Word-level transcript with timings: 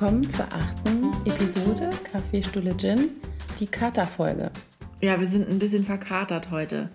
willkommen 0.00 0.30
zur 0.30 0.46
achten 0.46 1.12
Episode 1.26 1.90
Kaffee, 2.10 2.42
Stulle, 2.42 2.74
Gin, 2.74 3.10
die 3.58 3.66
Katerfolge. 3.66 4.50
Ja, 5.02 5.20
wir 5.20 5.26
sind 5.26 5.50
ein 5.50 5.58
bisschen 5.58 5.84
verkatert 5.84 6.50
heute, 6.50 6.88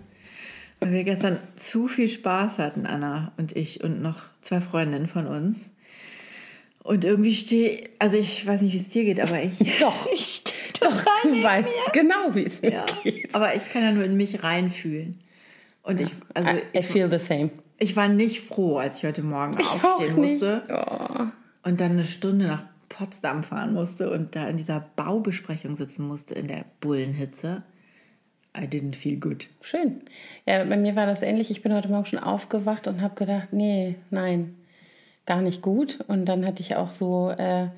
weil 0.80 0.90
wir 0.90 1.04
gestern 1.04 1.38
zu 1.54 1.86
viel 1.86 2.08
Spaß 2.08 2.58
hatten, 2.58 2.84
Anna 2.84 3.30
und 3.36 3.54
ich 3.54 3.84
und 3.84 4.02
noch 4.02 4.22
zwei 4.40 4.60
Freundinnen 4.60 5.06
von 5.06 5.28
uns. 5.28 5.70
Und 6.82 7.04
irgendwie 7.04 7.36
stehe, 7.36 7.88
also 8.00 8.16
ich 8.16 8.44
weiß 8.44 8.62
nicht, 8.62 8.72
wie 8.72 8.78
es 8.78 8.88
dir 8.88 9.04
geht, 9.04 9.20
aber 9.20 9.40
ich. 9.40 9.52
Doch, 9.78 10.08
ich 10.12 10.42
Doch, 10.80 11.04
du 11.22 11.42
weißt 11.44 11.68
mir. 11.68 11.92
genau, 12.02 12.34
wie 12.34 12.44
es 12.44 12.60
mir 12.60 12.72
Ja, 12.72 12.86
geht. 13.04 13.32
aber 13.36 13.54
ich 13.54 13.70
kann 13.70 13.82
ja 13.84 13.92
nur 13.92 14.02
in 14.02 14.16
mich 14.16 14.42
reinfühlen. 14.42 15.16
Und 15.84 16.00
ich, 16.00 16.08
also 16.34 16.50
I, 16.50 16.54
I 16.56 16.62
ich, 16.80 16.86
feel 16.86 17.08
the 17.08 17.24
same. 17.24 17.50
ich 17.78 17.94
war 17.94 18.08
nicht 18.08 18.40
froh, 18.40 18.78
als 18.78 18.98
ich 18.98 19.04
heute 19.04 19.22
Morgen 19.22 19.56
auch 19.58 19.84
aufstehen 19.84 20.16
musste 20.16 20.62
Oh. 20.68 21.68
und 21.68 21.80
dann 21.80 21.92
eine 21.92 22.02
Stunde 22.04 22.48
nach 22.48 22.64
Potsdam 22.88 23.42
fahren 23.42 23.72
musste 23.74 24.10
und 24.10 24.36
da 24.36 24.48
in 24.48 24.56
dieser 24.56 24.80
Baubesprechung 24.96 25.76
sitzen 25.76 26.06
musste 26.06 26.34
in 26.34 26.48
der 26.48 26.64
Bullenhitze. 26.80 27.62
I 28.56 28.64
didn't 28.64 28.96
feel 28.96 29.16
good. 29.16 29.48
Schön. 29.60 30.00
Ja, 30.46 30.64
bei 30.64 30.76
mir 30.76 30.96
war 30.96 31.06
das 31.06 31.22
ähnlich. 31.22 31.50
Ich 31.50 31.62
bin 31.62 31.74
heute 31.74 31.88
Morgen 31.88 32.06
schon 32.06 32.18
aufgewacht 32.18 32.88
und 32.88 33.02
habe 33.02 33.14
gedacht, 33.14 33.52
nee, 33.52 33.96
nein, 34.10 34.56
gar 35.26 35.42
nicht 35.42 35.60
gut. 35.60 35.98
Und 36.08 36.24
dann 36.24 36.46
hatte 36.46 36.62
ich 36.62 36.76
auch 36.76 36.92
so 36.92 37.30
äh, 37.30 37.68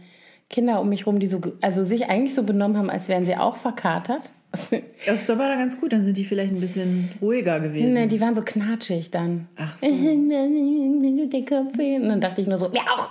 Kinder 0.49 0.81
um 0.81 0.89
mich 0.89 1.07
rum, 1.07 1.19
die 1.19 1.27
so, 1.27 1.41
also 1.61 1.83
sich 1.85 2.09
eigentlich 2.09 2.35
so 2.35 2.45
benommen 2.45 2.77
haben, 2.79 2.91
als 2.91 3.09
wären 3.09 3.25
sie 3.25 3.37
auch 3.37 3.57
verkatert. 3.57 4.31
Das 5.07 5.29
war 5.29 5.37
da 5.37 5.57
ganz 5.57 5.79
gut, 5.81 5.93
dann 5.93 6.03
sind 6.03 6.17
die 6.17 6.25
vielleicht 6.25 6.53
ein 6.53 6.61
bisschen 6.61 7.11
ruhiger 7.21 7.61
gewesen. 7.61 7.93
nee, 7.93 8.07
die 8.07 8.21
waren 8.21 8.35
so 8.35 8.43
knatschig 8.43 9.11
dann. 9.11 9.47
Ach 9.57 9.79
so. 9.79 9.87
Und 9.87 10.31
dann 10.31 12.21
dachte 12.21 12.41
ich 12.41 12.49
nur 12.49 12.59
so, 12.59 12.71
ja 12.73 12.83
auch. 12.97 13.11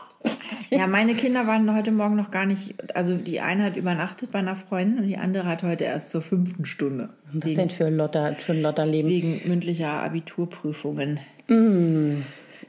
Ja, 0.70 0.88
meine 0.88 1.14
Kinder 1.16 1.48
waren 1.48 1.73
heute 1.73 1.92
Morgen 1.92 2.16
noch 2.16 2.32
gar 2.32 2.46
nicht, 2.46 2.76
also 2.96 3.16
die 3.16 3.40
eine 3.40 3.64
hat 3.64 3.78
übernachtet 3.78 4.32
bei 4.32 4.40
einer 4.40 4.56
Freundin 4.56 5.00
und 5.00 5.08
die 5.08 5.18
andere 5.18 5.48
hat 5.48 5.64
heute 5.64 5.86
erst 5.86 6.09
zur 6.09 6.22
fünften 6.22 6.66
Stunde. 6.66 7.09
Was 7.32 7.46
Wegen, 7.46 7.56
denn 7.56 7.70
für 7.70 7.86
ein 7.86 7.96
Lotter, 7.96 8.34
für 8.36 8.54
ein 8.54 8.62
Lotterleben? 8.62 9.09
wegen 9.09 9.42
mündlicher 9.46 9.94
Abiturprüfungen. 9.94 11.20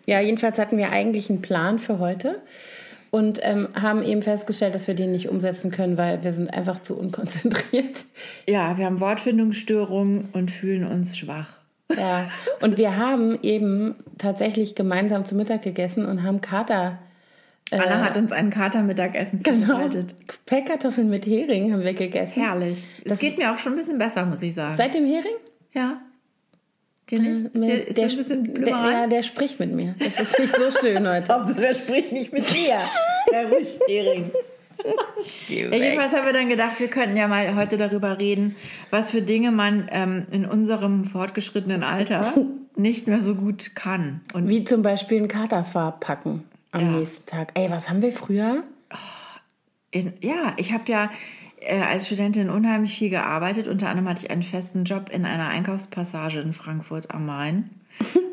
Ja, 0.06 0.20
jedenfalls 0.20 0.58
hatten 0.58 0.78
wir 0.78 0.90
eigentlich 0.90 1.28
einen 1.28 1.42
Plan 1.42 1.78
für 1.78 1.98
heute 1.98 2.40
und 3.10 3.40
ähm, 3.42 3.68
haben 3.74 4.02
eben 4.02 4.22
festgestellt, 4.22 4.74
dass 4.74 4.86
wir 4.86 4.94
den 4.94 5.12
nicht 5.12 5.28
umsetzen 5.28 5.70
können, 5.70 5.96
weil 5.96 6.22
wir 6.22 6.32
sind 6.32 6.52
einfach 6.52 6.80
zu 6.82 6.96
unkonzentriert. 6.96 8.04
Ja, 8.48 8.78
wir 8.78 8.86
haben 8.86 9.00
Wortfindungsstörungen 9.00 10.28
und 10.32 10.50
fühlen 10.50 10.86
uns 10.86 11.16
schwach. 11.16 11.58
Ja, 11.96 12.30
und 12.60 12.76
wir 12.76 12.96
haben 12.96 13.38
eben 13.42 13.96
tatsächlich 14.18 14.74
gemeinsam 14.74 15.24
zu 15.24 15.34
Mittag 15.34 15.62
gegessen 15.62 16.04
und 16.04 16.22
haben 16.22 16.40
Kater, 16.40 16.98
Anna 17.70 18.04
hat 18.04 18.16
uns 18.16 18.32
ein 18.32 18.50
Katermittagessen 18.50 19.40
genau, 19.40 19.66
zubereitet. 19.66 20.14
Pellkartoffeln 20.46 21.08
mit 21.08 21.26
Hering 21.26 21.72
haben 21.72 21.82
wir 21.82 21.94
gegessen. 21.94 22.42
Herrlich. 22.42 22.86
Es 23.04 23.18
geht 23.18 23.38
mir 23.38 23.52
auch 23.52 23.58
schon 23.58 23.72
ein 23.72 23.78
bisschen 23.78 23.98
besser, 23.98 24.24
muss 24.24 24.42
ich 24.42 24.54
sagen. 24.54 24.76
Seit 24.76 24.94
dem 24.94 25.06
Hering? 25.06 25.36
ja. 25.72 26.00
Dir 27.10 27.20
nicht? 27.20 27.54
Ist 27.54 27.64
dir, 27.64 27.88
ist 27.88 27.96
dir 27.96 28.02
ein 28.02 28.16
bisschen 28.16 28.64
der, 28.64 28.68
ja, 28.68 29.06
der 29.06 29.22
spricht 29.22 29.58
mit 29.58 29.72
mir. 29.72 29.94
Das 29.98 30.20
ist 30.20 30.38
nicht 30.38 30.54
so 30.54 30.78
schön 30.78 31.08
heute. 31.08 31.32
Hauptsache, 31.32 31.66
er 31.66 31.74
spricht 31.74 32.12
nicht 32.12 32.34
mit 32.34 32.52
dir. 32.52 32.80
Sehr 33.30 33.48
ruhig, 33.48 33.78
Ehring. 33.88 34.30
Ja, 35.48 35.74
jedenfalls 35.74 36.12
haben 36.12 36.26
wir 36.26 36.32
dann 36.32 36.48
gedacht, 36.48 36.78
wir 36.78 36.88
könnten 36.88 37.16
ja 37.16 37.26
mal 37.26 37.56
heute 37.56 37.78
darüber 37.78 38.18
reden, 38.18 38.56
was 38.90 39.10
für 39.10 39.22
Dinge 39.22 39.50
man 39.50 39.88
ähm, 39.90 40.26
in 40.30 40.44
unserem 40.44 41.04
fortgeschrittenen 41.04 41.82
Alter 41.82 42.34
nicht 42.76 43.06
mehr 43.06 43.20
so 43.20 43.34
gut 43.34 43.74
kann. 43.74 44.20
Und 44.34 44.48
Wie 44.48 44.64
zum 44.64 44.82
Beispiel 44.82 45.18
einen 45.18 45.28
Katerfarb 45.28 46.00
packen 46.00 46.44
am 46.72 46.80
Ja. 46.80 46.90
nächsten 46.98 47.26
Tag. 47.26 47.52
Ey, 47.54 47.70
was 47.70 47.88
haben 47.88 48.02
wir 48.02 48.12
früher? 48.12 48.64
in, 49.90 50.12
ja, 50.20 50.54
ich 50.58 50.72
habe 50.72 50.84
ja 50.90 51.10
äh, 51.60 51.80
als 51.80 52.06
Studentin 52.06 52.50
unheimlich 52.50 52.96
viel 52.96 53.10
gearbeitet. 53.10 53.66
Unter 53.68 53.88
anderem 53.88 54.08
hatte 54.08 54.24
ich 54.26 54.30
einen 54.30 54.42
festen 54.42 54.84
Job 54.84 55.10
in 55.12 55.24
einer 55.24 55.48
Einkaufspassage 55.48 56.40
in 56.40 56.52
Frankfurt 56.52 57.10
am 57.10 57.26
Main, 57.26 57.70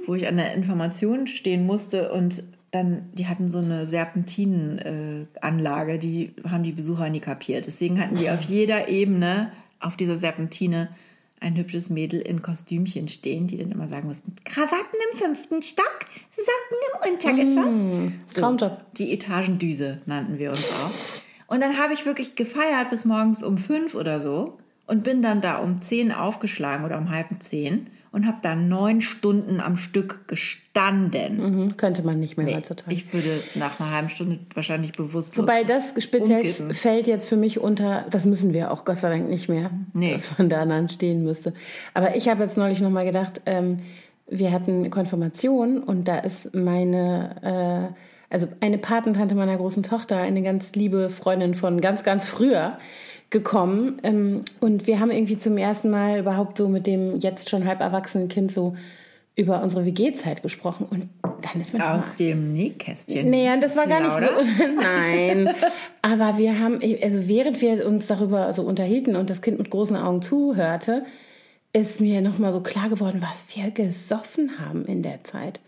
wo 0.06 0.16
ich 0.16 0.28
an 0.28 0.38
der 0.38 0.54
Information 0.54 1.28
stehen 1.28 1.66
musste 1.66 2.12
und 2.12 2.44
dann, 2.72 3.10
die 3.14 3.28
hatten 3.28 3.50
so 3.50 3.60
eine 3.60 3.88
Serpentinenanlage, 3.88 5.94
äh, 5.94 5.98
die 5.98 6.34
haben 6.50 6.64
die 6.64 6.74
Besucher 6.74 7.10
nie 7.10 7.22
kapiert. 7.22 7.68
Deswegen 7.68 8.00
hatten 8.02 8.16
die 8.16 8.30
auf 8.30 8.42
jeder 8.42 8.90
Ebene 8.90 9.52
auf 9.80 9.96
dieser 9.96 10.18
Serpentine 10.18 10.90
ein 11.40 11.56
hübsches 11.58 11.90
Mädel 11.90 12.20
in 12.22 12.42
Kostümchen 12.42 13.08
stehen, 13.08 13.48
die 13.48 13.58
dann 13.58 13.72
immer 13.72 13.88
sagen 13.88 14.08
mussten, 14.08 14.36
Krawatten 14.46 15.00
im 15.12 15.18
fünften 15.20 15.62
Stock, 15.62 16.00
Socken 16.38 16.78
im 16.94 17.14
Untergeschoss. 17.14 18.12
Traumjob. 18.34 18.78
Die 18.98 19.14
Etagendüse 19.14 20.00
nannten 20.06 20.38
wir 20.40 20.52
uns 20.52 20.64
auch. 20.72 20.92
Und 21.54 21.62
dann 21.62 21.78
habe 21.78 21.94
ich 21.94 22.06
wirklich 22.06 22.36
gefeiert 22.36 22.90
bis 22.90 23.06
morgens 23.06 23.44
um 23.44 23.58
fünf 23.58 23.96
oder 23.96 24.20
so 24.20 24.58
und 24.88 25.04
bin 25.04 25.22
dann 25.22 25.42
da 25.42 25.58
um 25.58 25.82
zehn 25.82 26.12
aufgeschlagen 26.12 26.86
oder 26.86 26.98
um 26.98 27.10
halb 27.12 27.28
zehn 27.40 27.88
und 28.12 28.26
habe 28.26 28.38
da 28.42 28.56
neun 28.56 29.02
Stunden 29.02 29.60
am 29.60 29.76
Stück 29.76 30.28
gestanden. 30.28 31.66
Mhm, 31.66 31.78
könnte 31.78 32.02
man 32.02 32.20
nicht 32.20 32.38
mehr 32.38 32.56
heutzutage. 32.56 32.94
Ich 32.94 33.14
würde 33.14 33.42
nach 33.56 33.80
einer 33.80 33.92
halben 33.92 34.10
Stunde 34.10 34.40
wahrscheinlich 34.54 34.94
bewusstlos. 34.94 35.44
Wobei 35.44 35.64
das 35.66 35.94
speziell 36.02 36.38
umkippen. 36.42 36.74
fällt 36.74 37.08
jetzt 37.08 37.28
für 37.28 37.36
mich 37.36 37.60
unter, 37.60 38.06
das 38.10 38.24
müssen 38.26 38.54
wir 38.54 38.72
auch 38.72 38.86
Gott 38.86 38.98
sei 38.98 39.10
Dank 39.10 39.30
nicht 39.30 39.50
mehr, 39.50 39.70
Nee. 39.94 40.14
dass 40.14 40.38
man 40.38 40.50
da 40.50 40.66
dann 40.66 40.88
stehen 40.88 41.24
müsste. 41.24 41.54
Aber 41.94 42.16
ich 42.16 42.30
habe 42.30 42.44
jetzt 42.44 42.58
neulich 42.58 42.80
nochmal 42.80 43.06
gedacht, 43.06 43.42
ähm, 43.46 43.80
wir 44.28 44.52
hatten 44.52 44.90
Konfirmation 44.90 45.80
und 45.80 46.08
da 46.08 46.20
ist 46.20 46.54
meine, 46.56 47.92
äh, 47.92 48.34
also 48.34 48.48
eine 48.60 48.78
Patentante 48.78 49.36
meiner 49.36 49.58
großen 49.58 49.84
Tochter, 49.84 50.18
eine 50.18 50.42
ganz 50.42 50.74
liebe 50.74 51.10
Freundin 51.10 51.54
von 51.54 51.82
ganz, 51.82 52.04
ganz 52.04 52.26
früher 52.26 52.78
gekommen 53.30 54.00
ähm, 54.04 54.42
und 54.60 54.88
wir 54.88 55.00
haben 55.00 55.12
irgendwie 55.12 55.38
zum 55.38 55.58
ersten 55.58 55.90
Mal 55.90 56.20
überhaupt 56.20 56.58
so 56.58 56.70
mit 56.70 56.88
dem 56.88 57.20
jetzt 57.20 57.50
schon 57.50 57.66
halb 57.66 57.82
erwachsenen 57.82 58.30
Kind 58.30 58.52
so 58.52 58.76
über 59.36 59.62
unsere 59.62 59.86
WG-Zeit 59.86 60.42
gesprochen 60.42 60.88
und 60.90 61.10
dann 61.42 61.62
ist 61.62 61.74
mir 61.74 61.80
noch 61.80 61.86
mal 61.88 62.00
aus 62.00 62.14
dem 62.16 62.54
Nähkästchen. 62.54 63.30
Nee, 63.30 63.46
ja, 63.46 63.58
das 63.58 63.76
war 63.76 63.86
gar 63.86 64.00
Laura? 64.02 64.20
nicht 64.22 64.58
so. 64.58 64.64
Nein. 64.82 65.54
Aber 66.02 66.38
wir 66.38 66.58
haben, 66.60 66.80
also 67.02 67.28
während 67.28 67.62
wir 67.62 67.86
uns 67.86 68.08
darüber 68.08 68.54
so 68.54 68.64
unterhielten 68.64 69.16
und 69.16 69.30
das 69.30 69.42
Kind 69.42 69.58
mit 69.58 69.70
großen 69.70 69.98
Augen 69.98 70.22
zuhörte, 70.22 71.04
ist 71.76 72.00
mir 72.00 72.22
nochmal 72.22 72.52
so 72.52 72.62
klar 72.62 72.90
geworden, 72.90 73.22
was 73.22 73.46
wir 73.56 73.70
gesoffen 73.72 74.60
haben 74.60 74.86
in 74.86 75.02
der 75.02 75.24
Zeit. 75.24 75.60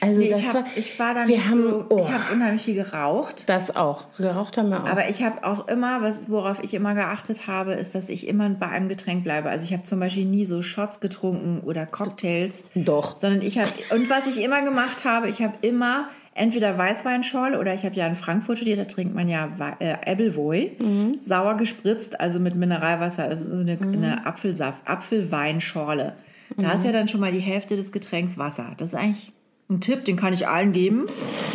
Also 0.00 0.20
Nee, 0.20 0.30
das 0.30 0.38
ich, 0.38 0.46
hab, 0.46 0.54
war. 0.54 0.64
ich 0.76 0.98
war 1.00 1.14
dann 1.14 1.28
wir 1.28 1.36
nicht 1.36 1.48
haben, 1.48 1.62
so. 1.68 1.86
oh, 1.90 1.98
Ich 1.98 2.10
habe 2.10 2.32
unheimlich 2.32 2.62
viel 2.62 2.76
geraucht. 2.76 3.48
das 3.48 3.74
auch. 3.74 4.04
Geraucht 4.16 4.56
haben 4.56 4.70
wir 4.70 4.84
auch. 4.84 4.88
Aber 4.88 5.08
ich 5.08 5.22
habe 5.22 5.44
auch 5.44 5.66
immer, 5.68 6.00
was, 6.00 6.30
worauf 6.30 6.62
ich 6.62 6.74
immer 6.74 6.94
geachtet 6.94 7.46
habe, 7.48 7.72
ist, 7.72 7.94
dass 7.94 8.08
ich 8.08 8.26
immer 8.28 8.48
bei 8.50 8.68
einem 8.68 8.88
Getränk 8.88 9.24
bleibe. 9.24 9.50
Also 9.50 9.64
ich 9.64 9.72
habe 9.72 9.82
zum 9.82 9.98
Beispiel 10.00 10.24
nie 10.26 10.44
so 10.44 10.62
Shots 10.62 11.00
getrunken 11.00 11.60
oder 11.60 11.86
Cocktails. 11.86 12.64
Doch. 12.76 13.16
Sondern 13.16 13.42
ich 13.42 13.58
habe, 13.58 13.68
und 13.92 14.08
was 14.08 14.26
ich 14.28 14.42
immer 14.42 14.62
gemacht 14.62 15.04
habe, 15.04 15.28
ich 15.28 15.42
habe 15.42 15.54
immer 15.62 16.08
entweder 16.34 16.76
Weißweinschorle 16.78 17.58
oder 17.58 17.74
ich 17.74 17.84
habe 17.84 17.94
ja 17.96 18.06
in 18.06 18.14
Frankfurt 18.16 18.58
studiert, 18.58 18.78
da 18.78 18.84
trinkt 18.84 19.14
man 19.14 19.28
ja 19.28 19.48
äh, 19.80 19.92
Appleboy, 20.10 20.72
Mhm. 20.78 21.18
sauer 21.22 21.56
gespritzt, 21.56 22.20
also 22.20 22.38
mit 22.40 22.54
Mineralwasser, 22.54 23.24
also 23.24 23.50
so 23.56 23.60
eine, 23.60 23.76
eine 23.80 24.26
Apfelsaft, 24.26 24.82
Apfelweinschorle. 24.86 26.14
Da 26.56 26.68
Mhm. 26.68 26.74
ist 26.74 26.84
ja 26.84 26.92
dann 26.92 27.08
schon 27.08 27.20
mal 27.20 27.32
die 27.32 27.38
Hälfte 27.40 27.76
des 27.76 27.92
Getränks 27.92 28.38
Wasser. 28.38 28.72
Das 28.78 28.90
ist 28.90 28.94
eigentlich 28.94 29.32
ein 29.68 29.80
Tipp, 29.80 30.04
den 30.04 30.16
kann 30.16 30.32
ich 30.32 30.48
allen 30.48 30.72
geben, 30.72 31.06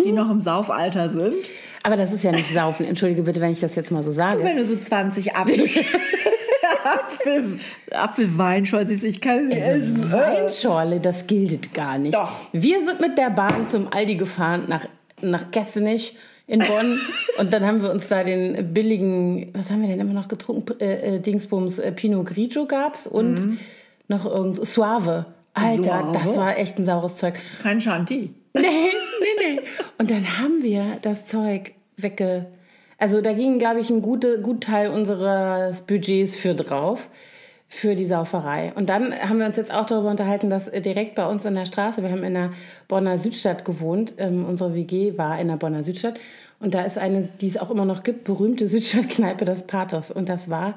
die 0.06 0.12
noch 0.12 0.30
im 0.31 0.40
Saufalter 0.40 1.09
sind. 1.09 1.36
Aber 1.84 1.97
das 1.97 2.12
ist 2.13 2.24
ja 2.24 2.31
nicht 2.31 2.52
saufen. 2.53 2.86
Entschuldige 2.86 3.24
bitte, 3.24 3.42
wenn 3.42 3.52
ich 3.52 3.59
das 3.59 3.75
jetzt 3.75 3.92
mal 3.92 4.02
so 4.03 4.12
sage. 4.12 4.44
Wenn 4.44 4.57
du 4.57 4.66
so 4.66 4.75
20 4.77 5.36
Apfel, 5.36 5.68
Apfel, 7.06 7.57
Apfelweinschorle 7.92 8.92
ich 8.94 9.22
kann 9.22 9.50
sie 9.52 9.57
essen. 9.57 10.12
Weinschorle, 10.12 11.00
das 11.00 11.28
gilt 11.28 11.74
gar 11.74 11.98
nicht. 11.98 12.13
Doch. 12.16 12.31
Wir 12.52 12.84
sind 12.86 13.00
mit 13.02 13.18
der 13.18 13.30
Bahn 13.30 13.68
zum 13.69 13.88
Aldi 13.92 14.16
gefahren 14.16 14.66
nach, 14.68 14.86
nach 15.22 15.52
Kessenich 15.52 16.16
in 16.48 16.60
Bonn 16.60 17.00
und 17.40 17.52
dann 17.54 17.66
haben 17.66 17.81
wir 17.81 17.92
uns 17.92 18.07
da 18.07 18.24
den 18.24 18.74
billigen, 18.74 19.52
was 19.54 19.72
haben 19.72 19.81
wir 19.81 19.88
denn 19.90 20.00
immer 20.00 20.13
noch 20.13 20.28
getrunken? 20.28 20.80
Äh, 20.80 21.16
äh, 21.16 21.19
Dingsbums, 21.19 21.80
äh, 21.80 21.92
Pinot 21.92 22.25
Grigio 22.28 22.66
gab's 22.66 23.08
und 23.08 23.58
noch 24.08 24.25
irgend 24.25 24.66
Suave. 24.66 25.25
Alter, 25.54 26.04
Mhm. 26.04 26.13
Suave? 26.13 26.19
das 26.25 26.38
war 26.38 26.58
echt 26.58 26.78
ein 26.80 26.86
saures 26.86 27.16
Zeug. 27.18 27.36
Kein 27.62 27.80
Chanty. 27.80 28.34
Nee, 28.58 28.62
nee, 28.62 29.56
nee. 29.56 29.60
Und 29.98 30.10
dann 30.10 30.40
haben 30.40 30.63
wir 30.63 30.86
das 31.01 31.25
Zeug 31.25 31.74
wegge... 31.98 32.46
Also 32.97 33.21
da 33.21 33.33
ging, 33.33 33.59
glaube 33.59 33.80
ich, 33.80 33.89
ein 33.89 34.01
gute, 34.01 34.42
gut 34.42 34.63
Teil 34.63 34.89
unseres 34.89 35.81
Budgets 35.81 36.36
für 36.36 36.56
drauf, 36.56 37.09
für 37.68 37.95
die 37.95 38.06
Sauferei. 38.06 38.71
Und 38.75 38.89
dann 38.89 39.13
haben 39.13 39.39
wir 39.39 39.45
uns 39.45 39.57
jetzt 39.57 39.74
auch 39.74 39.86
darüber 39.86 40.09
unterhalten, 40.09 40.50
dass 40.50 40.68
äh, 40.68 40.81
direkt 40.81 41.15
bei 41.15 41.27
uns 41.27 41.45
in 41.45 41.56
der 41.56 41.65
Straße, 41.65 42.01
wir 42.03 42.12
haben 42.12 42.24
in 42.24 42.33
der 42.33 42.51
Bonner 42.88 43.18
Südstadt 43.18 43.65
gewohnt, 43.65 44.13
ähm, 44.18 44.45
unsere 44.45 44.74
WG 44.74 45.18
war 45.18 45.39
in 45.39 45.50
der 45.50 45.57
Bonner 45.57 45.83
Südstadt. 45.83 46.19
Und 46.59 46.74
da 46.74 46.83
ist 46.83 46.97
eine, 46.97 47.27
die 47.42 47.47
es 47.47 47.57
auch 47.57 47.69
immer 47.69 47.86
noch 47.86 48.03
gibt, 48.03 48.24
berühmte 48.24 48.68
Südstadtkneipe, 48.68 49.44
das 49.44 49.68
Pathos. 49.68 50.09
Und 50.09 50.30
das 50.30 50.50
war 50.50 50.75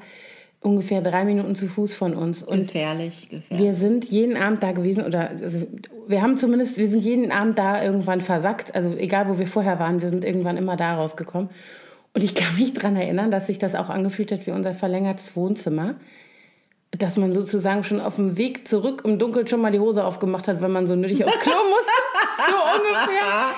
ungefähr 0.61 1.01
drei 1.01 1.23
Minuten 1.23 1.55
zu 1.55 1.67
Fuß 1.67 1.93
von 1.93 2.13
uns. 2.15 2.43
Und 2.43 2.67
Gefährlich, 2.67 3.29
gefährlich. 3.29 3.65
wir 3.65 3.73
sind 3.73 4.05
jeden 4.05 4.35
Abend 4.35 4.61
da 4.61 4.73
gewesen 4.73 5.05
oder 5.05 5.29
also 5.29 5.65
wir 6.07 6.21
haben 6.21 6.37
zumindest, 6.37 6.77
wir 6.77 6.89
sind 6.89 6.99
jeden 6.99 7.31
Abend 7.31 7.57
da 7.57 7.81
irgendwann 7.81 8.19
versackt. 8.19 8.75
Also 8.75 8.89
egal, 8.89 9.29
wo 9.29 9.39
wir 9.39 9.47
vorher 9.47 9.79
waren, 9.79 10.01
wir 10.01 10.09
sind 10.09 10.25
irgendwann 10.25 10.57
immer 10.57 10.75
da 10.75 10.95
rausgekommen. 10.95 11.49
Und 12.19 12.25
ich 12.25 12.35
kann 12.35 12.53
mich 12.57 12.73
daran 12.73 12.97
erinnern, 12.97 13.31
dass 13.31 13.47
sich 13.47 13.59
das 13.59 13.75
auch 13.75 13.89
angefühlt 13.89 14.33
hat 14.33 14.45
wie 14.45 14.51
unser 14.51 14.73
verlängertes 14.73 15.37
Wohnzimmer. 15.37 15.95
Dass 16.91 17.15
man 17.15 17.31
sozusagen 17.31 17.85
schon 17.85 18.01
auf 18.01 18.17
dem 18.17 18.35
Weg 18.35 18.67
zurück 18.67 19.03
im 19.05 19.19
Dunkeln 19.19 19.47
schon 19.47 19.61
mal 19.61 19.71
die 19.71 19.79
Hose 19.79 20.03
aufgemacht 20.03 20.49
hat, 20.49 20.61
wenn 20.61 20.71
man 20.71 20.85
so 20.85 20.97
nötig 20.97 21.23
aufs 21.23 21.39
Klo 21.39 21.53
musste. 21.53 22.45
so 22.45 22.55
ungefähr. 22.77 23.51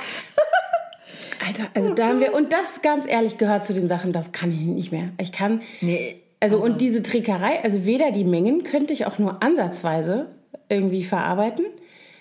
Alter, 1.47 1.63
also 1.73 1.95
da 1.95 2.09
haben 2.09 2.19
wir, 2.19 2.35
und 2.35 2.53
das 2.53 2.83
ganz 2.83 3.07
ehrlich 3.07 3.39
gehört 3.39 3.65
zu 3.65 3.73
den 3.73 3.87
Sachen, 3.87 4.11
das 4.11 4.31
kann 4.31 4.51
ich 4.51 4.59
nicht 4.59 4.91
mehr. 4.91 5.09
Ich 5.17 5.31
kann, 5.31 5.63
Nee, 5.79 6.21
also, 6.39 6.57
und 6.59 6.81
diese 6.81 7.01
Trickerei, 7.01 7.63
also 7.63 7.83
weder 7.87 8.11
die 8.11 8.25
Mengen 8.25 8.61
könnte 8.63 8.93
ich 8.93 9.07
auch 9.07 9.17
nur 9.17 9.41
ansatzweise 9.41 10.27
irgendwie 10.69 11.03
verarbeiten, 11.03 11.65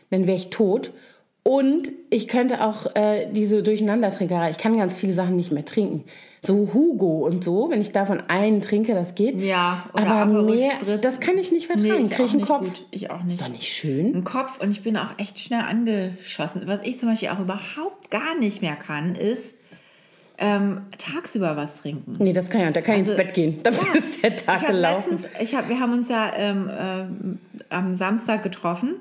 dann 0.08 0.26
wäre 0.26 0.38
ich 0.38 0.48
tot. 0.48 0.90
Und 1.42 1.88
ich 2.10 2.28
könnte 2.28 2.62
auch 2.62 2.94
äh, 2.94 3.26
diese 3.32 3.62
Durcheinandertrinkerei, 3.62 4.50
ich 4.50 4.58
kann 4.58 4.76
ganz 4.76 4.94
viele 4.94 5.14
Sachen 5.14 5.36
nicht 5.36 5.50
mehr 5.52 5.64
trinken. 5.64 6.04
So 6.42 6.70
Hugo 6.74 7.26
und 7.26 7.42
so, 7.44 7.70
wenn 7.70 7.80
ich 7.80 7.92
davon 7.92 8.22
einen 8.28 8.60
trinke, 8.60 8.94
das 8.94 9.14
geht. 9.14 9.40
Ja, 9.40 9.84
oder 9.94 10.06
aber 10.06 10.42
mehr, 10.42 10.72
Spritz. 10.80 11.00
das 11.00 11.20
kann 11.20 11.38
ich 11.38 11.50
nicht 11.50 11.68
Nee, 11.74 11.76
vertragen. 11.82 12.04
ich 12.04 12.10
Krieg 12.10 12.26
ich 12.26 12.32
einen 12.32 12.44
Kopf. 12.44 12.60
gut. 12.66 12.86
Ich 12.90 13.10
auch 13.10 13.22
nicht. 13.22 13.32
Ist 13.34 13.42
doch 13.42 13.48
nicht 13.48 13.68
schön. 13.72 14.14
Ein 14.16 14.24
Kopf 14.24 14.60
und 14.60 14.70
ich 14.70 14.82
bin 14.82 14.96
auch 14.96 15.18
echt 15.18 15.38
schnell 15.38 15.60
angeschossen. 15.60 16.62
Was 16.66 16.82
ich 16.82 16.98
zum 16.98 17.08
Beispiel 17.08 17.28
auch 17.30 17.40
überhaupt 17.40 18.10
gar 18.10 18.38
nicht 18.38 18.60
mehr 18.62 18.76
kann, 18.76 19.14
ist 19.14 19.54
ähm, 20.38 20.82
tagsüber 20.96 21.56
was 21.56 21.74
trinken. 21.82 22.16
Nee, 22.18 22.32
das 22.32 22.48
kann 22.48 22.66
ich, 22.68 22.72
da 22.72 22.80
kann 22.80 22.94
ich 22.94 23.00
Also, 23.00 23.12
ins 23.12 23.20
Bett 23.22 23.34
gehen. 23.34 23.60
Dann 23.62 23.74
ist 23.94 24.22
der 24.22 24.36
Tag 24.36 24.56
Ich 24.56 24.62
hab 24.62 24.66
gelaufen. 24.68 25.10
letztens, 25.18 25.28
ich 25.42 25.54
hab, 25.54 25.68
wir 25.68 25.80
haben 25.80 25.92
uns 25.92 26.08
ja 26.08 26.32
ähm, 26.36 26.70
ähm, 26.78 27.38
am 27.68 27.92
Samstag 27.94 28.42
getroffen 28.42 28.94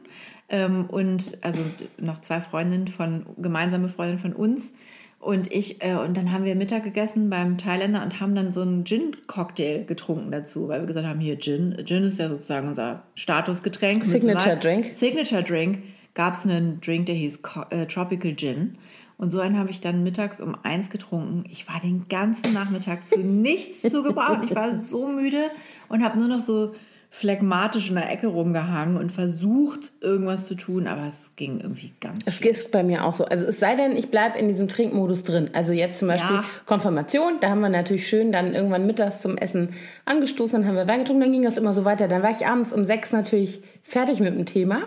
ähm, 0.49 0.85
und 0.85 1.37
also 1.41 1.61
noch 1.97 2.21
zwei 2.21 2.41
Freundinnen 2.41 2.87
von, 2.87 3.25
gemeinsame 3.37 3.89
Freundinnen 3.89 4.19
von 4.19 4.33
uns 4.33 4.73
und 5.19 5.51
ich, 5.51 5.83
äh, 5.83 5.95
und 5.95 6.15
dann 6.15 6.31
haben 6.31 6.45
wir 6.45 6.55
Mittag 6.55 6.83
gegessen 6.83 7.29
beim 7.29 7.57
Thailänder 7.57 8.01
und 8.01 8.21
haben 8.21 8.35
dann 8.35 8.53
so 8.53 8.61
einen 8.61 8.85
Gin-Cocktail 8.85 9.83
getrunken 9.83 10.31
dazu, 10.31 10.69
weil 10.69 10.79
wir 10.79 10.87
gesagt 10.87 11.05
haben, 11.05 11.19
hier 11.19 11.37
Gin, 11.37 11.75
Gin 11.83 12.05
ist 12.05 12.19
ja 12.19 12.29
sozusagen 12.29 12.69
unser 12.69 13.03
Statusgetränk. 13.15 14.05
Signature 14.05 14.55
Drink. 14.55 14.85
Signature 14.93 15.43
Drink 15.43 15.79
gab 16.13 16.35
es 16.35 16.45
einen 16.45 16.79
Drink, 16.79 17.07
der 17.07 17.15
hieß 17.15 17.41
Co 17.41 17.63
äh, 17.69 17.85
Tropical 17.85 18.33
Gin. 18.33 18.77
Und 19.17 19.31
so 19.31 19.41
einen 19.41 19.59
habe 19.59 19.69
ich 19.69 19.81
dann 19.81 20.03
mittags 20.03 20.39
um 20.39 20.55
eins 20.63 20.89
getrunken. 20.89 21.43
Ich 21.51 21.67
war 21.67 21.81
den 21.81 22.07
ganzen 22.07 22.53
Nachmittag 22.53 23.05
zu 23.09 23.19
nichts 23.19 23.81
zu 23.81 24.01
gebrauchen. 24.01 24.43
Ich 24.45 24.55
war 24.55 24.73
so 24.73 25.07
müde 25.07 25.51
und 25.89 26.01
habe 26.01 26.17
nur 26.17 26.29
noch 26.29 26.39
so 26.39 26.73
phlegmatisch 27.11 27.89
in 27.89 27.95
der 27.95 28.11
Ecke 28.11 28.27
rumgehangen 28.27 28.95
und 28.97 29.11
versucht, 29.11 29.91
irgendwas 29.99 30.45
zu 30.45 30.55
tun, 30.55 30.87
aber 30.87 31.07
es 31.07 31.31
ging 31.35 31.59
irgendwie 31.59 31.91
ganz 31.99 32.23
Das 32.25 32.35
schlecht. 32.35 32.57
ist 32.59 32.71
bei 32.71 32.83
mir 32.83 33.03
auch 33.03 33.13
so. 33.15 33.25
Also 33.25 33.45
es 33.47 33.59
sei 33.59 33.75
denn, 33.75 33.97
ich 33.97 34.09
bleibe 34.11 34.37
in 34.37 34.47
diesem 34.47 34.67
Trinkmodus 34.67 35.23
drin. 35.23 35.49
Also 35.53 35.73
jetzt 35.73 35.99
zum 35.99 36.07
Beispiel 36.07 36.35
Ja. 36.37 36.45
Konfirmation, 36.67 37.39
da 37.41 37.49
haben 37.49 37.61
wir 37.61 37.69
natürlich 37.69 38.07
schön 38.07 38.31
dann 38.31 38.53
irgendwann 38.53 38.85
mittags 38.85 39.21
zum 39.21 39.37
Essen 39.37 39.69
angestoßen, 40.05 40.61
dann 40.61 40.69
haben 40.69 40.75
wir 40.75 40.87
Wein 40.87 40.99
getrunken, 40.99 41.21
dann 41.21 41.31
ging 41.31 41.43
das 41.43 41.57
immer 41.57 41.73
so 41.73 41.83
weiter. 41.83 42.07
Dann 42.07 42.21
war 42.21 42.31
ich 42.31 42.45
abends 42.45 42.73
um 42.73 42.85
sechs 42.85 43.11
natürlich 43.11 43.61
fertig 43.83 44.19
mit 44.19 44.35
dem 44.35 44.45
Thema. 44.45 44.83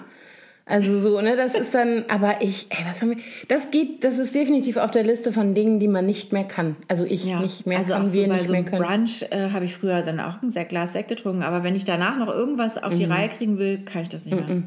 Also 0.65 1.01
so, 1.01 1.21
ne, 1.21 1.37
das 1.37 1.57
ist 1.57 1.75
dann, 1.75 2.05
aber 2.09 2.37
ich, 2.41 2.67
ey, 2.71 2.85
was 2.87 3.03
haben 3.03 3.11
wir, 3.11 3.17
das 3.49 3.73
geht, 3.73 4.05
das 4.05 4.19
ist 4.19 4.33
definitiv 4.35 4.77
auf 4.77 4.93
der 4.93 5.03
Liste 5.03 5.33
von 5.33 5.55
Dingen, 5.55 5.81
die 5.81 5.89
man 5.89 6.07
nicht 6.07 6.33
mehr 6.33 6.45
kann. 6.45 6.77
Also 6.87 7.05
ich 7.05 7.25
nicht 7.25 7.67
mehr 7.67 7.79
also 7.79 7.95
kann, 7.95 8.03
auch 8.03 8.09
so 8.09 8.15
wir 8.15 8.29
bei 8.29 8.35
nicht 8.35 8.47
so 8.47 8.53
mehr 8.53 8.63
können. 8.63 8.83
Brunch 8.83 9.23
äh, 9.31 9.51
habe 9.51 9.65
ich 9.65 9.75
früher 9.75 10.03
dann 10.03 10.21
auch 10.21 10.41
ein 10.41 10.51
Glas 10.69 10.93
Sekt 10.93 11.09
getrunken, 11.09 11.43
aber 11.43 11.65
wenn 11.65 11.75
ich 11.75 11.85
danach 11.85 12.17
noch 12.17 12.29
irgendwas 12.29 12.81
auf 12.83 12.93
Mhm. 12.93 12.97
die 12.97 13.05
Reihe 13.05 13.29
kriegen 13.29 13.59
will, 13.59 13.79
kann 13.85 14.03
ich 14.03 14.09
das 14.09 14.25
nicht 14.25 14.37
mehr. 14.37 14.63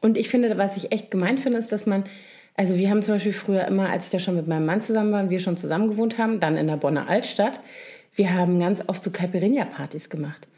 Und 0.00 0.18
ich 0.18 0.28
finde, 0.28 0.58
was 0.58 0.76
ich 0.76 0.90
echt 0.92 1.10
gemein 1.10 1.38
finde, 1.38 1.58
ist, 1.58 1.70
dass 1.70 1.86
man, 1.86 2.04
also 2.56 2.76
wir 2.76 2.90
haben 2.90 3.02
zum 3.02 3.14
Beispiel 3.14 3.32
früher 3.32 3.66
immer, 3.66 3.88
als 3.90 4.06
ich 4.06 4.10
da 4.10 4.18
schon 4.18 4.34
mit 4.34 4.48
meinem 4.48 4.66
Mann 4.66 4.80
zusammen 4.80 5.12
war, 5.12 5.22
und 5.22 5.30
wir 5.30 5.40
schon 5.40 5.56
zusammen 5.56 5.88
gewohnt 5.88 6.18
haben, 6.18 6.40
dann 6.40 6.56
in 6.56 6.66
der 6.66 6.76
Bonner 6.76 7.08
Altstadt, 7.08 7.60
wir 8.16 8.34
haben 8.34 8.58
ganz 8.60 8.82
oft 8.88 9.02
so 9.02 9.10
Caipirinha-Partys 9.10 10.10
gemacht. 10.10 10.48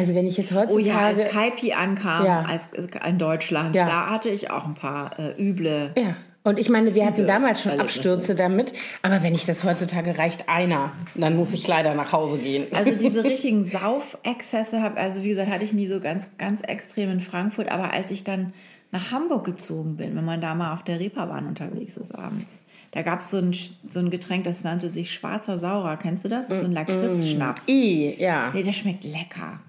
Also 0.00 0.14
wenn 0.14 0.26
ich 0.26 0.36
jetzt 0.38 0.52
Oh 0.52 0.56
ja, 0.78 1.08
heutzutage... 1.08 1.22
als 1.24 1.32
Kaipi 1.32 1.72
ankam 1.72 2.24
Ja. 2.24 2.40
als, 2.42 2.68
in 3.06 3.18
Deutschland, 3.18 3.76
Ja. 3.76 3.86
da 3.86 4.10
hatte 4.10 4.30
ich 4.30 4.50
auch 4.50 4.64
ein 4.66 4.74
paar 4.74 5.18
äh, 5.18 5.40
üble. 5.40 5.92
ja, 5.96 6.16
und 6.42 6.58
ich 6.58 6.70
meine, 6.70 6.94
wir 6.94 7.04
hatten 7.04 7.26
damals 7.26 7.60
schon. 7.62 7.78
Abstürze 7.78 8.34
damit, 8.34 8.72
aber 9.02 9.22
wenn 9.22 9.34
ich 9.34 9.44
das 9.44 9.62
heutzutage 9.62 10.16
reicht 10.16 10.48
einer, 10.48 10.90
dann 11.14 11.36
muss 11.36 11.52
ich 11.52 11.68
leider 11.68 11.94
nach 11.94 12.12
Hause 12.12 12.38
gehen. 12.38 12.66
Also 12.74 12.92
diese 12.92 13.22
richtigen 13.32 13.62
Saufexzesse 13.62 14.80
habe, 14.80 14.96
also 14.98 15.22
wie 15.22 15.28
gesagt, 15.28 15.50
hatte 15.50 15.64
ich 15.64 15.74
nie 15.74 15.86
so 15.86 16.00
ganz, 16.00 16.28
ganz 16.38 16.62
extrem 16.62 17.10
in 17.10 17.20
Frankfurt, 17.20 17.70
aber 17.70 17.92
als 17.92 18.10
ich 18.10 18.24
dann 18.24 18.54
nach 18.92 19.12
Hamburg 19.12 19.44
gezogen 19.44 19.96
bin, 19.96 20.16
wenn 20.16 20.24
man 20.24 20.40
da 20.40 20.54
mal 20.54 20.72
auf 20.72 20.82
der 20.82 20.98
Reeperbahn 20.98 21.46
unterwegs 21.46 21.96
ist 21.98 22.12
abends, 22.14 22.64
da 22.92 23.02
gab 23.02 23.20
es 23.20 23.30
so 23.30 23.36
ein, 23.36 23.54
so 23.88 24.00
ein 24.00 24.10
Getränk, 24.10 24.44
das 24.44 24.64
nannte 24.64 24.90
sich 24.90 25.12
Schwarzer 25.12 25.58
Saurer. 25.58 25.96
Kennst 25.96 26.24
du 26.24 26.28
das? 26.28 26.48
Das 26.48 26.56
ist 26.56 26.62
so 26.62 26.68
ein 26.68 26.72
Lakritzschnaps. 26.72 27.68
I, 27.68 28.16
ja. 28.18 28.50
Nee, 28.52 28.62
der 28.64 28.72
schmeckt 28.72 29.04
lecker. 29.04 29.60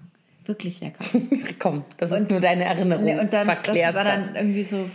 Wirklich 0.44 0.80
lecker. 0.80 1.04
Komm, 1.58 1.84
das 1.98 2.10
ist 2.10 2.30
nur 2.30 2.40
deine 2.40 2.64
Erinnerung. 2.64 3.04
Nee, 3.04 3.18
und 3.18 3.32
dann, 3.32 3.46
das 3.46 3.56
Verklärst 3.56 3.96
war 3.96 4.04
dann 4.04 4.22
das. 4.22 4.32
irgendwie 4.32 4.64
so 4.64 4.88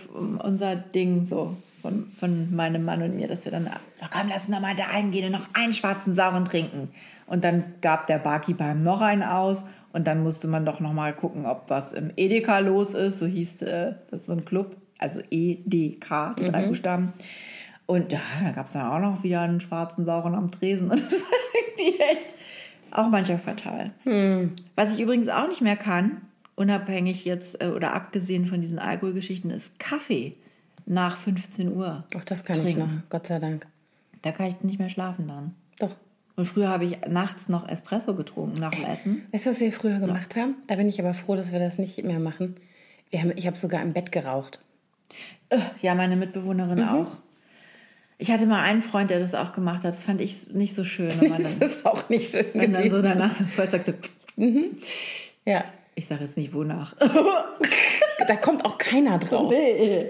unser 0.43 0.75
Ding 0.75 1.25
so 1.25 1.55
von, 1.81 2.11
von 2.19 2.53
meinem 2.55 2.83
Mann 2.83 3.01
und 3.01 3.15
mir, 3.15 3.27
dass 3.27 3.45
wir 3.45 3.51
dann, 3.51 3.69
na 4.01 4.07
komm, 4.11 4.29
lass 4.29 4.47
uns 4.47 4.55
da 4.55 4.59
mal 4.59 4.75
da 4.75 4.87
eingehen 4.87 5.25
und 5.25 5.31
noch 5.31 5.47
einen 5.53 5.73
schwarzen 5.73 6.15
Sauren 6.15 6.45
trinken. 6.45 6.89
Und 7.27 7.43
dann 7.43 7.63
gab 7.81 8.07
der 8.07 8.19
Barkeeper 8.19 8.71
ihm 8.71 8.79
noch 8.79 9.01
einen 9.01 9.23
aus 9.23 9.63
und 9.93 10.07
dann 10.07 10.21
musste 10.21 10.47
man 10.47 10.65
doch 10.65 10.79
noch 10.79 10.93
mal 10.93 11.13
gucken, 11.13 11.45
ob 11.45 11.69
was 11.69 11.93
im 11.93 12.11
Edeka 12.17 12.59
los 12.59 12.93
ist. 12.93 13.19
So 13.19 13.25
hieß 13.25 13.61
äh, 13.61 13.93
das 14.11 14.21
ist 14.21 14.27
so 14.27 14.33
ein 14.33 14.43
Club, 14.43 14.75
also 14.97 15.19
EDK, 15.29 16.35
die 16.37 16.45
drei 16.45 16.67
Buchstaben. 16.67 17.13
Und 17.85 18.11
ja, 18.11 18.19
da 18.43 18.51
gab 18.51 18.65
es 18.65 18.73
dann 18.73 18.87
auch 18.87 18.99
noch 18.99 19.23
wieder 19.23 19.41
einen 19.41 19.61
schwarzen 19.61 20.03
Sauren 20.03 20.35
am 20.35 20.51
Tresen. 20.51 20.91
Und 20.91 20.99
das 21.01 21.11
ist 21.13 21.23
irgendwie 21.77 21.99
echt 21.99 22.35
auch 22.97 23.09
manchmal 23.09 23.37
fatal. 23.39 23.91
Was 24.75 24.93
ich 24.95 24.99
übrigens 24.99 25.27
auch 25.29 25.47
nicht 25.47 25.61
mehr 25.61 25.75
kann, 25.77 26.21
unabhängig 26.55 27.25
jetzt 27.25 27.61
äh, 27.61 27.67
oder 27.67 27.93
abgesehen 27.93 28.45
von 28.47 28.61
diesen 28.61 28.79
Alkoholgeschichten, 28.79 29.51
ist 29.51 29.79
Kaffee 29.79 30.35
nach 30.85 31.17
15 31.17 31.73
Uhr. 31.75 32.03
Doch, 32.11 32.23
das 32.23 32.43
kann 32.45 32.57
ich 32.57 32.63
trinken. 32.63 32.79
noch, 32.79 33.09
Gott 33.09 33.27
sei 33.27 33.39
Dank. 33.39 33.67
Da 34.21 34.31
kann 34.31 34.47
ich 34.47 34.61
nicht 34.61 34.79
mehr 34.79 34.89
schlafen 34.89 35.27
dann. 35.27 35.53
Doch. 35.79 35.95
Und 36.35 36.45
früher 36.45 36.69
habe 36.69 36.85
ich 36.85 36.97
nachts 37.09 37.49
noch 37.49 37.67
Espresso 37.67 38.13
getrunken 38.15 38.59
nach 38.59 38.71
dem 38.71 38.83
Essen. 38.85 39.23
Weißt 39.31 39.45
du, 39.45 39.49
was 39.51 39.59
wir 39.59 39.71
früher 39.71 39.99
gemacht 39.99 40.35
haben? 40.35 40.55
Da 40.67 40.75
bin 40.75 40.87
ich 40.87 40.99
aber 40.99 41.13
froh, 41.13 41.35
dass 41.35 41.51
wir 41.51 41.59
das 41.59 41.77
nicht 41.77 42.03
mehr 42.03 42.19
machen. 42.19 42.55
Haben, 43.13 43.33
ich 43.35 43.47
habe 43.47 43.57
sogar 43.57 43.81
im 43.81 43.93
Bett 43.93 44.11
geraucht. 44.11 44.59
Äh, 45.49 45.57
Ja, 45.81 45.95
meine 45.95 46.15
Mitbewohnerin 46.15 46.79
Mhm. 46.79 46.87
auch. 46.89 47.07
Ich 48.19 48.31
hatte 48.31 48.45
mal 48.47 48.61
einen 48.63 48.81
Freund, 48.81 49.09
der 49.11 49.19
das 49.19 49.35
auch 49.35 49.53
gemacht 49.53 49.83
hat. 49.83 49.93
Das 49.93 50.03
fand 50.03 50.21
ich 50.21 50.49
nicht 50.53 50.73
so 50.75 50.83
schön, 50.83 51.11
wenn 51.21 51.29
man 51.29 51.43
Das 51.43 51.59
dann, 51.59 51.69
ist 51.69 51.85
auch 51.85 52.09
nicht 52.09 52.31
schön 52.31 52.45
wenn 52.53 52.73
dann 52.73 52.89
so 52.89 53.01
danach 53.01 53.33
so 53.35 53.43
voll 53.43 53.69
sagte, 53.69 53.93
Ja, 55.45 55.63
ich 55.95 56.07
sage 56.07 56.23
jetzt 56.23 56.37
nicht 56.37 56.53
wonach. 56.53 56.95
da 58.27 58.35
kommt 58.35 58.65
auch 58.65 58.77
keiner 58.77 59.17
drauf. 59.19 59.53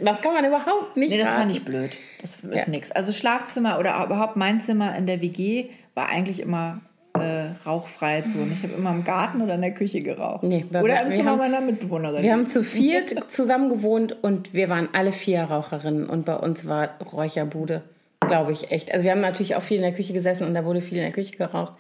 Das 0.04 0.22
kann 0.22 0.34
man 0.34 0.46
überhaupt 0.46 0.98
nicht 0.98 1.12
Nee, 1.12 1.18
das 1.18 1.28
raten. 1.28 1.40
fand 1.42 1.52
ich 1.52 1.64
blöd. 1.66 1.98
Das 2.22 2.36
ist 2.36 2.44
Ja. 2.54 2.68
nix. 2.70 2.92
Also 2.92 3.12
Schlafzimmer 3.12 3.80
oder 3.80 4.04
überhaupt 4.06 4.36
mein 4.36 4.60
Zimmer 4.60 4.96
in 4.98 5.06
der 5.06 5.22
WG 5.22 5.66
war 5.96 6.10
eigentlich 6.10 6.40
immer 6.42 6.80
äh, 7.14 7.48
rauchfreie 7.66 8.24
Zone. 8.26 8.52
Ich 8.54 8.64
habe 8.64 8.74
immer 8.74 8.92
im 8.92 9.04
Garten 9.04 9.42
oder 9.42 9.56
in 9.56 9.62
der 9.62 9.74
Küche 9.74 10.02
geraucht. 10.02 10.44
Nee, 10.44 10.66
oder 10.72 11.02
im 11.02 11.12
Zimmer 11.12 11.32
haben- 11.32 11.40
meiner 11.40 11.62
Mitbewohnerin. 11.62 12.22
Wir 12.22 12.34
haben 12.34 12.46
zu 12.46 12.64
viert 12.64 13.32
zusammen 13.32 13.70
gewohnt 13.70 14.16
und 14.24 14.54
wir 14.54 14.70
waren 14.70 14.90
alle 14.94 15.12
vier 15.12 15.44
Raucherinnen 15.44 16.08
und 16.08 16.26
bei 16.26 16.36
uns 16.36 16.68
war 16.68 16.90
Räucherbude, 17.14 17.82
glaube 18.28 18.52
ich 18.52 18.72
echt. 18.72 18.92
Also 18.94 19.04
wir 19.04 19.12
haben 19.12 19.22
natürlich 19.22 19.56
auch 19.56 19.62
viel 19.64 19.78
in 19.78 19.84
der 19.84 19.94
Küche 19.94 20.14
gesessen 20.14 20.46
und 20.48 20.54
da 20.54 20.64
wurde 20.66 20.82
viel 20.82 20.98
in 20.98 21.04
der 21.04 21.12
Küche 21.14 21.36
geraucht. 21.36 21.74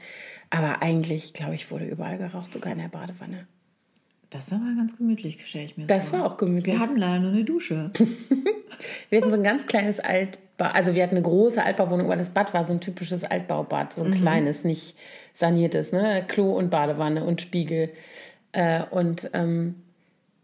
Aber 0.49 0.81
eigentlich, 0.81 1.33
glaube 1.33 1.55
ich, 1.55 1.69
wurde 1.71 1.85
überall 1.85 2.17
geraucht, 2.17 2.53
sogar 2.53 2.71
in 2.73 2.79
der 2.79 2.87
Badewanne. 2.87 3.47
das 4.29 4.51
war 4.51 4.59
ganz 4.77 4.95
gemütlich, 4.97 5.45
stelle 5.45 5.65
ich 5.65 5.77
mir 5.77 5.85
Das 5.87 6.09
vor. 6.09 6.19
war 6.19 6.25
auch 6.25 6.37
gemütlich. 6.37 6.75
Wir 6.75 6.79
hatten 6.79 6.95
leider 6.97 7.19
nur 7.19 7.31
eine 7.31 7.43
Dusche. 7.43 7.91
Wir 9.09 9.21
hatten 9.21 9.31
so 9.31 9.37
ein 9.37 9.43
ganz 9.43 9.65
kleines 9.65 9.99
Altbau, 9.99 10.65
also 10.65 10.93
wir 10.93 11.01
hatten 11.01 11.15
eine 11.15 11.23
große 11.23 11.63
Altbauwohnung, 11.63 12.05
aber 12.07 12.17
das 12.17 12.29
Bad 12.29 12.53
war 12.53 12.63
so 12.65 12.73
ein 12.73 12.81
typisches 12.81 13.23
Altbaubad, 13.23 13.93
so 13.93 14.03
ein 14.03 14.13
kleines, 14.13 14.65
nicht 14.65 14.95
saniertes, 15.33 15.93
ne? 15.93 16.23
Klo 16.27 16.51
und 16.51 16.69
Badewanne 16.69 17.23
und 17.23 17.41
Spiegel. 17.41 17.89
Äh, 18.51 18.83
und 18.91 19.31
ähm, 19.33 19.75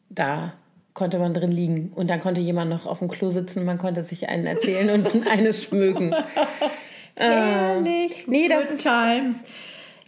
da 0.10 0.54
konnte 0.94 1.20
man 1.20 1.34
drin 1.34 1.52
liegen. 1.52 1.92
Und 1.96 2.10
dann 2.10 2.20
konnte 2.20 2.42
jemand 2.42 2.70
noch 2.70 2.86
auf 2.86 3.00
dem 3.00 3.08
Klo 3.08 3.30
sitzen, 3.30 3.66
man 3.66 3.78
konnte 3.78 4.04
sich 4.04 4.30
einen 4.30 4.46
erzählen 4.46 4.90
und 4.90 5.28
eine 5.28 5.54
schmücken. 5.54 6.14
Ehrlich. 7.16 8.28
nee, 8.28 8.48
das 8.48 8.72
ist- 8.72 8.82
Times. 8.84 9.38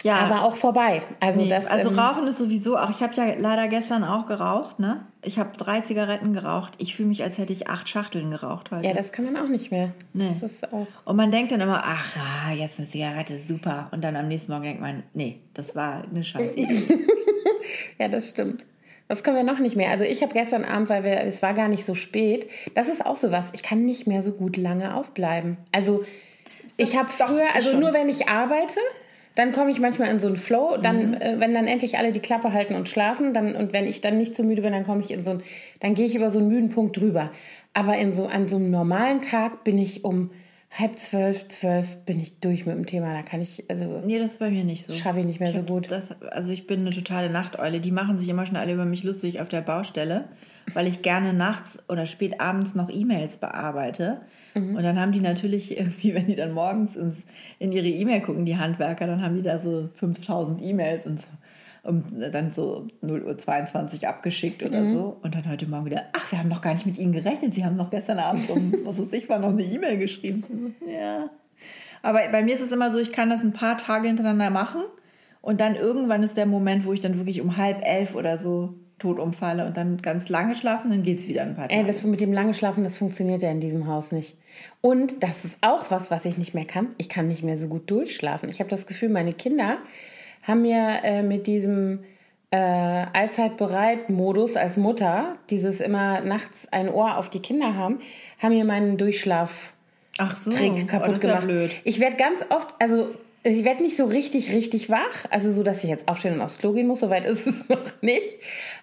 Ja, 0.03 0.17
Aber 0.17 0.43
auch 0.43 0.55
vorbei. 0.55 1.01
Also, 1.19 1.41
nee, 1.41 1.49
das, 1.49 1.65
also 1.65 1.89
ähm, 1.89 1.97
Rauchen 1.97 2.27
ist 2.27 2.37
sowieso 2.37 2.77
auch. 2.77 2.91
Ich 2.91 3.01
habe 3.01 3.15
ja 3.15 3.33
leider 3.39 3.67
gestern 3.67 4.03
auch 4.03 4.27
geraucht, 4.27 4.77
ne? 4.77 5.03
Ich 5.23 5.39
habe 5.39 5.57
drei 5.57 5.81
Zigaretten 5.81 6.31
geraucht. 6.33 6.73
Ich 6.77 6.95
fühle 6.95 7.09
mich, 7.09 7.23
als 7.23 7.39
hätte 7.39 7.53
ich 7.53 7.69
acht 7.69 7.89
Schachteln 7.89 8.29
geraucht 8.29 8.69
heute. 8.69 8.87
ja, 8.87 8.93
das 8.93 9.11
kann 9.11 9.25
man 9.25 9.35
auch 9.35 9.47
nicht 9.47 9.71
mehr. 9.71 9.93
Nee. 10.13 10.27
Das 10.27 10.43
ist 10.43 10.71
auch. 10.71 10.85
Und 11.05 11.15
man 11.15 11.31
denkt 11.31 11.51
dann 11.53 11.61
immer, 11.61 11.81
ach, 11.83 12.15
ah, 12.17 12.53
jetzt 12.53 12.77
eine 12.77 12.87
Zigarette, 12.87 13.39
super. 13.39 13.87
Und 13.89 14.03
dann 14.03 14.15
am 14.15 14.27
nächsten 14.27 14.51
Morgen 14.51 14.65
denkt 14.65 14.81
man, 14.81 15.01
nee, 15.15 15.39
das 15.55 15.75
war 15.75 16.03
eine 16.07 16.23
scheiß 16.23 16.55
Idee. 16.55 16.83
Ja, 17.97 18.07
das 18.07 18.29
stimmt. 18.29 18.63
Das 19.07 19.23
können 19.23 19.37
wir 19.37 19.43
noch 19.43 19.59
nicht 19.59 19.75
mehr. 19.75 19.91
Also 19.91 20.03
ich 20.03 20.21
habe 20.23 20.33
gestern 20.33 20.63
Abend, 20.65 20.89
weil 20.89 21.03
wir, 21.03 21.21
es 21.21 21.41
war 21.43 21.53
gar 21.53 21.67
nicht 21.67 21.85
so 21.85 21.93
spät, 21.93 22.47
das 22.73 22.87
ist 22.89 23.05
auch 23.05 23.15
so 23.15 23.31
was, 23.31 23.53
ich 23.53 23.61
kann 23.63 23.85
nicht 23.85 24.07
mehr 24.07 24.21
so 24.23 24.31
gut 24.31 24.57
lange 24.57 24.95
aufbleiben. 24.95 25.57
Also 25.71 26.03
Ich 26.77 26.97
habe 26.97 27.09
früher, 27.09 27.53
also 27.53 27.71
schon. 27.71 27.79
nur 27.81 27.93
wenn 27.93 28.09
ich 28.09 28.27
arbeite, 28.29 28.79
dann 29.35 29.51
komme 29.51 29.69
ich 29.69 29.79
manchmal 29.79 30.09
in 30.11 30.19
so 30.19 30.27
einen 30.27 30.37
Flow. 30.37 30.77
Dann, 30.81 31.09
Mhm. 31.09 31.13
äh, 31.15 31.39
wenn 31.39 31.53
dann 31.53 31.67
endlich 31.67 31.97
alle 31.97 32.11
die 32.11 32.19
Klappe 32.19 32.51
halten 32.53 32.73
und 32.73 32.89
schlafen, 32.89 33.33
dann 33.33 33.55
und 33.55 33.73
wenn 33.73 33.85
ich 33.85 34.01
dann 34.01 34.17
nicht 34.17 34.33
so 34.35 34.43
müde 34.43 34.61
bin, 34.61 34.71
dann 34.73 34.85
komme 34.85 35.01
ich 35.01 35.11
in 35.11 35.23
so 35.23 35.31
einen, 35.31 35.43
dann 35.81 35.93
gehe 35.93 36.05
ich 36.05 36.15
über 36.15 36.31
so 36.31 36.39
einen 36.39 36.47
müden 36.47 36.69
Punkt 36.69 36.97
drüber. 36.97 37.31
Aber 37.73 37.97
in 37.97 38.13
so 38.13 38.27
an 38.27 38.47
so 38.47 38.55
einem 38.55 38.71
normalen 38.71 39.21
Tag 39.21 39.63
bin 39.65 39.77
ich 39.77 40.03
um 40.05 40.31
halb 40.77 40.99
zwölf, 40.99 41.47
zwölf 41.47 41.97
bin 42.05 42.19
ich 42.19 42.39
durch 42.39 42.65
mit 42.65 42.75
dem 42.75 42.85
Thema. 42.85 43.13
Da 43.13 43.21
kann 43.21 43.41
ich, 43.41 43.63
also 43.69 44.01
Nee, 44.05 44.19
das 44.19 44.33
ist 44.33 44.39
bei 44.39 44.49
mir 44.49 44.63
nicht 44.63 44.85
so. 44.85 44.93
schaffe 44.93 45.19
ich 45.19 45.25
nicht 45.25 45.39
mehr 45.39 45.53
so 45.53 45.59
hab 45.59 45.67
gut. 45.67 45.91
Das, 45.91 46.21
also 46.21 46.51
ich 46.51 46.67
bin 46.67 46.81
eine 46.81 46.91
totale 46.91 47.29
Nachteule. 47.29 47.79
Die 47.79 47.91
machen 47.91 48.17
sich 48.17 48.27
immer 48.29 48.45
schon 48.45 48.57
alle 48.57 48.73
über 48.73 48.85
mich 48.85 49.03
lustig 49.03 49.39
auf 49.39 49.47
der 49.47 49.61
Baustelle, 49.61 50.25
weil 50.73 50.87
ich 50.87 51.01
gerne 51.01 51.33
nachts 51.33 51.79
oder 51.87 52.05
spät 52.05 52.41
abends 52.41 52.75
noch 52.75 52.89
E-Mails 52.89 53.37
bearbeite. 53.37 54.21
Mhm. 54.53 54.75
Und 54.75 54.83
dann 54.83 54.99
haben 54.99 55.13
die 55.13 55.21
natürlich 55.21 55.77
irgendwie, 55.77 56.13
wenn 56.15 56.25
die 56.27 56.35
dann 56.35 56.51
morgens 56.51 56.95
ins, 56.95 57.25
in 57.59 57.71
ihre 57.71 57.87
E-Mail 57.87 58.21
gucken, 58.21 58.45
die 58.45 58.57
Handwerker, 58.57 59.07
dann 59.07 59.21
haben 59.21 59.35
die 59.35 59.41
da 59.43 59.59
so 59.59 59.89
5000 59.95 60.61
E-Mails 60.61 61.05
und 61.05 61.21
so. 61.21 61.27
Und 61.85 62.05
dann 62.33 62.51
so 62.51 62.87
0.22 63.03 64.01
Uhr 64.03 64.09
abgeschickt 64.09 64.63
oder 64.63 64.81
Mhm. 64.81 64.89
so. 64.91 65.17
Und 65.21 65.35
dann 65.35 65.47
heute 65.49 65.67
Morgen 65.67 65.85
wieder, 65.85 66.03
ach, 66.13 66.31
wir 66.31 66.39
haben 66.39 66.49
noch 66.49 66.61
gar 66.61 66.73
nicht 66.73 66.85
mit 66.85 66.97
Ihnen 66.97 67.11
gerechnet. 67.13 67.53
Sie 67.53 67.63
haben 67.63 67.75
noch 67.75 67.91
gestern 67.91 68.17
Abend 68.19 68.49
um, 68.49 68.73
was 68.85 68.99
weiß 68.99 69.13
ich, 69.13 69.29
war 69.29 69.39
noch 69.39 69.49
eine 69.49 69.63
E-Mail 69.63 69.97
geschrieben. 69.97 70.75
Ja. 70.91 71.29
Aber 72.01 72.19
bei 72.31 72.43
mir 72.43 72.53
ist 72.55 72.61
es 72.61 72.71
immer 72.71 72.91
so, 72.91 72.97
ich 72.99 73.11
kann 73.11 73.29
das 73.29 73.43
ein 73.43 73.53
paar 73.53 73.77
Tage 73.77 74.07
hintereinander 74.07 74.49
machen 74.49 74.81
und 75.41 75.59
dann 75.61 75.75
irgendwann 75.75 76.23
ist 76.23 76.37
der 76.37 76.45
Moment, 76.45 76.85
wo 76.85 76.93
ich 76.93 76.99
dann 76.99 77.17
wirklich 77.17 77.41
um 77.41 77.57
halb 77.57 77.83
elf 77.83 78.15
oder 78.15 78.37
so 78.37 78.73
tot 78.97 79.19
umfalle 79.19 79.65
und 79.65 79.75
dann 79.75 80.01
ganz 80.01 80.29
lange 80.29 80.55
schlafen, 80.55 80.89
dann 80.89 81.03
geht 81.03 81.19
es 81.19 81.27
wieder 81.27 81.41
ein 81.41 81.55
paar 81.55 81.67
Tage. 81.67 81.81
Ey, 81.81 81.85
das 81.85 82.03
mit 82.03 82.21
dem 82.21 82.31
lange 82.31 82.53
Schlafen, 82.53 82.83
das 82.83 82.95
funktioniert 82.97 83.41
ja 83.41 83.51
in 83.51 83.59
diesem 83.59 83.87
Haus 83.87 84.11
nicht. 84.11 84.37
Und 84.81 85.21
das 85.21 85.43
ist 85.45 85.57
auch 85.61 85.91
was, 85.91 86.09
was 86.11 86.25
ich 86.25 86.37
nicht 86.37 86.53
mehr 86.53 86.65
kann. 86.65 86.89
Ich 86.97 87.09
kann 87.09 87.27
nicht 87.27 87.43
mehr 87.43 87.57
so 87.57 87.67
gut 87.67 87.89
durchschlafen. 87.91 88.49
Ich 88.49 88.59
habe 88.59 88.69
das 88.69 88.87
Gefühl, 88.87 89.09
meine 89.09 89.33
Kinder 89.33 89.77
haben 90.47 90.61
mir 90.61 90.99
äh, 91.03 91.21
mit 91.21 91.47
diesem 91.47 92.03
äh, 92.51 92.57
Allzeitbereit-Modus 92.57 94.55
als 94.55 94.77
Mutter, 94.77 95.33
dieses 95.49 95.81
immer 95.81 96.21
nachts 96.21 96.67
ein 96.71 96.89
Ohr 96.89 97.17
auf 97.17 97.29
die 97.29 97.39
Kinder 97.41 97.75
haben, 97.75 97.99
haben 98.41 98.53
mir 98.53 98.65
meinen 98.65 98.97
Durchschlaf 98.97 99.73
so, 100.35 100.51
Trick 100.51 100.73
oh, 100.83 100.85
kaputt 100.87 101.09
das 101.09 101.17
ist 101.17 101.23
ja 101.23 101.29
gemacht. 101.31 101.47
blöd. 101.47 101.71
Ich 101.83 101.99
werde 101.99 102.15
ganz 102.15 102.45
oft, 102.49 102.73
also 102.79 103.09
ich 103.43 103.63
werde 103.63 103.83
nicht 103.83 103.97
so 103.97 104.05
richtig, 104.05 104.53
richtig 104.53 104.89
wach, 104.89 105.25
also 105.29 105.51
so, 105.51 105.61
dass 105.61 105.83
ich 105.83 105.89
jetzt 105.89 106.07
aufstehen 106.07 106.35
und 106.35 106.41
aufs 106.41 106.57
Klo 106.57 106.71
gehen 106.71 106.87
muss, 106.87 107.01
soweit 107.01 107.25
ist 107.25 107.45
es 107.47 107.67
noch 107.69 108.01
nicht. 108.01 108.37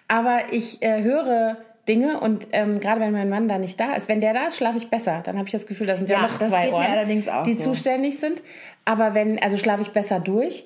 Aber 0.07 0.51
ich 0.51 0.81
äh, 0.81 1.01
höre 1.01 1.57
Dinge 1.87 2.19
und 2.19 2.47
ähm, 2.51 2.79
gerade 2.79 3.01
wenn 3.01 3.11
mein 3.11 3.29
Mann 3.29 3.47
da 3.47 3.57
nicht 3.57 3.79
da 3.79 3.95
ist, 3.95 4.07
wenn 4.07 4.21
der 4.21 4.33
da 4.33 4.47
ist, 4.47 4.57
schlafe 4.57 4.77
ich 4.77 4.89
besser. 4.89 5.21
Dann 5.23 5.37
habe 5.37 5.47
ich 5.47 5.51
das 5.51 5.67
Gefühl, 5.67 5.87
da 5.87 5.95
sind 5.95 6.09
ja, 6.09 6.17
Ja, 6.17 6.21
noch 6.23 6.37
das 6.37 6.49
zwei 6.49 6.71
Ohren, 6.71 6.85
allerdings 6.85 7.27
auch 7.27 7.43
die 7.43 7.53
so. 7.53 7.71
zuständig 7.71 8.19
sind. 8.19 8.41
Aber 8.85 9.13
wenn, 9.13 9.37
also 9.39 9.57
schlafe 9.57 9.81
ich 9.81 9.89
besser 9.89 10.19
durch. 10.19 10.65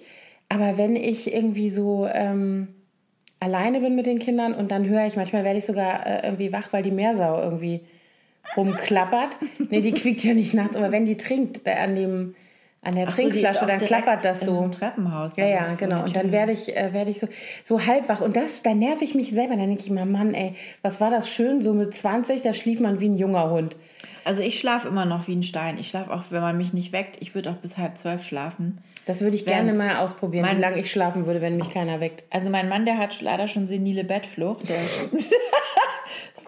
Aber 0.49 0.77
wenn 0.77 0.95
ich 0.95 1.33
irgendwie 1.33 1.69
so 1.69 2.07
ähm, 2.11 2.69
alleine 3.39 3.81
bin 3.81 3.95
mit 3.95 4.05
den 4.05 4.19
Kindern 4.19 4.53
und 4.53 4.71
dann 4.71 4.87
höre 4.87 5.05
ich, 5.05 5.15
manchmal 5.15 5.43
werde 5.43 5.59
ich 5.59 5.65
sogar 5.65 6.05
äh, 6.05 6.25
irgendwie 6.25 6.51
wach, 6.53 6.71
weil 6.71 6.83
die 6.83 6.91
Meersau 6.91 7.41
irgendwie 7.41 7.81
rumklappert. 8.55 9.37
nee, 9.69 9.81
die 9.81 9.91
quiekt 9.91 10.23
ja 10.23 10.33
nicht 10.33 10.53
nachts, 10.53 10.75
aber 10.75 10.91
wenn 10.91 11.05
die 11.05 11.17
trinkt 11.17 11.67
da 11.67 11.73
an 11.73 11.95
dem 11.95 12.35
an 12.87 12.95
der 12.95 13.07
Ach 13.07 13.15
so, 13.15 13.21
Trinkflasche, 13.21 13.63
auch 13.63 13.67
dann 13.67 13.79
klappert 13.79 14.23
das 14.23 14.39
so. 14.41 14.59
einem 14.59 14.71
Treppenhaus. 14.71 15.35
Ja, 15.35 15.43
dann 15.43 15.53
ja, 15.53 15.75
genau. 15.75 16.03
Und 16.03 16.15
dann 16.15 16.31
werde 16.31 16.53
ich, 16.53 16.73
äh, 16.73 16.93
werde 16.93 17.11
ich 17.11 17.19
so, 17.19 17.27
so 17.65 17.85
halb 17.85 18.07
wach. 18.07 18.21
Und 18.21 18.37
das, 18.37 18.63
da 18.63 18.73
nerv 18.73 19.01
ich 19.01 19.13
mich 19.13 19.31
selber. 19.31 19.57
Dann 19.57 19.67
denke 19.67 19.83
ich 19.83 19.89
mir, 19.89 20.05
Mann, 20.05 20.33
ey, 20.33 20.53
was 20.83 21.01
war 21.01 21.09
das 21.09 21.27
schön? 21.27 21.61
So 21.61 21.73
mit 21.73 21.93
20, 21.93 22.43
da 22.43 22.53
schlief 22.53 22.79
man 22.79 23.01
wie 23.01 23.09
ein 23.09 23.17
junger 23.17 23.49
Hund. 23.49 23.75
Also 24.27 24.41
ich 24.41 24.59
schlafe 24.59 24.89
immer 24.89 25.05
noch 25.05 25.27
wie 25.27 25.35
ein 25.35 25.41
Stein. 25.43 25.77
Ich 25.79 25.87
schlafe 25.87 26.13
auch, 26.13 26.23
wenn 26.31 26.41
man 26.41 26.57
mich 26.57 26.73
nicht 26.73 26.91
weckt. 26.91 27.15
Ich 27.21 27.33
würde 27.33 27.49
auch 27.49 27.55
bis 27.55 27.77
halb 27.77 27.97
zwölf 27.97 28.23
schlafen. 28.23 28.79
Das 29.05 29.21
würde 29.21 29.37
ich 29.37 29.45
Während 29.45 29.67
gerne 29.67 29.77
mal 29.77 29.97
ausprobieren, 30.03 30.45
mein- 30.45 30.57
wie 30.57 30.61
lange 30.61 30.79
ich 30.79 30.91
schlafen 30.91 31.25
würde, 31.25 31.41
wenn 31.41 31.55
mich 31.55 31.69
keiner 31.69 32.01
weckt. 32.01 32.23
Also 32.29 32.49
mein 32.49 32.67
Mann, 32.67 32.85
der 32.85 32.97
hat 32.97 33.19
leider 33.21 33.47
schon 33.47 33.67
senile 33.69 34.03
Bettflucht. 34.03 34.63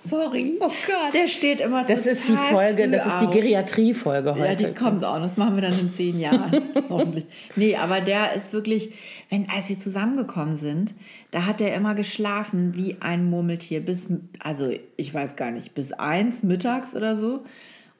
Sorry. 0.02 0.58
Oh 0.60 0.68
Gott. 0.68 1.14
Der 1.14 1.28
steht 1.28 1.60
immer 1.62 1.84
Das 1.84 2.06
ist 2.06 2.28
die 2.28 2.36
Folge, 2.36 2.90
das 2.90 3.06
ist 3.06 3.20
die. 3.22 3.28
Geriatrie-Folge 3.28 4.36
heute. 4.36 4.64
Ja, 4.64 4.70
die 4.70 4.76
kommt 4.76 5.04
auch. 5.04 5.20
Das 5.20 5.38
machen 5.38 5.56
wir 5.56 5.62
dann 5.62 5.78
in 5.78 5.92
zehn 5.92 6.20
Jahren, 6.20 6.62
hoffentlich. 6.90 7.26
Nee, 7.56 7.76
aber 7.76 8.00
der 8.02 8.34
ist 8.34 8.54
wirklich, 8.54 8.94
wenn, 9.30 9.50
als 9.50 9.70
wir 9.70 9.78
zusammengekommen 9.78 10.58
sind, 10.58 10.96
da 11.32 11.46
hat 11.46 11.62
er 11.62 11.76
immer 11.76 11.96
geschlafen 11.96 12.76
wie 12.76 12.98
ein 13.02 13.30
Murmeltier 13.30 13.82
bis, 13.82 14.10
also 14.40 14.72
ich 14.98 15.14
weiß 15.14 15.36
gar 15.36 15.52
nicht, 15.52 15.74
bis 15.74 15.92
eins 15.92 16.44
mittags 16.44 16.96
oder 16.96 17.16
so. 17.16 17.44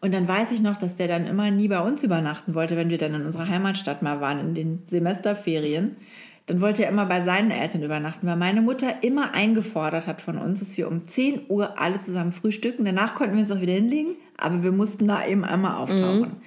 Und 0.02 0.14
dann 0.14 0.28
weiß 0.28 0.54
ich 0.54 0.62
noch, 0.62 0.78
dass 0.78 0.96
der 0.96 1.10
dann 1.10 1.28
immer 1.28 1.52
nie 1.52 1.68
bei 1.68 1.82
uns 1.82 2.04
übernachten 2.04 2.56
wollte, 2.56 2.78
wenn 2.78 2.90
wir 2.90 2.98
dann 2.98 3.14
in 3.16 3.26
unserer 3.26 3.50
Heimatstadt 3.50 4.02
mal 4.02 4.22
waren, 4.22 4.40
in 4.40 4.56
den 4.56 4.80
Semesterferien. 4.86 5.98
Dann 6.50 6.62
wollte 6.62 6.84
er 6.84 6.90
immer 6.90 7.06
bei 7.06 7.22
seinen 7.22 7.52
Eltern 7.52 7.84
übernachten, 7.84 8.26
weil 8.26 8.36
meine 8.36 8.64
Mutter 8.64 9.04
immer 9.04 9.36
eingefordert 9.36 10.08
hat 10.08 10.20
von 10.20 10.40
uns, 10.40 10.62
dass 10.62 10.76
wir 10.78 10.88
um 10.88 11.08
10 11.08 11.42
Uhr 11.48 11.80
alle 11.80 12.00
zusammen 12.00 12.32
frühstücken. 12.32 12.86
Danach 12.86 13.14
konnten 13.14 13.36
wir 13.36 13.42
uns 13.42 13.52
auch 13.52 13.62
wieder 13.62 13.74
hinlegen, 13.74 14.16
aber 14.36 14.64
wir 14.64 14.72
mussten 14.72 15.08
da 15.08 15.28
eben 15.28 15.46
einmal 15.46 15.76
auftauchen. 15.76 16.38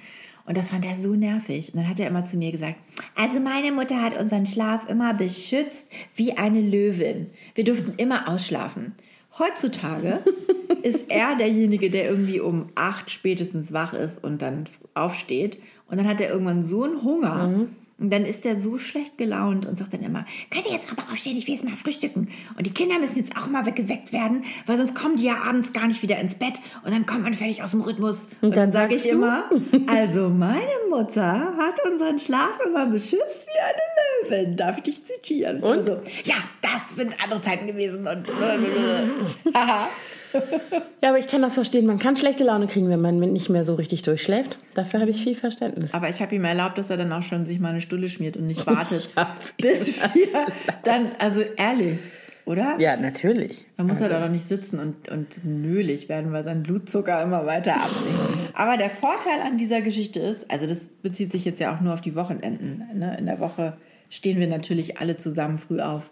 Und 0.45 0.57
das 0.57 0.71
fand 0.71 0.83
er 0.83 0.97
so 0.97 1.15
nervig. 1.15 1.73
Und 1.73 1.79
dann 1.79 1.87
hat 1.87 2.01
er 2.01 2.09
immer 2.09 2.25
zu 2.25 2.35
mir 2.35 2.51
gesagt, 2.51 2.75
also 3.15 3.39
meine 3.39 3.71
Mutter 3.71 4.01
hat 4.01 4.19
unseren 4.19 4.45
Schlaf 4.45 4.89
immer 4.89 5.13
beschützt 5.13 5.89
wie 6.15 6.33
eine 6.33 6.59
Löwin. 6.59 7.27
Wir 7.55 7.63
durften 7.63 7.93
immer 7.95 8.27
ausschlafen. 8.27 8.95
Heutzutage 9.39 10.19
ist 10.83 11.09
er 11.09 11.37
derjenige, 11.37 11.89
der 11.89 12.09
irgendwie 12.09 12.41
um 12.41 12.67
acht 12.75 13.09
spätestens 13.09 13.71
wach 13.71 13.93
ist 13.93 14.21
und 14.21 14.41
dann 14.41 14.65
aufsteht. 14.95 15.59
Und 15.89 15.95
dann 15.95 16.09
hat 16.09 16.19
er 16.19 16.29
irgendwann 16.29 16.61
so 16.61 16.83
einen 16.83 17.03
Hunger. 17.03 17.67
Und 17.99 18.11
dann 18.11 18.25
ist 18.25 18.45
er 18.45 18.59
so 18.59 18.77
schlecht 18.77 19.17
gelaunt 19.17 19.65
und 19.65 19.77
sagt 19.77 19.93
dann 19.93 20.01
immer, 20.01 20.25
könnt 20.49 20.65
ihr 20.65 20.73
jetzt 20.73 20.91
aber 20.91 21.03
aufstehen, 21.11 21.37
ich 21.37 21.47
will 21.47 21.53
jetzt 21.53 21.63
mal 21.63 21.75
frühstücken. 21.75 22.29
Und 22.57 22.65
die 22.65 22.73
Kinder 22.73 22.99
müssen 22.99 23.19
jetzt 23.19 23.37
auch 23.37 23.47
mal 23.47 23.65
weggeweckt 23.65 24.11
werden, 24.11 24.43
weil 24.65 24.77
sonst 24.77 24.95
kommen 24.95 25.17
die 25.17 25.25
ja 25.25 25.37
abends 25.43 25.73
gar 25.73 25.87
nicht 25.87 26.01
wieder 26.01 26.17
ins 26.19 26.35
Bett 26.35 26.55
und 26.83 26.91
dann 26.91 27.05
kommt 27.05 27.23
man 27.23 27.33
völlig 27.33 27.63
aus 27.63 27.71
dem 27.71 27.81
Rhythmus. 27.81 28.27
Und, 28.41 28.57
dann 28.57 28.71
dann 28.71 28.71
sage 28.71 28.95
ich 28.95 29.03
du? 29.03 29.09
immer, 29.09 29.49
also 29.87 30.29
meine 30.29 30.67
Mutter 30.89 31.53
hat 31.57 31.79
unseren 31.89 32.19
Schlaf 32.19 32.59
immer 32.65 32.87
beschützt 32.87 33.47
wie 33.47 34.29
eine 34.29 34.41
Löwin. 34.43 34.57
Darf 34.57 34.77
ich 34.77 34.83
dich 34.83 35.05
zitieren? 35.05 35.61
Und? 35.61 35.83
So, 35.83 36.01
ja, 36.23 36.35
das 36.61 36.95
sind 36.95 37.15
andere 37.23 37.41
Zeiten 37.41 37.67
gewesen. 37.67 38.07
Und 38.07 38.27
Haha. 39.53 39.87
ja, 41.01 41.09
aber 41.09 41.19
ich 41.19 41.27
kann 41.27 41.41
das 41.41 41.53
verstehen. 41.53 41.85
Man 41.85 41.99
kann 41.99 42.17
schlechte 42.17 42.43
Laune 42.43 42.67
kriegen, 42.67 42.89
wenn 42.89 43.01
man 43.01 43.19
nicht 43.19 43.49
mehr 43.49 43.63
so 43.63 43.75
richtig 43.75 44.01
durchschläft. 44.01 44.57
Dafür 44.73 45.01
habe 45.01 45.11
ich 45.11 45.23
viel 45.23 45.35
Verständnis. 45.35 45.93
Aber 45.93 46.09
ich 46.09 46.21
habe 46.21 46.35
ihm 46.35 46.45
erlaubt, 46.45 46.77
dass 46.77 46.89
er 46.89 46.97
dann 46.97 47.11
auch 47.11 47.23
schon 47.23 47.45
sich 47.45 47.59
mal 47.59 47.69
eine 47.69 47.81
Stulle 47.81 48.09
schmiert 48.09 48.37
und 48.37 48.47
nicht 48.47 48.65
wartet, 48.65 49.11
bis 49.57 50.01
wir 50.13 50.47
dann, 50.83 51.11
also 51.19 51.41
ehrlich, 51.57 51.99
oder? 52.45 52.75
Ja, 52.79 52.97
natürlich. 52.97 53.65
Man 53.77 53.87
muss 53.87 54.01
halt 54.01 54.11
auch 54.11 54.19
noch 54.19 54.29
nicht 54.29 54.47
sitzen 54.47 54.79
und, 54.79 55.09
und 55.09 55.45
nölig 55.45 56.09
werden, 56.09 56.33
weil 56.33 56.43
sein 56.43 56.63
Blutzucker 56.63 57.21
immer 57.23 57.45
weiter 57.45 57.75
absinkt. 57.75 58.53
Aber 58.53 58.75
der 58.75 58.89
Vorteil 58.89 59.41
an 59.45 59.57
dieser 59.57 59.81
Geschichte 59.81 60.19
ist, 60.19 60.51
also 60.51 60.67
das 60.67 60.89
bezieht 61.01 61.31
sich 61.31 61.45
jetzt 61.45 61.59
ja 61.59 61.73
auch 61.73 61.79
nur 61.79 61.93
auf 61.93 62.01
die 62.01 62.15
Wochenenden. 62.15 62.83
Ne? 62.95 63.15
In 63.17 63.27
der 63.27 63.39
Woche 63.39 63.77
stehen 64.13 64.39
wir 64.39 64.47
natürlich 64.47 64.99
alle 64.99 65.17
zusammen 65.17 65.57
früh 65.57 65.79
auf. 65.79 66.11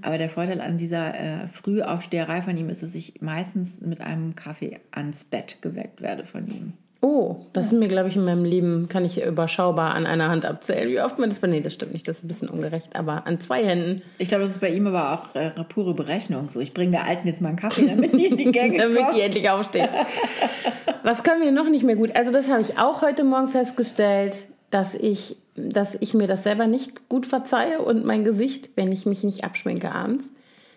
Aber 0.00 0.18
der 0.18 0.28
Vorteil 0.28 0.60
an 0.60 0.78
dieser 0.78 1.14
äh, 1.14 1.48
Frühaufsteherei 1.48 2.40
von 2.42 2.56
ihm 2.56 2.68
ist, 2.68 2.82
dass 2.82 2.94
ich 2.94 3.20
meistens 3.20 3.80
mit 3.80 4.00
einem 4.00 4.34
Kaffee 4.34 4.80
ans 4.92 5.24
Bett 5.24 5.58
geweckt 5.60 6.00
werde 6.00 6.24
von 6.24 6.46
ihm. 6.46 6.72
Oh, 7.00 7.46
das 7.52 7.70
sind 7.70 7.80
mir, 7.80 7.88
glaube 7.88 8.08
ich, 8.08 8.16
in 8.16 8.24
meinem 8.24 8.44
Leben, 8.44 8.88
kann 8.88 9.04
ich 9.04 9.24
überschaubar 9.24 9.94
an 9.94 10.06
einer 10.06 10.28
Hand 10.28 10.44
abzählen, 10.44 10.88
wie 10.88 11.00
oft 11.00 11.18
man 11.18 11.30
das... 11.30 11.42
Nee, 11.42 11.60
das 11.60 11.74
stimmt 11.74 11.92
nicht, 11.92 12.06
das 12.06 12.18
ist 12.18 12.24
ein 12.24 12.28
bisschen 12.28 12.48
ungerecht, 12.48 12.94
aber 12.94 13.26
an 13.26 13.40
zwei 13.40 13.64
Händen, 13.64 14.02
Ich 14.18 14.28
glaube, 14.28 14.44
das 14.44 14.52
ist 14.52 14.60
bei 14.60 14.70
ihm 14.70 14.86
aber 14.86 15.12
auch 15.12 15.34
äh, 15.34 15.50
pure 15.68 15.94
Berechnung. 15.94 16.48
So, 16.48 16.60
ich 16.60 16.72
bringe 16.72 16.92
der 16.92 17.06
Alten 17.06 17.26
jetzt 17.26 17.40
mal 17.40 17.48
einen 17.48 17.58
Kaffee, 17.58 17.88
damit 17.88 18.16
die 18.16 18.26
in 18.26 18.36
die 18.36 18.44
Gänge 18.52 18.78
damit 18.78 18.98
kommt. 18.98 19.16
die 19.16 19.20
endlich 19.20 19.50
aufsteht. 19.50 19.90
Was 21.02 21.24
können 21.24 21.42
wir 21.42 21.50
noch 21.50 21.68
nicht 21.68 21.84
mehr 21.84 21.96
gut? 21.96 22.14
Also 22.14 22.30
das 22.30 22.48
habe 22.48 22.62
ich 22.62 22.78
auch 22.78 23.02
heute 23.02 23.24
Morgen 23.24 23.48
festgestellt, 23.48 24.46
dass 24.72 24.94
ich, 24.94 25.36
dass 25.54 25.96
ich 26.00 26.14
mir 26.14 26.26
das 26.26 26.42
selber 26.42 26.66
nicht 26.66 27.08
gut 27.10 27.26
verzeihe 27.26 27.80
und 27.80 28.04
mein 28.04 28.24
Gesicht, 28.24 28.70
wenn 28.74 28.90
ich 28.90 29.06
mich 29.06 29.22
nicht 29.22 29.44
abschminke 29.44 29.92
abends. 29.92 30.32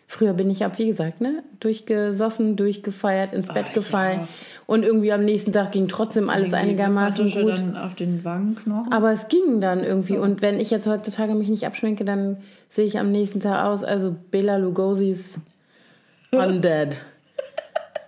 Früher 0.07 0.33
bin 0.33 0.51
ich 0.51 0.63
ab, 0.63 0.77
wie 0.77 0.85
gesagt, 0.85 1.21
ne, 1.21 1.43
durchgesoffen, 1.61 2.57
durchgefeiert, 2.57 3.33
ins 3.33 3.51
Bett 3.51 3.67
ich 3.69 3.73
gefallen. 3.73 4.19
auch. 4.19 4.67
Und 4.67 4.83
irgendwie 4.83 5.11
am 5.11 5.23
nächsten 5.25 5.51
Tag 5.51 5.71
ging 5.71 5.87
trotzdem 5.87 6.29
alles 6.29 6.49
Irgendwie 6.49 6.57
einigermaßen 6.57 7.31
gut. 7.31 7.57
dann 7.57 7.77
auf 7.77 7.95
den 7.95 8.23
Wangenknochen. 8.23 8.91
Aber 8.91 9.11
es 9.11 9.29
ging 9.29 9.61
dann 9.61 9.83
irgendwie. 9.83 10.17
Und 10.17 10.43
wenn 10.43 10.59
ich 10.59 10.69
jetzt 10.69 10.85
heutzutage 10.85 11.33
mich 11.33 11.49
nicht 11.49 11.65
abschminke, 11.65 12.05
dann 12.05 12.37
sehe 12.69 12.85
ich 12.85 12.99
am 12.99 13.11
nächsten 13.11 13.39
Tag 13.39 13.65
aus, 13.65 13.83
also 13.83 14.13
Bela 14.29 14.57
Lugosi's 14.57 15.39
Undead. 16.31 16.97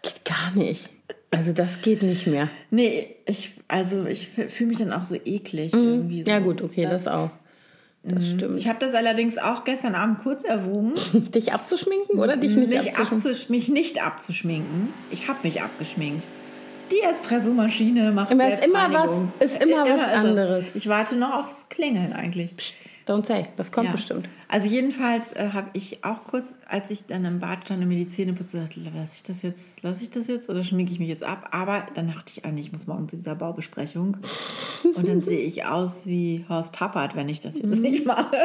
Geht 0.03 0.23
gar 0.25 0.51
nicht. 0.53 0.89
Also 1.31 1.51
das 1.51 1.81
geht 1.81 2.03
nicht 2.03 2.25
mehr. 2.27 2.49
Nee, 2.71 3.15
ich, 3.25 3.51
also 3.67 4.05
ich 4.05 4.29
fühle 4.29 4.69
mich 4.69 4.77
dann 4.77 4.93
auch 4.93 5.03
so 5.03 5.15
eklig. 5.15 5.73
Irgendwie 5.73 6.23
so. 6.23 6.29
Mhm. 6.29 6.33
Ja 6.33 6.39
gut, 6.39 6.61
okay, 6.61 6.87
das, 6.89 7.07
auch. 7.07 7.29
Das 8.03 8.29
stimmt. 8.29 8.57
Ich 8.57 8.67
habe 8.69 8.79
das 8.79 8.93
allerdings 8.93 9.37
auch 9.37 9.65
gestern 9.65 9.93
Abend 9.95 10.19
kurz 10.19 10.45
erwogen, 10.45 10.93
Dich 11.35 11.53
abzuschminken 11.53 12.17
oder 12.19 12.37
dich 12.37 12.55
nicht 12.55 12.69
mich, 12.69 12.79
abzuschminken? 12.79 13.17
abzusch 13.17 13.49
mich 13.49 13.67
nicht 13.67 14.01
abzuschminken. 14.01 14.93
Ich 15.11 15.27
habe 15.27 15.39
mich 15.43 15.61
abgeschminkt. 15.61 16.25
Die 16.91 17.01
Espressomaschine 17.01 18.11
macht 18.13 18.31
Immer 18.31 18.53
ist 18.53 18.65
immer 18.65 18.93
was, 18.93 19.51
ist 19.51 19.61
immer, 19.61 19.83
was 19.83 19.89
ist 19.89 20.07
es. 20.07 20.13
anderes. 20.13 20.65
Ich 20.75 20.87
warte 20.87 21.17
noch 21.17 21.33
aufs 21.33 21.67
Klingeln 21.67 22.13
eigentlich. 22.13 22.51
Don't 23.07 23.25
say, 23.25 23.45
das 23.55 23.71
kommt 23.71 23.85
Ja. 23.85 23.91
bestimmt. 23.93 24.27
Also 24.49 24.67
jedenfalls 24.67 25.31
äh, 25.33 25.49
habe 25.53 25.69
ich 25.73 26.03
auch 26.03 26.25
kurz, 26.25 26.55
als 26.67 26.91
ich 26.91 27.05
dann 27.05 27.23
im 27.23 27.39
Bad 27.39 27.63
stand 27.65 27.81
und 27.81 27.87
mir 27.87 27.95
die 27.95 28.07
Zähne 28.07 28.33
putzte, 28.33 28.57
gesagt, 28.57 28.75
lasse 28.93 29.15
ich 29.15 29.23
das 29.23 29.41
jetzt, 29.43 29.81
lasse 29.83 30.03
ich 30.03 30.11
das 30.11 30.27
jetzt 30.27 30.49
oder 30.49 30.63
schminke 30.63 30.91
ich 30.91 30.99
mich 30.99 31.07
jetzt 31.07 31.23
ab? 31.23 31.47
Aber 31.51 31.87
dann 31.95 32.07
dachte 32.07 32.33
ich, 32.35 32.43
eigentlich, 32.43 32.65
ich 32.67 32.71
muss 32.73 32.85
morgen 32.85 33.07
zu 33.07 33.15
dieser 33.15 33.35
Baubesprechung 33.35 34.17
und 34.95 35.07
dann 35.07 35.21
sehe 35.21 35.39
ich 35.39 35.65
aus 35.65 36.05
wie 36.05 36.43
Horst 36.49 36.75
Tappert, 36.75 37.15
wenn 37.15 37.29
ich 37.29 37.39
das 37.39 37.55
jetzt 37.55 37.65
Mhm. 37.75 37.81
nicht 37.81 38.05
mache. 38.05 38.35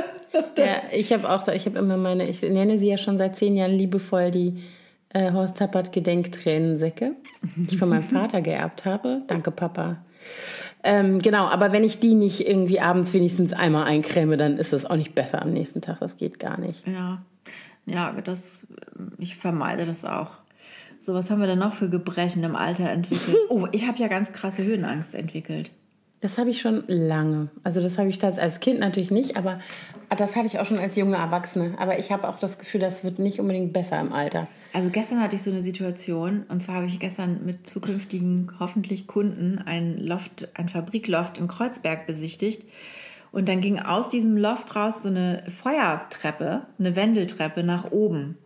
Ja, 0.57 0.83
ich 0.93 1.13
habe 1.13 1.29
auch, 1.29 1.43
da- 1.43 1.55
ich 1.55 1.67
habe 1.67 1.79
immer 1.81 1.97
meine, 1.97 2.29
ich 2.29 2.41
nenne 2.43 2.79
sie 2.79 2.89
ja 2.89 2.99
schon 2.99 3.19
seit 3.19 3.35
zehn 3.37 3.57
Jahren 3.57 3.73
liebevoll 3.73 4.31
die 4.31 4.63
äh, 5.15 5.33
Horst 5.33 5.57
Tappert 5.59 5.93
Gedenktränensäcke, 5.93 7.17
die 7.57 7.75
ich 7.75 7.79
von 7.79 7.89
meinem 7.89 8.03
Vater 8.03 8.41
geerbt 8.43 8.85
habe. 8.85 9.23
Danke, 9.27 9.51
Papa. 9.51 9.99
Ähm, 10.85 11.21
genau, 11.21 11.47
aber 11.47 11.73
wenn 11.73 11.85
ich 11.85 12.01
die 12.01 12.15
nicht 12.15 12.47
irgendwie 12.47 12.81
abends 12.81 13.13
wenigstens 13.13 13.53
einmal 13.53 13.85
eincreme, 13.85 14.37
dann 14.37 14.59
ist 14.59 14.73
es 14.73 14.85
auch 14.85 14.97
nicht 14.97 15.15
besser 15.15 15.41
am 15.43 15.53
nächsten 15.53 15.81
Tag. 15.81 16.01
Das 16.01 16.17
geht 16.17 16.39
gar 16.39 16.59
nicht. 16.59 16.87
Ja, 16.87 17.23
ja, 17.87 18.13
das, 18.25 18.67
ich 19.19 19.37
vermeide 19.37 19.87
das 19.87 20.05
auch. 20.05 20.33
So, 20.99 21.15
was 21.15 21.31
haben 21.31 21.41
wir 21.41 21.49
denn 21.49 21.59
noch 21.59 21.73
für 21.73 21.89
Gebrechen 21.89 22.45
im 22.45 22.57
Alter 22.57 22.91
entwickelt? 22.91 23.37
Oh, 23.49 23.67
ich 23.73 23.87
habe 23.87 23.99
ja 23.99 24.09
ganz 24.09 24.33
krasse 24.33 24.63
Höhenangst 24.65 25.15
entwickelt. 25.15 25.73
Das 26.23 26.39
habe 26.39 26.51
ich 26.51 26.61
schon 26.61 26.85
lange. 26.87 27.49
Also 27.65 27.81
das 27.81 27.99
habe 27.99 28.09
ich 28.09 28.21
das 28.21 28.39
als 28.39 28.61
Kind 28.61 28.79
natürlich 28.79 29.11
nicht, 29.11 29.37
aber 29.37 29.59
das 30.09 30.37
hatte 30.37 30.47
ich 30.47 30.61
auch 30.61 30.65
schon 30.65 30.79
als 30.79 30.95
junge 30.95 31.17
Erwachsene. 31.17 31.75
Aber 31.79 31.99
ich 31.99 32.13
habe 32.13 32.29
auch 32.29 32.39
das 32.39 32.61
Gefühl, 32.61 32.81
das 32.81 33.03
wird 33.03 33.19
nicht 33.19 33.41
unbedingt 33.41 33.73
besser 33.73 34.01
im 34.01 34.13
Alter. 34.13 34.47
Also 34.73 34.91
gestern 34.91 35.21
hatte 35.21 35.35
ich 35.35 35.43
so 35.43 35.51
eine 35.51 35.63
Situation 35.63 36.45
und 36.49 36.63
zwar 36.63 36.77
habe 36.77 36.87
ich 36.87 37.01
gestern 37.01 37.45
mit 37.45 37.67
zukünftigen 37.67 38.53
hoffentlich 38.61 39.09
Kunden 39.09 39.59
ein 39.67 39.99
Loft, 39.99 40.49
ein 40.55 40.69
Fabrikloft 40.69 41.39
in 41.39 41.49
Kreuzberg 41.49 42.07
besichtigt 42.07 42.69
und 43.33 43.49
dann 43.49 43.61
ging 43.61 43.81
aus 43.81 44.09
diesem 44.09 44.37
Loft 44.37 44.77
raus 44.77 45.03
so 45.03 45.09
eine 45.09 45.43
Feuertreppe, 45.49 46.63
eine 46.79 46.95
Wendeltreppe 46.95 47.65
nach 47.65 47.91
oben. 47.91 48.39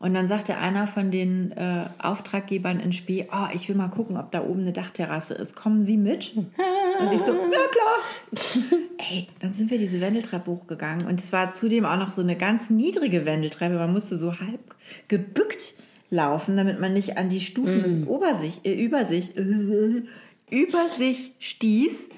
Und 0.00 0.14
dann 0.14 0.28
sagte 0.28 0.56
einer 0.56 0.86
von 0.86 1.10
den 1.10 1.52
äh, 1.52 1.84
Auftraggebern 1.98 2.80
in 2.80 2.94
Spee, 2.94 3.28
oh, 3.30 3.48
ich 3.52 3.68
will 3.68 3.76
mal 3.76 3.88
gucken, 3.88 4.16
ob 4.16 4.30
da 4.30 4.42
oben 4.42 4.62
eine 4.62 4.72
Dachterrasse 4.72 5.34
ist. 5.34 5.54
Kommen 5.54 5.84
Sie 5.84 5.98
mit? 5.98 6.32
Und 6.36 7.12
ich 7.12 7.20
so, 7.20 7.32
ja 7.32 7.66
klar. 7.70 8.80
Ey, 8.96 9.26
dann 9.40 9.52
sind 9.52 9.70
wir 9.70 9.76
diese 9.76 10.00
Wendeltreppe 10.00 10.50
hochgegangen 10.50 11.06
und 11.06 11.20
es 11.20 11.32
war 11.32 11.52
zudem 11.52 11.86
auch 11.86 11.96
noch 11.96 12.12
so 12.12 12.20
eine 12.20 12.36
ganz 12.36 12.68
niedrige 12.68 13.24
Wendeltreppe. 13.24 13.74
Man 13.76 13.92
musste 13.92 14.18
so 14.18 14.38
halb 14.38 14.60
gebückt 15.08 15.74
laufen, 16.10 16.56
damit 16.56 16.80
man 16.80 16.92
nicht 16.92 17.16
an 17.16 17.30
die 17.30 17.40
Stufen 17.40 18.06
über 18.06 18.34
sich, 18.34 18.60
äh, 18.64 18.72
über 18.72 19.04
sich, 19.04 19.36
äh, 19.36 19.40
über 20.50 20.88
sich 20.96 21.32
stieß. 21.38 22.08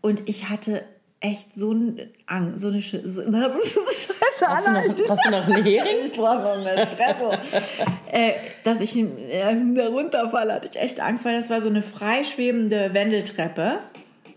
Und 0.00 0.28
ich 0.28 0.48
hatte 0.48 0.82
echt 1.20 1.54
so 1.54 1.70
eine 1.70 2.10
Angst, 2.26 2.60
so 2.60 2.68
eine 2.68 2.82
Sch 2.82 2.96
so, 3.04 3.22
Scheiße, 3.32 4.11
Hast 4.46 4.66
du 4.66 4.72
noch, 4.72 5.08
hast 5.08 5.26
du 5.26 5.30
noch 5.30 5.46
einen 5.46 5.64
Hering? 5.64 5.96
Ich 6.04 6.12
brauche 6.12 6.42
noch 6.42 6.52
einen 6.52 6.66
Espresso. 6.66 7.32
äh, 8.12 8.32
dass 8.64 8.80
ich 8.80 8.96
äh, 8.96 9.06
da 9.74 9.88
runterfalle, 9.88 10.54
hatte 10.54 10.68
ich 10.72 10.80
echt 10.80 11.00
Angst, 11.00 11.24
weil 11.24 11.36
das 11.36 11.50
war 11.50 11.60
so 11.60 11.68
eine 11.68 11.82
freischwebende 11.82 12.94
Wendeltreppe. 12.94 13.78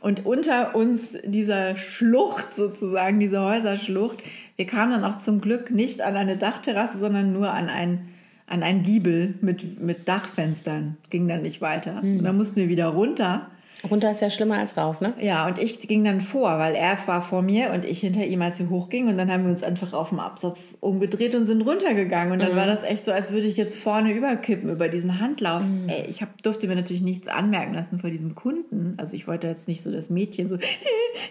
Und 0.02 0.26
unter 0.26 0.76
uns 0.76 1.18
dieser 1.24 1.78
Schlucht 1.78 2.54
sozusagen, 2.56 3.20
diese 3.20 3.42
Häuserschlucht. 3.42 4.20
Wir 4.56 4.68
kamen 4.68 4.92
dann 4.92 5.04
auch 5.04 5.20
zum 5.20 5.42
Glück 5.42 5.72
nicht 5.72 6.02
an 6.02 6.16
eine 6.16 6.38
Dachterrasse, 6.38 7.00
sondern 7.00 7.34
nur 7.34 7.52
an 7.52 7.70
ein, 7.70 8.10
an 8.48 8.62
ein 8.62 8.84
Giebel 8.84 9.34
mit, 9.42 9.82
mit 9.82 10.08
Dachfenstern. 10.08 10.98
Ging 11.10 11.28
dann 11.28 11.42
nicht 11.42 11.60
weiter. 11.60 12.02
Und 12.04 12.24
dann 12.24 12.38
mussten 12.38 12.58
wir 12.58 12.70
wieder 12.70 12.88
runter. 12.88 13.48
Runter 13.90 14.12
ist 14.12 14.22
ja 14.22 14.30
schlimmer 14.30 14.58
als 14.58 14.78
rauf, 14.78 15.02
ne? 15.02 15.14
Ja, 15.20 15.46
und 15.48 15.60
ich 15.60 15.80
ging 15.80 16.04
dann 16.04 16.22
vor, 16.22 16.58
weil 16.58 16.76
er 16.76 16.98
war 17.06 17.22
vor 17.22 17.42
mir 17.42 17.72
und 17.72 17.86
ich 17.86 18.00
hinter 18.00 18.26
ihm, 18.26 18.42
als 18.42 18.60
wir 18.60 18.70
hochgingen. 18.70 19.10
Und 19.10 19.18
dann 19.18 19.32
haben 19.32 19.44
wir 19.44 19.52
uns 19.52 19.64
einfach 19.64 19.94
auf 19.94 20.10
dem 20.10 20.20
Absatz 20.20 20.60
umgedreht 20.80 21.36
und 21.36 21.46
sind 21.46 21.62
runtergegangen. 21.62 22.34
Und 22.34 22.40
dann 22.40 22.56
war 22.56 22.66
das 22.66 22.84
echt 22.84 23.06
so, 23.06 23.12
als 23.12 23.32
würde 23.32 23.48
ich 23.48 23.58
jetzt 23.58 23.78
vorne 23.78 24.14
überkippen 24.14 24.70
über 24.70 24.88
diesen 24.88 25.20
Handlauf. 25.20 25.62
Ey, 25.88 26.06
ich 26.10 26.22
hab, 26.22 26.42
durfte 26.42 26.68
mir 26.68 26.76
natürlich 26.76 27.04
nichts 27.04 27.28
anmerken 27.28 27.74
lassen 27.74 28.00
vor 28.00 28.10
diesem 28.10 28.34
Kunden. 28.34 28.96
Also 28.98 29.16
ich 29.16 29.28
wollte 29.28 29.48
jetzt 29.48 29.68
nicht 29.68 29.84
so 29.84 29.92
das 29.92 30.10
Mädchen 30.10 30.50
so, 30.50 30.58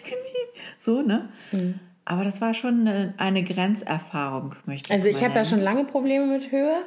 so, 0.78 1.02
ne? 1.02 1.28
Aber 2.04 2.24
das 2.24 2.40
war 2.40 2.54
schon 2.54 2.80
eine, 2.80 3.14
eine 3.16 3.42
Grenzerfahrung, 3.42 4.54
möchte 4.66 4.92
ich 4.92 4.92
Also 4.92 5.08
ich 5.08 5.24
habe 5.24 5.34
ja 5.34 5.44
schon 5.44 5.60
lange 5.60 5.84
Probleme 5.84 6.26
mit 6.26 6.52
Höhe 6.52 6.82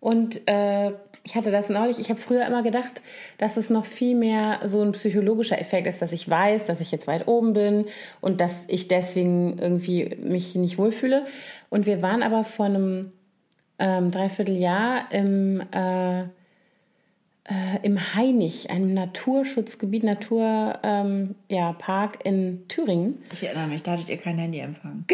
und 0.00 0.46
äh, 0.46 0.92
ich 1.24 1.34
hatte 1.34 1.50
das 1.50 1.70
neulich. 1.70 1.98
Ich 1.98 2.10
habe 2.10 2.20
früher 2.20 2.46
immer 2.46 2.62
gedacht, 2.62 3.02
dass 3.38 3.56
es 3.56 3.70
noch 3.70 3.86
viel 3.86 4.14
mehr 4.14 4.60
so 4.64 4.82
ein 4.82 4.92
psychologischer 4.92 5.58
Effekt 5.58 5.86
ist, 5.86 6.02
dass 6.02 6.12
ich 6.12 6.28
weiß, 6.28 6.66
dass 6.66 6.80
ich 6.80 6.92
jetzt 6.92 7.06
weit 7.06 7.26
oben 7.26 7.54
bin 7.54 7.86
und 8.20 8.40
dass 8.40 8.64
ich 8.68 8.88
deswegen 8.88 9.58
irgendwie 9.58 10.16
mich 10.22 10.54
nicht 10.54 10.76
wohlfühle. 10.76 11.24
Und 11.70 11.86
wir 11.86 12.02
waren 12.02 12.22
aber 12.22 12.44
vor 12.44 12.66
einem 12.66 13.12
ähm, 13.78 14.10
Dreivierteljahr 14.10 15.10
im 15.10 15.62
äh, 15.72 16.24
äh, 17.46 17.78
im 17.82 18.14
Hainich, 18.14 18.70
einem 18.70 18.94
Naturschutzgebiet, 18.94 20.02
Natur, 20.02 20.78
ähm, 20.82 21.34
ja, 21.50 21.76
in 22.22 22.66
Thüringen. 22.68 23.22
Ich 23.32 23.42
erinnere 23.42 23.66
mich, 23.66 23.82
da 23.82 23.92
hattet 23.92 24.08
ihr 24.08 24.16
kein 24.16 24.38
Handyempfang. 24.38 25.04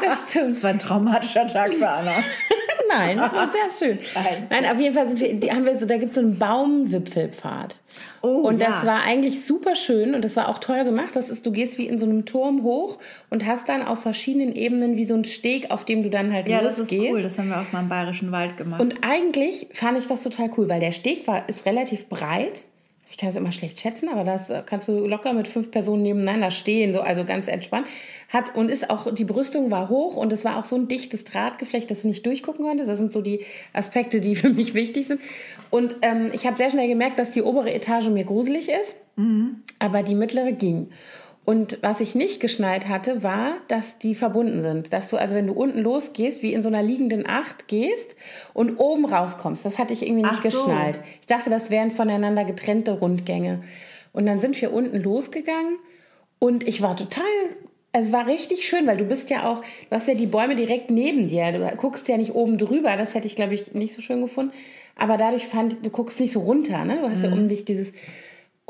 Das 0.00 0.22
stimmt. 0.30 0.50
Das 0.50 0.62
war 0.62 0.70
ein 0.70 0.78
traumatischer 0.78 1.46
Tag 1.48 1.72
für 1.74 1.88
Anna. 1.88 2.12
Nein, 2.92 3.16
das 3.16 3.32
war 3.32 3.48
sehr 3.48 3.70
schön. 3.70 3.98
Nein. 4.14 4.46
Nein, 4.50 4.66
auf 4.66 4.78
jeden 4.80 4.94
Fall 4.94 5.08
sind 5.08 5.42
wir, 5.42 5.52
haben 5.52 5.64
wir 5.64 5.78
so, 5.78 5.86
da 5.86 5.96
gibt 5.96 6.10
es 6.10 6.14
so 6.16 6.20
einen 6.20 6.38
Baumwipfelpfad. 6.38 7.80
Oh, 8.22 8.42
und 8.48 8.60
ja. 8.60 8.68
das 8.68 8.86
war 8.86 9.02
eigentlich 9.02 9.44
super 9.44 9.74
schön 9.74 10.14
und 10.14 10.24
das 10.24 10.36
war 10.36 10.48
auch 10.48 10.58
toll 10.58 10.84
gemacht. 10.84 11.16
Das 11.16 11.30
ist, 11.30 11.44
du 11.44 11.52
gehst 11.52 11.78
wie 11.78 11.86
in 11.86 11.98
so 11.98 12.06
einem 12.06 12.24
Turm 12.24 12.62
hoch 12.62 12.98
und 13.30 13.46
hast 13.46 13.68
dann 13.68 13.82
auf 13.82 14.00
verschiedenen 14.02 14.54
Ebenen 14.54 14.96
wie 14.96 15.04
so 15.04 15.14
einen 15.14 15.24
Steg, 15.24 15.70
auf 15.70 15.84
dem 15.84 16.02
du 16.02 16.10
dann 16.10 16.32
halt 16.32 16.48
Ja, 16.48 16.62
das 16.62 16.78
losgehst. 16.78 17.04
ist 17.04 17.10
cool. 17.10 17.22
Das 17.22 17.38
haben 17.38 17.48
wir 17.48 17.60
auch 17.60 17.72
mal 17.72 17.80
im 17.80 17.88
Bayerischen 17.88 18.32
Wald 18.32 18.56
gemacht. 18.56 18.80
Und 18.80 18.98
eigentlich 19.02 19.68
fand 19.72 19.98
ich 19.98 20.06
das 20.06 20.22
total 20.22 20.50
cool, 20.56 20.68
weil 20.68 20.80
der 20.80 20.92
Steg 20.92 21.26
war, 21.26 21.48
ist 21.48 21.66
relativ 21.66 22.08
breit. 22.08 22.64
Ich 23.12 23.18
kann 23.18 23.28
es 23.28 23.36
immer 23.36 23.52
schlecht 23.52 23.78
schätzen, 23.78 24.08
aber 24.08 24.24
das 24.24 24.48
äh, 24.48 24.62
kannst 24.64 24.88
du 24.88 25.06
locker 25.06 25.34
mit 25.34 25.46
fünf 25.46 25.70
Personen 25.70 26.02
nebeneinander 26.02 26.50
stehen, 26.50 26.94
so, 26.94 27.02
also 27.02 27.26
ganz 27.26 27.46
entspannt. 27.46 27.86
Hat, 28.30 28.56
und 28.56 28.70
ist 28.70 28.88
auch, 28.88 29.12
die 29.12 29.26
Brüstung 29.26 29.70
war 29.70 29.90
hoch 29.90 30.16
und 30.16 30.32
es 30.32 30.46
war 30.46 30.56
auch 30.56 30.64
so 30.64 30.76
ein 30.76 30.88
dichtes 30.88 31.24
Drahtgeflecht, 31.24 31.90
dass 31.90 32.02
du 32.02 32.08
nicht 32.08 32.24
durchgucken 32.24 32.64
konntest. 32.64 32.88
Das 32.88 32.96
sind 32.96 33.12
so 33.12 33.20
die 33.20 33.44
Aspekte, 33.74 34.22
die 34.22 34.34
für 34.34 34.48
mich 34.48 34.72
wichtig 34.72 35.08
sind. 35.08 35.20
Und 35.68 35.96
ähm, 36.00 36.30
ich 36.32 36.46
habe 36.46 36.56
sehr 36.56 36.70
schnell 36.70 36.88
gemerkt, 36.88 37.18
dass 37.18 37.32
die 37.32 37.42
obere 37.42 37.70
Etage 37.74 38.08
mir 38.08 38.24
gruselig 38.24 38.70
ist, 38.70 38.96
aber 39.78 40.02
die 40.02 40.14
mittlere 40.14 40.52
ging. 40.52 40.88
Und 41.44 41.78
was 41.82 42.00
ich 42.00 42.14
nicht 42.14 42.38
geschnallt 42.38 42.88
hatte, 42.88 43.24
war, 43.24 43.54
dass 43.66 43.98
die 43.98 44.14
verbunden 44.14 44.62
sind. 44.62 44.92
Dass 44.92 45.08
du, 45.08 45.16
also 45.16 45.34
wenn 45.34 45.48
du 45.48 45.54
unten 45.54 45.80
losgehst, 45.80 46.42
wie 46.42 46.52
in 46.52 46.62
so 46.62 46.68
einer 46.68 46.82
liegenden 46.82 47.28
Acht 47.28 47.66
gehst 47.66 48.14
und 48.54 48.78
oben 48.78 49.04
rauskommst. 49.06 49.64
Das 49.64 49.78
hatte 49.78 49.92
ich 49.92 50.02
irgendwie 50.02 50.22
nicht 50.22 50.34
Ach 50.38 50.44
so. 50.44 50.64
geschnallt. 50.64 51.00
Ich 51.20 51.26
dachte, 51.26 51.50
das 51.50 51.70
wären 51.70 51.90
voneinander 51.90 52.44
getrennte 52.44 52.92
Rundgänge. 52.92 53.62
Und 54.12 54.26
dann 54.26 54.40
sind 54.40 54.60
wir 54.60 54.72
unten 54.72 55.02
losgegangen 55.02 55.78
und 56.38 56.66
ich 56.66 56.82
war 56.82 56.96
total, 56.96 57.24
es 57.92 58.12
war 58.12 58.26
richtig 58.26 58.68
schön, 58.68 58.86
weil 58.86 58.96
du 58.96 59.04
bist 59.04 59.30
ja 59.30 59.50
auch, 59.50 59.60
du 59.60 59.90
hast 59.90 60.08
ja 60.08 60.14
die 60.14 60.26
Bäume 60.26 60.54
direkt 60.54 60.90
neben 60.90 61.28
dir. 61.28 61.52
Du 61.52 61.76
guckst 61.76 62.08
ja 62.08 62.16
nicht 62.16 62.34
oben 62.34 62.58
drüber. 62.58 62.96
Das 62.96 63.14
hätte 63.14 63.26
ich, 63.26 63.36
glaube 63.36 63.54
ich, 63.54 63.74
nicht 63.74 63.94
so 63.94 64.00
schön 64.00 64.22
gefunden. 64.22 64.52
Aber 64.96 65.16
dadurch 65.16 65.46
fand, 65.46 65.84
du 65.84 65.90
guckst 65.90 66.20
nicht 66.20 66.32
so 66.32 66.40
runter, 66.40 66.84
ne? 66.84 66.98
Du 67.00 67.08
hast 67.08 67.22
ja 67.22 67.32
um 67.32 67.48
dich 67.48 67.64
dieses, 67.64 67.92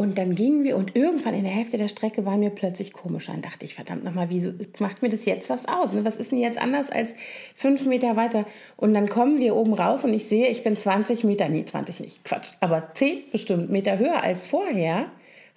und 0.03 0.19
dann 0.19 0.35
gingen 0.35 0.65
wir 0.65 0.77
und 0.77 0.97
irgendwann 0.97 1.33
in 1.33 1.45
der 1.45 1.53
Hälfte 1.53 1.79
der 1.79 1.87
Strecke 1.87 2.27
war 2.27 2.37
mir 2.37 2.51
plötzlich 2.51 2.93
komisch. 2.93 3.27
Dann 3.27 3.41
dachte 3.41 3.65
ich, 3.65 3.77
verdammt 3.77 4.03
nochmal, 4.03 4.31
wieso 4.31 4.51
macht 4.81 5.01
mir 5.01 5.09
das 5.09 5.27
jetzt 5.27 5.49
was 5.49 5.69
aus? 5.69 5.93
ne? 5.93 6.05
Was 6.05 6.17
ist 6.17 6.33
denn 6.33 6.41
jetzt 6.41 6.59
anders 6.59 6.91
als 6.91 7.15
fünf 7.55 7.87
Meter 7.87 8.17
weiter? 8.17 8.45
Und 8.77 8.95
dann 8.95 9.09
kommen 9.09 9.39
wir 9.39 9.55
oben 9.55 9.75
raus 9.75 10.05
und 10.05 10.13
ich 10.13 10.27
sehe, 10.27 10.49
ich 10.49 10.65
bin 10.65 10.77
20 10.77 11.23
Meter, 11.23 11.49
nee, 11.49 11.65
20 11.65 12.01
nicht, 12.01 12.25
Quatsch, 12.25 12.49
aber 12.59 12.89
10 12.95 13.23
bestimmt 13.31 13.71
Meter 13.71 13.97
höher 13.97 14.21
als 14.21 14.45
vorher 14.45 15.07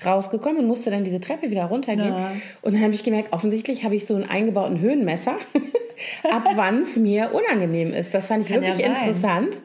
rausgekommen 0.05 0.59
und 0.59 0.67
musste 0.67 0.91
dann 0.91 1.03
diese 1.03 1.19
Treppe 1.19 1.49
wieder 1.49 1.65
runtergehen. 1.65 2.13
Ja. 2.13 2.31
Und 2.61 2.75
dann 2.75 2.83
habe 2.83 2.93
ich 2.93 3.03
gemerkt, 3.03 3.33
offensichtlich 3.33 3.83
habe 3.83 3.95
ich 3.95 4.05
so 4.05 4.13
einen 4.13 4.29
eingebauten 4.29 4.79
Höhenmesser, 4.79 5.37
ab 6.31 6.43
wann 6.53 6.83
es 6.83 6.97
mir 6.97 7.31
unangenehm 7.33 7.95
ist. 7.95 8.13
Das 8.13 8.27
fand 8.27 8.43
ich 8.43 8.53
Kann 8.53 8.61
ja 8.61 8.77
wirklich 8.77 8.85
sein. 8.85 8.95
interessant, 8.95 9.61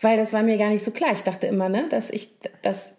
weil 0.00 0.16
das 0.16 0.32
war 0.32 0.42
mir 0.42 0.58
gar 0.58 0.70
nicht 0.70 0.84
so 0.84 0.90
klar. 0.90 1.12
Ich 1.12 1.22
dachte 1.22 1.46
immer, 1.46 1.68
ne, 1.68 1.86
dass 1.88 2.10
ich 2.10 2.30
das 2.62 2.96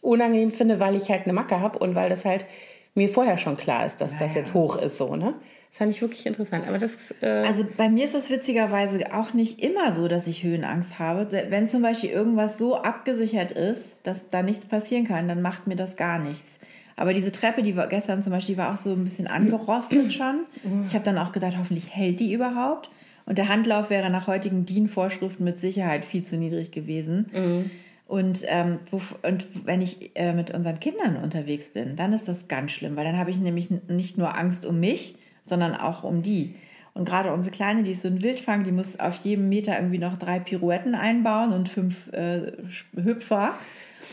unangenehm 0.00 0.50
finde, 0.50 0.80
weil 0.80 0.96
ich 0.96 1.08
halt 1.10 1.24
eine 1.24 1.32
Macke 1.32 1.60
habe 1.60 1.78
und 1.78 1.94
weil 1.94 2.08
das 2.08 2.24
halt 2.24 2.46
mir 2.94 3.08
vorher 3.08 3.38
schon 3.38 3.56
klar 3.56 3.86
ist, 3.86 4.00
dass 4.00 4.12
das 4.12 4.20
Naja. 4.30 4.34
jetzt 4.36 4.54
hoch 4.54 4.76
ist, 4.76 4.98
so, 4.98 5.14
ne? 5.16 5.34
Das 5.70 5.78
fand 5.78 5.90
ich 5.90 6.00
wirklich 6.00 6.24
interessant. 6.24 6.64
Aber 6.66 6.78
das, 6.78 7.14
äh, 7.20 7.26
Also 7.46 7.64
bei 7.76 7.90
mir 7.90 8.04
ist 8.04 8.14
das 8.14 8.30
witzigerweise 8.30 8.98
auch 9.12 9.34
nicht 9.34 9.60
immer 9.62 9.92
so, 9.92 10.08
dass 10.08 10.26
ich 10.26 10.42
Höhenangst 10.42 10.98
habe. 10.98 11.28
Wenn 11.50 11.68
zum 11.68 11.82
Beispiel 11.82 12.08
irgendwas 12.10 12.56
so 12.56 12.76
abgesichert 12.76 13.52
ist, 13.52 13.98
dass 14.04 14.30
da 14.30 14.42
nichts 14.42 14.64
passieren 14.66 15.04
kann, 15.06 15.28
dann 15.28 15.42
macht 15.42 15.66
mir 15.66 15.76
das 15.76 15.96
gar 15.96 16.18
nichts. 16.18 16.58
Aber 16.96 17.12
diese 17.12 17.30
Treppe, 17.30 17.62
die 17.62 17.76
war 17.76 17.86
gestern 17.86 18.22
zum 18.22 18.32
Beispiel, 18.32 18.54
die 18.54 18.60
war 18.60 18.72
auch 18.72 18.76
so 18.78 18.90
ein 18.90 19.04
bisschen 19.04 19.26
angerostet 19.28 20.12
schon. 20.12 20.40
Ich 20.88 20.94
habe 20.94 21.04
dann 21.04 21.18
auch 21.18 21.32
gedacht, 21.32 21.54
hoffentlich 21.58 21.94
hält 21.94 22.18
die 22.18 22.32
überhaupt. 22.32 22.90
Und 23.26 23.36
der 23.38 23.48
Handlauf 23.48 23.90
wäre 23.90 24.08
nach 24.10 24.26
heutigen 24.26 24.64
DIN-Vorschriften 24.64 25.44
mit 25.44 25.60
Sicherheit 25.60 26.04
viel 26.06 26.22
zu 26.24 26.36
niedrig 26.38 26.72
gewesen. 26.72 27.70
Und, 28.08 28.40
ähm, 28.46 28.78
wo, 28.90 29.02
und 29.22 29.46
wenn 29.66 29.82
ich 29.82 30.16
äh, 30.16 30.32
mit 30.32 30.50
unseren 30.52 30.80
Kindern 30.80 31.16
unterwegs 31.16 31.68
bin, 31.68 31.94
dann 31.94 32.14
ist 32.14 32.26
das 32.26 32.48
ganz 32.48 32.72
schlimm, 32.72 32.96
weil 32.96 33.04
dann 33.04 33.18
habe 33.18 33.30
ich 33.30 33.38
nämlich 33.38 33.68
nicht 33.86 34.16
nur 34.16 34.36
Angst 34.36 34.64
um 34.64 34.80
mich, 34.80 35.16
sondern 35.42 35.76
auch 35.76 36.04
um 36.04 36.22
die. 36.22 36.54
Und 36.94 37.04
gerade 37.04 37.32
unsere 37.32 37.54
Kleine, 37.54 37.82
die 37.82 37.92
ist 37.92 38.02
so 38.02 38.08
ein 38.08 38.22
Wildfang, 38.22 38.64
die 38.64 38.72
muss 38.72 38.98
auf 38.98 39.16
jedem 39.18 39.50
Meter 39.50 39.76
irgendwie 39.76 39.98
noch 39.98 40.16
drei 40.16 40.40
Pirouetten 40.40 40.94
einbauen 40.94 41.52
und 41.52 41.68
fünf 41.68 42.10
äh, 42.12 42.52
Hüpfer. 42.96 43.54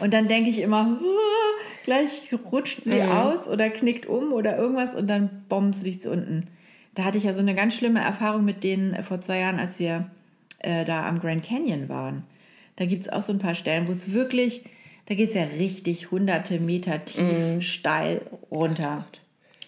Und 0.01 0.13
dann 0.13 0.27
denke 0.27 0.49
ich 0.49 0.59
immer, 0.59 0.99
gleich 1.85 2.29
rutscht 2.51 2.83
sie 2.83 3.01
mhm. 3.01 3.11
aus 3.11 3.47
oder 3.47 3.69
knickt 3.69 4.07
um 4.07 4.33
oder 4.33 4.57
irgendwas 4.57 4.93
und 4.93 5.07
dann 5.07 5.45
bombs 5.47 5.83
liegt 5.83 6.01
sie 6.01 6.09
unten. 6.09 6.47
Da 6.95 7.05
hatte 7.05 7.17
ich 7.17 7.23
ja 7.23 7.33
so 7.33 7.39
eine 7.39 7.55
ganz 7.55 7.75
schlimme 7.75 8.01
Erfahrung 8.01 8.43
mit 8.43 8.65
denen 8.65 8.93
äh, 8.93 9.03
vor 9.03 9.21
zwei 9.21 9.39
Jahren, 9.39 9.59
als 9.59 9.79
wir 9.79 10.09
äh, 10.59 10.83
da 10.83 11.07
am 11.07 11.21
Grand 11.21 11.43
Canyon 11.43 11.87
waren. 11.87 12.23
Da 12.75 12.85
gibt 12.85 13.03
es 13.03 13.09
auch 13.09 13.21
so 13.21 13.31
ein 13.31 13.39
paar 13.39 13.55
Stellen, 13.55 13.87
wo 13.87 13.91
es 13.91 14.13
wirklich, 14.13 14.65
da 15.05 15.15
geht 15.15 15.29
es 15.29 15.35
ja 15.35 15.43
richtig 15.43 16.11
hunderte 16.11 16.59
Meter 16.59 17.03
tief, 17.05 17.21
mhm. 17.21 17.61
steil 17.61 18.21
runter. 18.51 19.05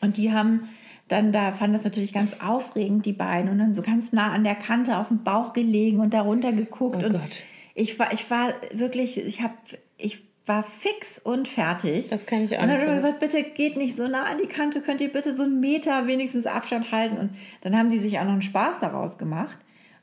Oh 0.02 0.06
und 0.06 0.18
die 0.18 0.32
haben 0.32 0.68
dann 1.08 1.32
da 1.32 1.54
fand 1.54 1.74
das 1.74 1.84
natürlich 1.84 2.14
ganz 2.14 2.36
aufregend, 2.42 3.06
die 3.06 3.14
beiden, 3.14 3.50
und 3.50 3.60
dann 3.60 3.74
so 3.74 3.82
ganz 3.82 4.12
nah 4.12 4.32
an 4.32 4.44
der 4.44 4.56
Kante 4.56 4.98
auf 4.98 5.08
dem 5.08 5.24
Bauch 5.24 5.54
gelegen 5.54 6.00
und 6.00 6.14
darunter 6.14 6.52
geguckt. 6.52 6.98
Oh 7.02 7.06
und 7.06 7.14
Gott. 7.14 7.44
ich 7.76 7.98
war, 7.98 8.12
ich 8.12 8.30
war 8.30 8.54
wirklich, 8.74 9.18
ich 9.18 9.42
habe, 9.42 9.54
ich 9.98 10.24
war 10.46 10.64
fix 10.64 11.20
und 11.20 11.48
fertig. 11.48 12.10
Das 12.10 12.26
kann 12.26 12.44
ich 12.44 12.58
auch. 12.58 12.62
Und 12.62 12.70
dann 12.70 12.80
haben 12.80 12.88
wir 12.88 12.96
gesagt, 12.96 13.20
bitte 13.20 13.44
geht 13.44 13.78
nicht 13.78 13.96
so 13.96 14.08
nah 14.08 14.24
an 14.24 14.38
die 14.38 14.48
Kante, 14.48 14.82
könnt 14.82 15.02
ihr 15.02 15.12
bitte 15.12 15.34
so 15.34 15.44
einen 15.44 15.60
Meter 15.60 16.08
wenigstens 16.08 16.46
Abstand 16.46 16.92
halten. 16.92 17.18
Und 17.18 17.32
dann 17.62 17.78
haben 17.78 17.90
die 17.90 18.00
sich 18.00 18.20
auch 18.20 18.26
noch 18.26 18.34
einen 18.34 18.42
Spaß 18.42 18.80
daraus 18.82 19.18
gemacht. 19.18 19.58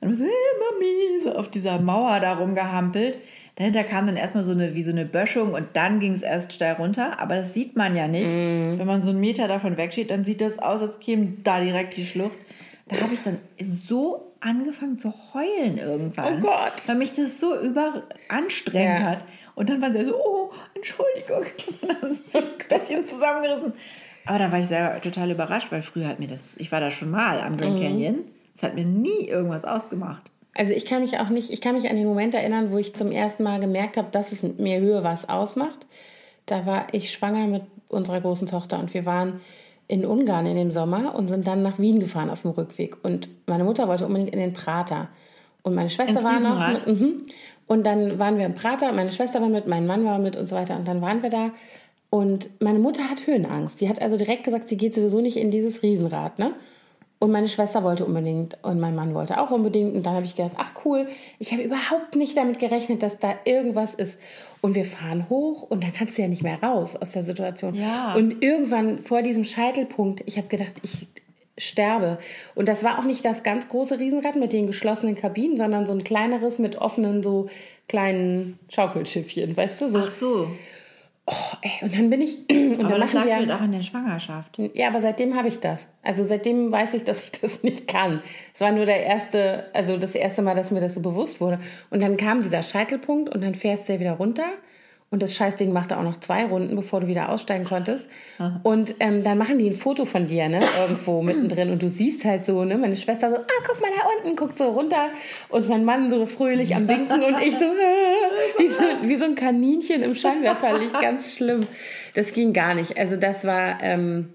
Und 0.04 0.14
so, 0.16 0.24
hey 0.24 0.30
Mami, 0.60 1.20
so 1.22 1.32
auf 1.32 1.50
dieser 1.50 1.80
Mauer 1.80 2.20
da 2.20 2.34
rumgehampelt. 2.34 3.18
Dahinter 3.56 3.84
kam 3.84 4.06
dann 4.06 4.16
erstmal 4.16 4.44
so 4.44 4.50
eine, 4.50 4.74
wie 4.74 4.82
so 4.82 4.90
eine 4.90 5.04
Böschung 5.04 5.52
und 5.52 5.68
dann 5.74 6.00
ging 6.00 6.12
es 6.12 6.22
erst 6.22 6.52
steil 6.52 6.74
runter. 6.74 7.20
Aber 7.20 7.36
das 7.36 7.54
sieht 7.54 7.76
man 7.76 7.94
ja 7.94 8.08
nicht. 8.08 8.26
Mm. 8.26 8.78
Wenn 8.78 8.86
man 8.86 9.02
so 9.02 9.10
einen 9.10 9.20
Meter 9.20 9.46
davon 9.46 9.76
wegsteht, 9.76 10.10
dann 10.10 10.24
sieht 10.24 10.40
das 10.40 10.58
aus, 10.58 10.82
als 10.82 10.98
käme 10.98 11.34
da 11.44 11.60
direkt 11.60 11.96
die 11.96 12.04
Schlucht. 12.04 12.36
Da 12.88 13.00
habe 13.00 13.14
ich 13.14 13.22
dann 13.22 13.38
so 13.60 14.34
angefangen 14.40 14.98
zu 14.98 15.14
heulen 15.32 15.78
irgendwann. 15.78 16.38
Oh 16.38 16.40
Gott. 16.40 16.72
Weil 16.86 16.96
mich 16.96 17.14
das 17.14 17.40
so 17.40 17.58
überanstrengt 17.58 19.00
ja. 19.00 19.06
hat. 19.06 19.24
Und 19.54 19.70
dann 19.70 19.80
waren 19.80 19.92
sie 19.92 20.04
so, 20.04 20.16
oh, 20.16 20.50
Entschuldigung. 20.74 21.44
Und 21.80 21.88
dann 21.88 22.02
haben 22.02 22.14
sie 22.14 22.38
ein 22.38 22.44
bisschen 22.68 23.06
zusammengerissen. 23.06 23.72
Aber 24.26 24.38
da 24.38 24.52
war 24.52 24.58
ich 24.58 24.66
sehr 24.66 25.00
total 25.00 25.30
überrascht, 25.30 25.70
weil 25.70 25.82
früher 25.82 26.08
hat 26.08 26.18
mir 26.18 26.26
das, 26.26 26.54
ich 26.56 26.72
war 26.72 26.80
da 26.80 26.90
schon 26.90 27.10
mal 27.10 27.40
am 27.40 27.56
Grand 27.56 27.78
mhm. 27.78 27.82
Canyon. 27.82 28.14
Es 28.54 28.62
hat 28.62 28.74
mir 28.74 28.84
nie 28.84 29.28
irgendwas 29.28 29.64
ausgemacht. 29.64 30.30
Also 30.54 30.72
ich 30.72 30.86
kann 30.86 31.02
mich 31.02 31.18
auch 31.18 31.28
nicht, 31.28 31.50
ich 31.50 31.60
kann 31.60 31.74
mich 31.74 31.90
an 31.90 31.96
den 31.96 32.06
Moment 32.06 32.34
erinnern, 32.34 32.70
wo 32.70 32.78
ich 32.78 32.94
zum 32.94 33.10
ersten 33.10 33.42
Mal 33.42 33.58
gemerkt 33.58 33.96
habe, 33.96 34.08
dass 34.12 34.30
es 34.30 34.42
mit 34.42 34.60
mir 34.60 34.78
Höhe 34.78 35.02
was 35.02 35.28
ausmacht. 35.28 35.86
Da 36.46 36.64
war 36.64 36.86
ich 36.92 37.10
schwanger 37.10 37.46
mit 37.48 37.62
unserer 37.88 38.20
großen 38.20 38.46
Tochter 38.46 38.78
und 38.78 38.94
wir 38.94 39.04
waren 39.04 39.40
in 39.88 40.06
Ungarn 40.06 40.46
in 40.46 40.56
dem 40.56 40.70
Sommer 40.70 41.14
und 41.14 41.28
sind 41.28 41.46
dann 41.46 41.62
nach 41.62 41.78
Wien 41.78 42.00
gefahren 42.00 42.30
auf 42.30 42.42
dem 42.42 42.52
Rückweg. 42.52 43.04
Und 43.04 43.28
meine 43.46 43.64
Mutter 43.64 43.88
wollte 43.88 44.06
unbedingt 44.06 44.32
in 44.32 44.38
den 44.38 44.52
Prater. 44.52 45.08
Und 45.62 45.74
meine 45.74 45.90
Schwester 45.90 46.16
Ins 46.16 46.24
war 46.24 46.40
noch 46.40 46.68
mit. 46.72 46.86
Mhm. 46.86 47.22
Und 47.66 47.84
dann 47.84 48.18
waren 48.18 48.38
wir 48.38 48.46
im 48.46 48.54
Prater, 48.54 48.92
meine 48.92 49.10
Schwester 49.10 49.40
war 49.40 49.48
mit, 49.48 49.66
mein 49.66 49.86
Mann 49.86 50.04
war 50.04 50.18
mit 50.18 50.36
und 50.36 50.48
so 50.48 50.54
weiter. 50.54 50.76
Und 50.76 50.86
dann 50.86 51.00
waren 51.00 51.22
wir 51.22 51.30
da. 51.30 51.50
Und 52.10 52.48
meine 52.60 52.78
Mutter 52.78 53.10
hat 53.10 53.26
Höhenangst. 53.26 53.80
Die 53.80 53.88
hat 53.88 54.00
also 54.00 54.16
direkt 54.16 54.44
gesagt, 54.44 54.68
sie 54.68 54.76
geht 54.76 54.94
sowieso 54.94 55.20
nicht 55.20 55.36
in 55.36 55.50
dieses 55.50 55.82
Riesenrad. 55.82 56.38
Ne? 56.38 56.52
Und 57.24 57.30
meine 57.30 57.48
Schwester 57.48 57.82
wollte 57.82 58.04
unbedingt 58.04 58.58
und 58.60 58.78
mein 58.80 58.94
Mann 58.94 59.14
wollte 59.14 59.40
auch 59.40 59.50
unbedingt. 59.50 59.94
Und 59.94 60.04
dann 60.04 60.12
habe 60.12 60.26
ich 60.26 60.36
gedacht, 60.36 60.56
ach 60.58 60.72
cool, 60.84 61.08
ich 61.38 61.52
habe 61.52 61.62
überhaupt 61.62 62.16
nicht 62.16 62.36
damit 62.36 62.58
gerechnet, 62.58 63.02
dass 63.02 63.18
da 63.18 63.34
irgendwas 63.46 63.94
ist. 63.94 64.20
Und 64.60 64.74
wir 64.74 64.84
fahren 64.84 65.30
hoch 65.30 65.62
und 65.62 65.82
dann 65.82 65.94
kannst 65.94 66.18
du 66.18 66.22
ja 66.22 66.28
nicht 66.28 66.42
mehr 66.42 66.62
raus 66.62 66.96
aus 66.96 67.12
der 67.12 67.22
Situation. 67.22 67.72
Ja. 67.76 68.12
Und 68.14 68.42
irgendwann 68.42 68.98
vor 68.98 69.22
diesem 69.22 69.42
Scheitelpunkt, 69.42 70.22
ich 70.26 70.36
habe 70.36 70.48
gedacht, 70.48 70.74
ich 70.82 71.06
sterbe. 71.56 72.18
Und 72.54 72.68
das 72.68 72.84
war 72.84 72.98
auch 72.98 73.04
nicht 73.04 73.24
das 73.24 73.42
ganz 73.42 73.70
große 73.70 73.98
Riesenrad 73.98 74.36
mit 74.36 74.52
den 74.52 74.66
geschlossenen 74.66 75.16
Kabinen, 75.16 75.56
sondern 75.56 75.86
so 75.86 75.94
ein 75.94 76.04
kleineres 76.04 76.58
mit 76.58 76.76
offenen, 76.76 77.22
so 77.22 77.48
kleinen 77.88 78.58
Schaukelschiffchen, 78.68 79.56
weißt 79.56 79.80
du? 79.80 79.88
So. 79.88 79.98
Ach 79.98 80.10
so. 80.10 80.48
Oh, 81.26 81.32
ey, 81.62 81.70
und 81.80 81.94
dann 81.96 82.10
bin 82.10 82.20
ich. 82.20 82.38
Und 82.50 82.84
aber 82.84 82.98
das 82.98 83.14
lag 83.14 83.26
ja, 83.26 83.38
auch 83.38 83.62
in 83.62 83.72
der 83.72 83.80
Schwangerschaft. 83.80 84.58
Ja, 84.74 84.88
aber 84.88 85.00
seitdem 85.00 85.34
habe 85.36 85.48
ich 85.48 85.58
das. 85.58 85.88
Also 86.02 86.22
seitdem 86.22 86.70
weiß 86.70 86.92
ich, 86.94 87.04
dass 87.04 87.24
ich 87.24 87.32
das 87.40 87.62
nicht 87.62 87.88
kann. 87.88 88.22
Es 88.54 88.60
war 88.60 88.72
nur 88.72 88.84
der 88.84 89.04
erste, 89.04 89.70
also 89.72 89.96
das 89.96 90.14
erste 90.14 90.42
Mal, 90.42 90.54
dass 90.54 90.70
mir 90.70 90.80
das 90.80 90.94
so 90.94 91.00
bewusst 91.00 91.40
wurde. 91.40 91.60
Und 91.90 92.02
dann 92.02 92.18
kam 92.18 92.42
dieser 92.42 92.62
Scheitelpunkt 92.62 93.34
und 93.34 93.42
dann 93.42 93.54
fährst 93.54 93.88
du 93.88 93.94
ja 93.94 94.00
wieder 94.00 94.12
runter. 94.12 94.44
Und 95.14 95.22
das 95.22 95.34
Scheißding 95.36 95.72
machte 95.72 95.96
auch 95.96 96.02
noch 96.02 96.18
zwei 96.18 96.44
Runden, 96.44 96.74
bevor 96.74 97.00
du 97.00 97.06
wieder 97.06 97.28
aussteigen 97.28 97.64
konntest. 97.64 98.08
Aha. 98.38 98.58
Und 98.64 98.96
ähm, 98.98 99.22
dann 99.22 99.38
machen 99.38 99.60
die 99.60 99.68
ein 99.68 99.74
Foto 99.74 100.06
von 100.06 100.26
dir, 100.26 100.48
ne, 100.48 100.60
irgendwo 100.80 101.22
mittendrin. 101.22 101.70
Und 101.70 101.82
du 101.82 101.88
siehst 101.88 102.24
halt 102.24 102.44
so, 102.44 102.64
ne, 102.64 102.76
meine 102.76 102.96
Schwester 102.96 103.30
so, 103.30 103.36
ah, 103.36 103.62
guck 103.64 103.80
mal 103.80 103.90
da 103.96 104.08
unten, 104.18 104.36
guckt 104.36 104.58
so 104.58 104.70
runter. 104.70 105.10
Und 105.50 105.68
mein 105.68 105.84
Mann 105.84 106.10
so 106.10 106.26
fröhlich 106.26 106.74
am 106.74 106.88
Winken 106.88 107.22
und 107.22 107.40
ich 107.40 107.56
so, 107.56 107.64
äh, 107.64 108.13
wie, 108.58 108.68
so 108.68 109.08
wie 109.08 109.16
so 109.16 109.24
ein 109.24 109.34
Kaninchen 109.34 110.02
im 110.02 110.14
Scheinwerferlicht, 110.14 111.00
ganz 111.00 111.34
schlimm. 111.34 111.66
Das 112.14 112.32
ging 112.32 112.52
gar 112.52 112.74
nicht. 112.74 112.98
Also 112.98 113.16
das 113.16 113.44
war... 113.44 113.82
Ähm, 113.82 114.34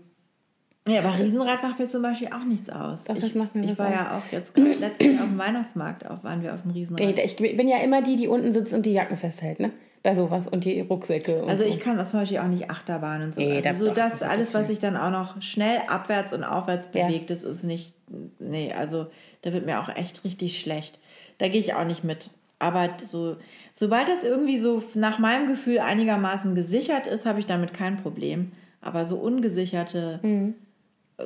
ja, 0.88 1.02
aber 1.02 1.20
Riesenrad 1.20 1.62
macht 1.62 1.78
mir 1.78 1.86
zum 1.86 2.02
Beispiel 2.02 2.30
auch 2.30 2.44
nichts 2.46 2.70
aus. 2.70 3.04
Doch, 3.04 3.16
das 3.16 3.36
macht 3.36 3.54
mir 3.54 3.64
ich 3.64 3.72
was 3.72 3.74
Ich 3.74 3.80
war 3.80 3.88
aus. 3.88 3.94
ja 3.94 4.18
auch 4.18 4.32
jetzt 4.32 4.58
letztens 4.58 5.22
auf 5.22 5.28
dem 5.28 5.38
Weihnachtsmarkt 5.38 6.10
auch, 6.10 6.24
waren 6.24 6.42
wir 6.42 6.54
auf 6.54 6.64
dem 6.64 6.72
Riesenrad. 6.72 7.20
Ich 7.20 7.36
bin 7.36 7.68
ja 7.68 7.78
immer 7.78 8.02
die, 8.02 8.16
die 8.16 8.28
unten 8.28 8.54
sitzt 8.54 8.74
und 8.74 8.86
die 8.86 8.94
Jacken 8.94 9.18
festhält, 9.18 9.60
ne? 9.60 9.72
bei 10.04 10.16
sowas 10.16 10.48
und 10.48 10.64
die 10.64 10.80
Rucksäcke. 10.82 11.44
also 11.48 11.64
so. 11.64 11.70
ich 11.70 11.80
kann 11.80 11.98
das 11.98 12.12
zum 12.12 12.22
Beispiel 12.22 12.40
auch 12.40 12.48
nicht 12.48 12.70
Achterbahn 12.70 13.24
und 13.24 13.36
so. 13.36 13.42
Nee, 13.42 13.62
also 13.66 13.88
so 13.88 13.94
das, 13.94 14.22
alles, 14.22 14.54
was 14.54 14.68
sich 14.68 14.80
dann 14.80 14.96
auch 14.96 15.12
noch 15.12 15.42
schnell 15.42 15.82
abwärts 15.88 16.34
und 16.34 16.44
aufwärts 16.44 16.90
bewegt, 16.90 17.30
ja. 17.30 17.36
das 17.36 17.44
ist 17.44 17.64
nicht, 17.64 17.94
nee, 18.40 18.74
also 18.74 19.08
da 19.42 19.52
wird 19.52 19.66
mir 19.66 19.80
auch 19.80 19.90
echt 19.90 20.24
richtig 20.24 20.60
schlecht. 20.60 21.00
Da 21.38 21.48
gehe 21.48 21.60
ich 21.60 21.74
auch 21.74 21.86
nicht 21.86 22.04
mit. 22.04 22.30
Aber 22.60 22.90
so, 23.04 23.38
sobald 23.74 24.10
das 24.10 24.24
irgendwie 24.24 24.60
so 24.60 24.84
nach 24.94 25.18
meinem 25.18 25.48
Gefühl 25.48 25.80
einigermaßen 25.80 26.56
gesichert 26.56 27.08
ist, 27.08 27.26
habe 27.26 27.40
ich 27.40 27.46
damit 27.46 27.74
kein 27.74 27.98
Problem. 28.02 28.52
Aber 28.82 29.06
so 29.06 29.18
ungesicherte 29.18 30.20
mhm. 30.22 30.56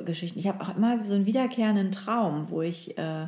Geschichten. 0.04 0.38
Ich 0.38 0.48
habe 0.48 0.60
auch 0.62 0.76
immer 0.76 1.04
so 1.04 1.14
einen 1.14 1.26
wiederkehrenden 1.26 1.92
Traum, 1.92 2.50
wo 2.50 2.62
ich 2.62 2.96
äh, 2.98 3.26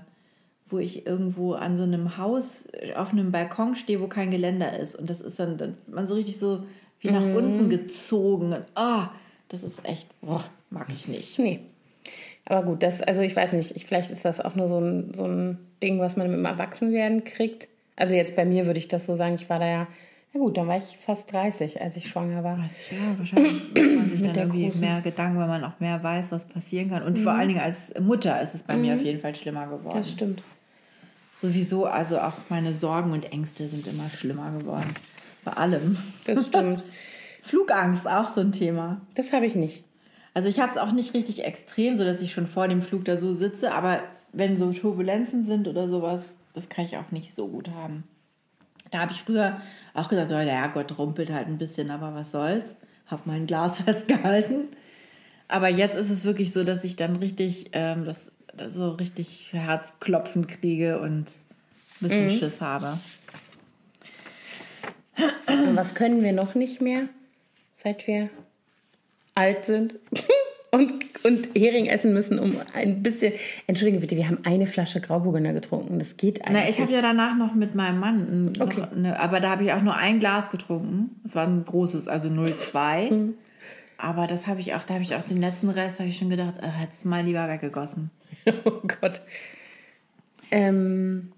wo 0.69 0.79
ich 0.79 1.07
irgendwo 1.07 1.53
an 1.53 1.77
so 1.77 1.85
einem 1.85 2.19
Haus 2.19 2.69
auf 2.97 3.12
einem 3.12 3.31
Balkon 3.31 3.77
stehe, 3.77 4.01
wo 4.01 4.09
kein 4.09 4.31
Geländer 4.31 4.77
ist. 4.79 4.97
Und 4.97 5.09
das 5.11 5.21
ist 5.21 5.38
dann, 5.38 5.57
dann 5.59 5.77
man 5.87 6.07
so 6.07 6.14
richtig 6.14 6.38
so 6.38 6.64
wie 7.01 7.11
nach 7.11 7.25
mhm. 7.25 7.37
unten 7.37 7.71
gezogen. 7.71 8.53
Und 8.53 8.64
ah, 8.75 9.11
das 9.49 9.62
ist 9.62 9.85
echt, 9.85 10.09
boah, 10.21 10.45
mag 10.71 10.88
ich 10.92 11.07
nicht. 11.07 11.38
Nee. 11.38 11.61
Aber 12.47 12.64
gut, 12.64 12.83
das, 12.83 13.01
also 13.01 13.23
ich 13.23 13.35
weiß 13.35 13.53
nicht, 13.53 13.77
ich, 13.77 13.87
vielleicht 13.87 14.11
ist 14.11 14.25
das 14.25 14.40
auch 14.40 14.55
nur 14.55 14.69
so 14.69 14.79
ein, 14.79 15.14
so 15.14 15.25
ein 15.25 15.59
Ding, 15.83 16.01
was 16.01 16.16
man 16.16 16.29
mit 16.29 16.37
dem 16.37 16.45
Erwachsenwerden 16.45 17.25
kriegt. 17.25 17.69
Also 17.97 18.15
jetzt 18.15 18.37
bei 18.37 18.45
mir 18.45 18.67
würde 18.67 18.79
ich 18.79 18.89
das 18.89 19.07
so 19.07 19.17
sagen, 19.17 19.35
ich 19.35 19.49
war 19.49 19.59
da 19.59 19.67
ja, 19.67 19.87
na 20.33 20.41
gut, 20.41 20.57
dann 20.57 20.69
war 20.69 20.77
ich 20.77 20.99
fast 20.99 21.33
30, 21.33 21.81
als 21.81 21.97
ich 21.97 22.09
schwanger 22.09 22.45
war. 22.45 22.57
30 22.57 22.93
Jahre, 22.93 23.19
wahrscheinlich 23.19 23.53
macht 23.75 23.97
man 23.97 24.11
sich 24.11 24.23
dann 24.23 24.37
irgendwie 24.37 24.67
großen. 24.67 24.81
mehr 24.81 25.01
Gedanken, 25.01 25.39
weil 25.39 25.49
man 25.49 25.65
auch 25.65 25.81
mehr 25.81 26.03
weiß, 26.03 26.31
was 26.33 26.47
passieren 26.47 26.91
kann. 26.91 27.03
Und 27.03 27.19
mhm. 27.19 27.23
vor 27.23 27.33
allen 27.33 27.49
Dingen 27.49 27.61
als 27.61 27.95
Mutter 27.99 28.41
ist 28.43 28.55
es 28.55 28.63
bei 28.63 28.77
mhm. 28.77 28.83
mir 28.83 28.95
auf 28.95 29.03
jeden 29.03 29.21
Fall 29.21 29.35
schlimmer 29.35 29.67
geworden. 29.67 29.97
Das 29.97 30.13
stimmt 30.13 30.43
sowieso, 31.37 31.85
also 31.85 32.19
auch 32.19 32.35
meine 32.49 32.75
Sorgen 32.75 33.13
und 33.13 33.33
Ängste 33.33 33.69
sind 33.69 33.87
immer 33.87 34.09
schlimmer 34.09 34.51
geworden. 34.59 34.95
Bei 35.45 35.53
allem. 35.53 35.97
Das 36.25 36.47
stimmt. 36.47 36.83
Flugangst, 37.43 38.09
auch 38.09 38.29
so 38.29 38.41
ein 38.41 38.53
Thema. 38.53 39.01
Das 39.15 39.33
habe 39.33 39.47
ich 39.47 39.55
nicht. 39.55 39.85
Also 40.35 40.49
ich 40.49 40.59
habe 40.59 40.71
es 40.71 40.79
auch 40.79 40.93
nicht 40.93 41.15
richtig 41.15 41.45
extrem, 41.45 41.97
so 41.97 42.05
dass 42.05 42.21
ich 42.21 42.33
schon 42.33 42.47
vor 42.47 42.69
dem 42.69 42.83
Flug 42.83 43.05
da 43.05 43.17
so 43.17 43.33
sitze, 43.33 43.73
aber 43.73 44.01
wenn 44.33 44.57
so 44.57 44.73
Turbulenzen 44.73 45.45
sind 45.45 45.69
oder 45.69 45.89
sowas, 45.89 46.29
das 46.57 46.71
kann 46.71 46.87
ich 46.87 46.97
auch 46.97 47.11
nicht 47.11 47.35
so 47.35 47.49
gut 47.49 47.69
haben. 47.69 48.05
Da 48.90 49.01
habe 49.01 49.12
ich 49.12 49.23
früher 49.23 49.61
auch 49.95 50.09
gesagt, 50.09 50.31
oh, 50.31 50.35
der 50.35 50.47
Herrgott 50.47 50.99
rumpelt 50.99 51.31
halt 51.31 51.49
ein 51.49 51.59
bisschen, 51.59 51.90
aber 51.90 52.14
was 52.14 52.31
soll's. 52.31 52.77
Habe 53.07 53.23
mein 53.27 53.47
Glas 53.47 53.79
festgehalten. 53.85 54.69
Aber 55.49 55.69
jetzt 55.69 55.97
ist 55.97 56.11
es 56.11 56.25
wirklich 56.25 56.53
so, 56.53 56.64
dass 56.64 56.83
ich 56.83 56.97
dann 56.97 57.16
richtig 57.16 57.71
ähm, 57.73 58.05
das 58.05 58.33
so 58.69 58.88
richtig 58.88 59.53
Herzklopfen 59.53 60.47
kriege 60.47 60.99
und 60.99 61.38
ein 62.01 62.09
bisschen 62.09 62.25
mhm. 62.25 62.31
Schiss 62.31 62.61
habe. 62.62 62.99
Und 65.47 65.77
was 65.77 65.95
können 65.95 66.23
wir 66.23 66.33
noch 66.33 66.55
nicht 66.55 66.81
mehr, 66.81 67.09
seit 67.77 68.07
wir 68.07 68.31
alt 69.35 69.66
sind? 69.66 69.97
und, 70.77 70.93
und 71.25 71.49
Hering 71.55 71.87
essen 71.87 72.12
müssen, 72.12 72.39
um 72.39 72.57
ein 72.75 73.03
bisschen. 73.03 73.33
Entschuldigen 73.67 74.01
bitte, 74.01 74.17
wir 74.17 74.27
haben 74.27 74.39
eine 74.45 74.67
Flasche 74.67 75.01
Grauburgunder 75.01 75.53
getrunken. 75.53 75.99
Das 75.99 76.17
geht 76.17 76.43
eigentlich. 76.43 76.62
Na, 76.62 76.69
ich 76.69 76.81
habe 76.81 76.93
ja 76.93 77.03
danach 77.03 77.37
noch 77.37 77.55
mit 77.55 77.75
meinem 77.75 77.99
Mann, 77.99 78.53
okay. 78.61 78.83
eine, 78.95 79.19
aber 79.19 79.41
da 79.41 79.51
habe 79.51 79.65
ich 79.65 79.73
auch 79.73 79.83
nur 79.83 79.97
ein 79.97 80.21
Glas 80.21 80.51
getrunken. 80.51 81.21
Es 81.25 81.35
war 81.35 81.47
ein 81.47 81.65
großes, 81.65 82.09
also 82.09 82.29
0,2. 82.29 83.11
Mhm. 83.11 83.35
Aber 83.99 84.27
das 84.27 84.47
habe 84.47 84.61
ich 84.61 84.75
auch, 84.75 84.85
da 84.85 84.95
habe 84.95 85.03
ich 85.03 85.15
auch 85.15 85.23
den 85.23 85.41
letzten 85.41 85.71
Rest, 85.71 85.99
habe 85.99 86.11
ich 86.11 86.19
schon 86.19 86.29
gedacht, 86.29 86.59
äh, 86.59 86.69
hättest 86.69 87.05
du 87.05 87.09
mal 87.09 87.25
lieber 87.25 87.49
weggegossen. 87.49 88.11
oh 88.65 88.83
Gott. 89.01 89.23
Ähm. 90.51 91.33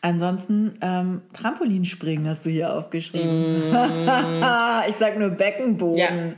Ansonsten 0.00 0.78
ähm, 0.80 1.22
Trampolinspringen 1.32 2.28
hast 2.28 2.46
du 2.46 2.50
hier 2.50 2.72
aufgeschrieben. 2.72 3.72
ich 4.88 4.94
sag 4.96 5.18
nur 5.18 5.30
Beckenboden. 5.30 5.98
Ja. 5.98 6.34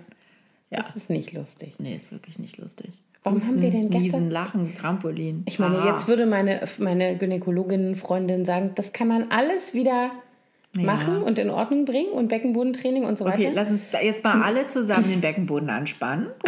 Das 0.71 0.95
ist 0.97 1.11
nicht 1.11 1.33
lustig. 1.33 1.75
Nee, 1.79 1.97
ist 1.97 2.13
wirklich 2.13 2.39
nicht 2.39 2.57
lustig. 2.59 2.91
Warum 3.23 3.41
haben 3.43 3.61
wir 3.61 3.71
denn 3.71 3.83
gestern- 3.91 4.01
Niesen, 4.03 4.31
Lachen, 4.31 4.75
Trampolin. 4.75 5.43
Ich 5.47 5.59
meine, 5.59 5.79
Aha. 5.79 5.91
jetzt 5.93 6.09
würde 6.09 6.25
meine, 6.27 6.63
meine 6.79 7.19
Gynäkologin-Freundin 7.19 8.45
sagen, 8.47 8.71
das 8.77 8.93
kann 8.93 9.09
man 9.09 9.31
alles 9.31 9.75
wieder 9.75 10.11
machen 10.77 11.23
und 11.23 11.39
in 11.41 11.51
Ordnung 11.51 11.85
bringen 11.85 12.13
und 12.13 12.29
Beckenbodentraining 12.29 13.05
und 13.05 13.19
so 13.19 13.27
Okay, 13.27 13.47
weiter. 13.47 13.53
lass 13.55 13.69
uns 13.71 13.83
jetzt 13.93 14.23
mal 14.25 14.41
alle 14.45 14.69
zusammen 14.69 15.11
den 15.11 15.21
Beckenboden 15.21 15.69
anspannen. 15.69 16.29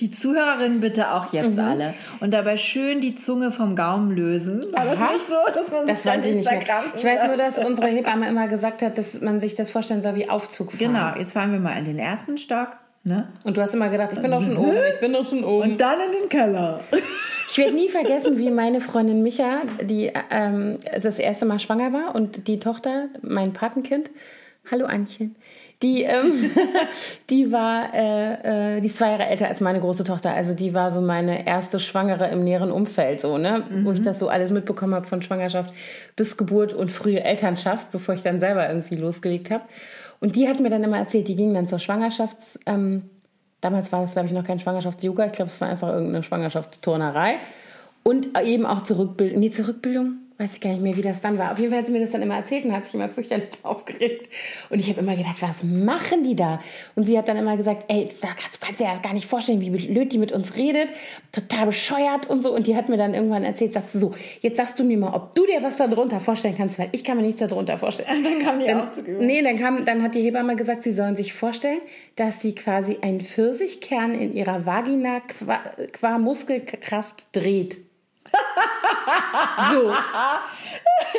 die 0.00 0.10
Zuhörerinnen 0.10 0.80
bitte 0.80 1.12
auch 1.12 1.32
jetzt 1.32 1.56
Mhm. 1.56 1.64
alle. 1.64 1.94
Und 2.20 2.32
dabei 2.32 2.56
schön 2.56 3.00
die 3.00 3.14
Zunge 3.14 3.50
vom 3.50 3.76
Gaumen 3.76 4.10
lösen. 4.14 4.66
War 4.72 4.84
das 4.84 4.98
Aha. 4.98 5.12
nicht 5.12 5.26
so, 5.26 5.52
dass 5.54 5.70
man 5.70 5.86
sich 5.86 5.94
Das 5.94 6.02
da 6.04 6.10
weiß 6.14 6.24
ich 6.26 6.34
nicht 6.36 6.50
mehr. 6.50 6.62
Ich 6.94 7.04
weiß 7.04 7.26
nur, 7.26 7.36
dass 7.36 7.58
unsere 7.58 7.88
Hebamme 7.88 8.28
immer 8.28 8.48
gesagt 8.48 8.82
hat, 8.82 8.96
dass 8.98 9.20
man 9.20 9.40
sich 9.40 9.54
das 9.54 9.70
vorstellen 9.70 10.02
soll 10.02 10.14
wie 10.14 10.28
Aufzug 10.30 10.72
fahren. 10.72 10.92
Genau, 10.92 11.14
jetzt 11.16 11.32
fahren 11.32 11.52
wir 11.52 11.60
mal 11.60 11.76
in 11.78 11.84
den 11.84 11.98
ersten 11.98 12.38
Stock. 12.38 12.68
Ne? 13.04 13.28
Und 13.44 13.56
du 13.56 13.62
hast 13.62 13.74
immer 13.74 13.88
gedacht, 13.88 14.12
ich 14.12 14.20
bin 14.20 14.30
doch 14.30 14.42
schon 14.42 14.56
oben, 14.56 14.76
ich 14.94 15.00
bin 15.00 15.12
doch 15.12 15.26
schon 15.26 15.44
oben. 15.44 15.70
Und 15.72 15.80
dann 15.80 15.98
in 16.00 16.12
den 16.20 16.28
Keller. 16.28 16.80
Ich 17.50 17.56
werde 17.56 17.72
nie 17.74 17.88
vergessen, 17.88 18.36
wie 18.38 18.50
meine 18.50 18.80
Freundin 18.80 19.22
Micha, 19.22 19.62
die 19.80 20.12
ähm, 20.30 20.76
das 20.92 21.18
erste 21.18 21.46
Mal 21.46 21.58
schwanger 21.58 21.92
war 21.92 22.14
und 22.14 22.46
die 22.48 22.58
Tochter, 22.58 23.06
mein 23.22 23.52
Patenkind, 23.54 24.10
hallo 24.70 24.84
Anchen, 24.84 25.36
die, 25.82 26.02
ähm, 26.02 26.50
die 27.30 27.52
war, 27.52 27.94
äh, 27.94 28.76
äh, 28.76 28.80
die 28.80 28.88
ist 28.88 28.98
zwei 28.98 29.10
Jahre 29.10 29.26
älter 29.26 29.48
als 29.48 29.60
meine 29.60 29.80
große 29.80 30.04
Tochter. 30.04 30.32
Also 30.32 30.54
die 30.54 30.74
war 30.74 30.90
so 30.90 31.00
meine 31.00 31.46
erste 31.46 31.78
Schwangere 31.78 32.28
im 32.28 32.44
näheren 32.44 32.72
Umfeld, 32.72 33.20
so 33.20 33.38
ne, 33.38 33.64
wo 33.84 33.92
ich 33.92 34.02
das 34.02 34.18
so 34.18 34.28
alles 34.28 34.50
mitbekommen 34.50 34.94
habe 34.94 35.06
von 35.06 35.22
Schwangerschaft 35.22 35.74
bis 36.16 36.36
Geburt 36.36 36.72
und 36.72 36.90
frühe 36.90 37.22
Elternschaft, 37.22 37.92
bevor 37.92 38.14
ich 38.14 38.22
dann 38.22 38.40
selber 38.40 38.68
irgendwie 38.68 38.96
losgelegt 38.96 39.50
habe. 39.50 39.64
Und 40.20 40.34
die 40.34 40.48
hat 40.48 40.58
mir 40.58 40.70
dann 40.70 40.82
immer 40.82 40.98
erzählt, 40.98 41.28
die 41.28 41.36
ging 41.36 41.54
dann 41.54 41.68
zur 41.68 41.78
Schwangerschafts 41.78 42.58
ähm, 42.66 43.04
Damals 43.60 43.90
war 43.90 44.04
es, 44.04 44.12
glaube 44.12 44.28
ich, 44.28 44.32
noch 44.34 44.44
kein 44.44 44.60
Schwangerschafts-Yoga. 44.60 45.26
Ich 45.26 45.32
glaube, 45.32 45.50
es 45.50 45.60
war 45.60 45.68
einfach 45.68 45.88
irgendeine 45.88 46.22
Schwangerschaftsturnerei. 46.22 47.38
Und 48.04 48.38
eben 48.40 48.64
auch 48.66 48.82
Zurückbildung. 48.82 49.40
Nee, 49.40 49.50
Zurückbildung? 49.50 50.18
Weiß 50.40 50.52
ich 50.54 50.60
gar 50.60 50.70
nicht 50.70 50.82
mehr, 50.82 50.96
wie 50.96 51.02
das 51.02 51.20
dann 51.20 51.36
war. 51.36 51.50
Auf 51.50 51.58
jeden 51.58 51.70
Fall 51.72 51.80
hat 51.80 51.86
sie 51.88 51.92
mir 51.92 51.98
das 51.98 52.12
dann 52.12 52.22
immer 52.22 52.36
erzählt 52.36 52.64
und 52.64 52.72
hat 52.72 52.84
sich 52.84 52.94
immer 52.94 53.08
fürchterlich 53.08 53.50
aufgeregt. 53.64 54.28
Und 54.70 54.78
ich 54.78 54.88
habe 54.88 55.00
immer 55.00 55.16
gedacht, 55.16 55.42
was 55.42 55.64
machen 55.64 56.22
die 56.22 56.36
da? 56.36 56.60
Und 56.94 57.06
sie 57.06 57.18
hat 57.18 57.26
dann 57.26 57.36
immer 57.36 57.56
gesagt, 57.56 57.86
ey, 57.88 58.08
da 58.20 58.28
kannst, 58.28 58.54
du 58.54 58.64
kannst 58.64 58.78
dir 58.78 58.84
das 58.86 59.02
gar 59.02 59.14
nicht 59.14 59.26
vorstellen, 59.26 59.60
wie 59.60 59.70
blöd 59.70 60.12
die 60.12 60.18
mit 60.18 60.30
uns 60.30 60.54
redet. 60.54 60.92
Total 61.32 61.66
bescheuert 61.66 62.30
und 62.30 62.44
so. 62.44 62.54
Und 62.54 62.68
die 62.68 62.76
hat 62.76 62.88
mir 62.88 62.96
dann 62.96 63.14
irgendwann 63.14 63.42
erzählt, 63.42 63.72
sagt 63.72 63.90
so, 63.90 64.14
jetzt 64.40 64.58
sagst 64.58 64.78
du 64.78 64.84
mir 64.84 64.96
mal, 64.96 65.12
ob 65.12 65.34
du 65.34 65.44
dir 65.44 65.60
was 65.60 65.76
darunter 65.76 66.20
vorstellen 66.20 66.54
kannst, 66.56 66.78
weil 66.78 66.88
ich 66.92 67.02
kann 67.02 67.16
mir 67.16 67.24
nichts 67.24 67.40
darunter 67.40 67.76
vorstellen. 67.76 68.22
Dann 68.22 68.38
kam 68.38 68.60
die 68.60 68.66
Dann, 68.66 68.80
Aufzugübung. 68.82 69.26
nee, 69.26 69.42
dann, 69.42 69.58
kam, 69.58 69.84
dann 69.84 70.04
hat 70.04 70.14
die 70.14 70.22
Hebamme 70.22 70.54
gesagt, 70.54 70.84
sie 70.84 70.92
sollen 70.92 71.16
sich 71.16 71.32
vorstellen, 71.32 71.80
dass 72.14 72.40
sie 72.42 72.54
quasi 72.54 72.98
einen 73.00 73.22
Pfirsichkern 73.22 74.14
in 74.14 74.32
ihrer 74.36 74.64
Vagina 74.66 75.18
qua, 75.18 75.60
qua 75.92 76.18
Muskelkraft 76.18 77.34
dreht. 77.34 77.78
So. 79.72 79.94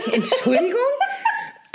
Entschuldigung? 0.14 0.80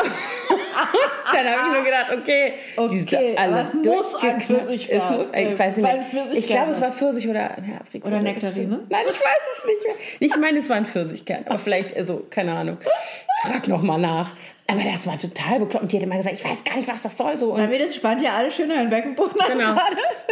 dann 1.33 1.47
habe 1.49 1.69
ich 1.69 1.75
nur 1.75 1.85
gedacht, 1.85 2.13
okay, 2.13 2.55
Okay, 2.77 3.35
alle 3.37 3.53
aber 3.53 3.61
es 3.63 3.75
muss 3.75 4.15
ein. 4.17 4.41
Pfirsich 4.41 4.91
Es 4.91 5.11
muss, 5.11 5.29
sein. 5.29 5.53
ich 5.53 5.59
weiß 5.59 5.77
nicht 5.77 5.87
mehr. 5.87 6.33
Ich 6.33 6.47
glaube, 6.47 6.73
es 6.73 6.81
war 6.81 6.93
Pfirsich 6.93 7.29
oder 7.29 7.41
ja, 7.41 7.77
Aprikose. 7.81 8.13
Oder 8.15 8.23
Nektarine? 8.23 8.81
Nein, 8.89 9.05
ich 9.05 9.21
weiß 9.21 9.41
es 9.59 9.65
nicht 9.65 9.87
mehr. 9.87 9.95
Ich 10.21 10.37
meine, 10.37 10.59
es 10.59 10.69
war 10.69 10.77
ein 10.77 10.87
Pfirsichkern, 10.87 11.45
aber 11.47 11.59
vielleicht, 11.59 11.97
also, 11.97 12.27
keine 12.29 12.55
Ahnung. 12.57 12.79
Ich 12.83 13.51
frag 13.51 13.69
noch 13.69 13.83
mal 13.83 13.99
nach. 13.99 14.33
Aber 14.67 14.83
das 14.83 15.07
war 15.07 15.19
total 15.19 15.61
bekloppt. 15.61 15.83
Und 15.83 15.93
die 15.93 15.97
hat 15.97 16.05
immer 16.05 16.17
gesagt, 16.17 16.37
ich 16.39 16.45
weiß 16.45 16.65
gar 16.65 16.77
nicht, 16.77 16.89
was 16.89 17.03
das 17.03 17.19
soll. 17.19 17.37
So. 17.37 17.53
Und 17.53 17.59
Dann 17.59 17.71
wird 17.71 17.81
jetzt 17.83 17.97
spannt 17.97 18.23
ja 18.23 18.33
alle 18.35 18.51
schön 18.51 18.71
einen 18.71 18.89
Beckenboden. 18.89 19.35
Genau. 19.47 19.77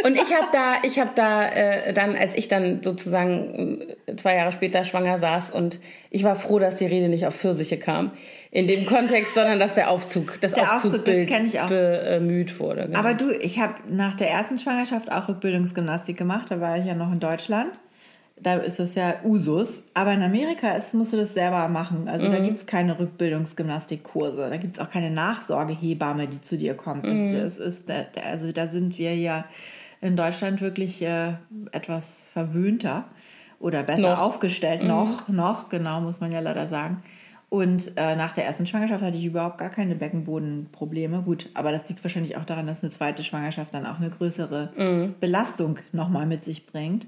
Und 0.03 0.15
ich 0.15 0.33
habe 0.33 0.47
da, 0.51 0.75
ich 0.83 0.99
habe 0.99 1.11
da 1.13 1.47
äh, 1.49 1.93
dann, 1.93 2.15
als 2.15 2.35
ich 2.35 2.47
dann 2.47 2.81
sozusagen 2.81 3.81
äh, 4.07 4.15
zwei 4.15 4.35
Jahre 4.35 4.51
später 4.51 4.83
schwanger 4.83 5.19
saß 5.19 5.51
und 5.51 5.79
ich 6.09 6.23
war 6.23 6.35
froh, 6.35 6.57
dass 6.59 6.77
die 6.77 6.87
Rede 6.87 7.09
nicht 7.09 7.27
auf 7.27 7.35
Pfirsiche 7.35 7.77
kam 7.77 8.11
in 8.49 8.67
dem 8.67 8.85
Kontext, 8.85 9.33
sondern 9.35 9.59
dass 9.59 9.75
der 9.75 9.89
Aufzug, 9.91 10.41
das 10.41 10.53
Der 10.53 10.63
Aufzug, 10.63 10.91
das 10.91 11.01
Aufzugbild 11.01 11.59
auch. 11.59 11.69
bemüht 11.69 12.59
wurde. 12.59 12.87
Genau. 12.87 12.99
Aber 12.99 13.13
du, 13.13 13.31
ich 13.31 13.59
habe 13.59 13.75
nach 13.87 14.15
der 14.15 14.29
ersten 14.31 14.57
Schwangerschaft 14.57 15.11
auch 15.11 15.29
Rückbildungsgymnastik 15.29 16.17
gemacht. 16.17 16.47
Da 16.49 16.59
war 16.59 16.77
ich 16.77 16.85
ja 16.85 16.95
noch 16.95 17.11
in 17.11 17.19
Deutschland. 17.19 17.71
Da 18.43 18.55
ist 18.55 18.79
das 18.79 18.95
ja 18.95 19.15
Usus. 19.23 19.81
Aber 19.93 20.13
in 20.13 20.21
Amerika 20.21 20.71
ist, 20.73 20.93
musst 20.93 21.13
du 21.13 21.17
das 21.17 21.33
selber 21.33 21.67
machen. 21.69 22.07
Also 22.09 22.27
Mhm. 22.27 22.31
da 22.31 22.39
gibt 22.39 22.59
es 22.59 22.65
keine 22.65 22.99
Rückbildungsgymnastikkurse. 22.99 24.49
Da 24.49 24.57
gibt 24.57 24.73
es 24.75 24.79
auch 24.79 24.89
keine 24.89 25.11
Nachsorgehebamme, 25.11 26.27
die 26.27 26.41
zu 26.41 26.57
dir 26.57 26.75
kommt. 26.75 27.05
Das, 27.05 27.13
Mhm. 27.13 27.33
das 27.33 27.57
ist, 27.59 27.89
also 28.23 28.51
da 28.51 28.67
sind 28.67 28.97
wir 28.97 29.15
ja 29.15 29.45
in 30.01 30.15
Deutschland 30.17 30.59
wirklich 30.61 31.01
äh, 31.01 31.33
etwas 31.71 32.25
verwöhnter 32.33 33.05
oder 33.59 33.83
besser 33.83 34.01
Noch. 34.01 34.17
Mhm. 34.17 34.23
aufgestellt. 34.23 34.83
Noch, 34.83 35.29
noch, 35.29 35.69
genau, 35.69 36.01
muss 36.01 36.19
man 36.19 36.31
ja 36.31 36.41
leider 36.41 36.67
sagen. 36.67 37.01
Und 37.49 37.91
äh, 37.97 38.15
nach 38.15 38.33
der 38.33 38.45
ersten 38.45 38.65
Schwangerschaft 38.65 39.03
hatte 39.03 39.15
ich 39.15 39.25
überhaupt 39.25 39.59
gar 39.59 39.69
keine 39.69 39.93
Beckenbodenprobleme. 39.95 41.21
Gut, 41.21 41.49
aber 41.53 41.71
das 41.71 41.87
liegt 41.87 42.03
wahrscheinlich 42.03 42.35
auch 42.35 42.45
daran, 42.45 42.65
dass 42.67 42.81
eine 42.81 42.91
zweite 42.91 43.23
Schwangerschaft 43.23 43.73
dann 43.73 43.85
auch 43.85 43.99
eine 43.99 44.09
größere 44.09 44.71
Mhm. 44.75 45.15
Belastung 45.19 45.77
nochmal 45.91 46.25
mit 46.25 46.43
sich 46.43 46.65
bringt. 46.65 47.05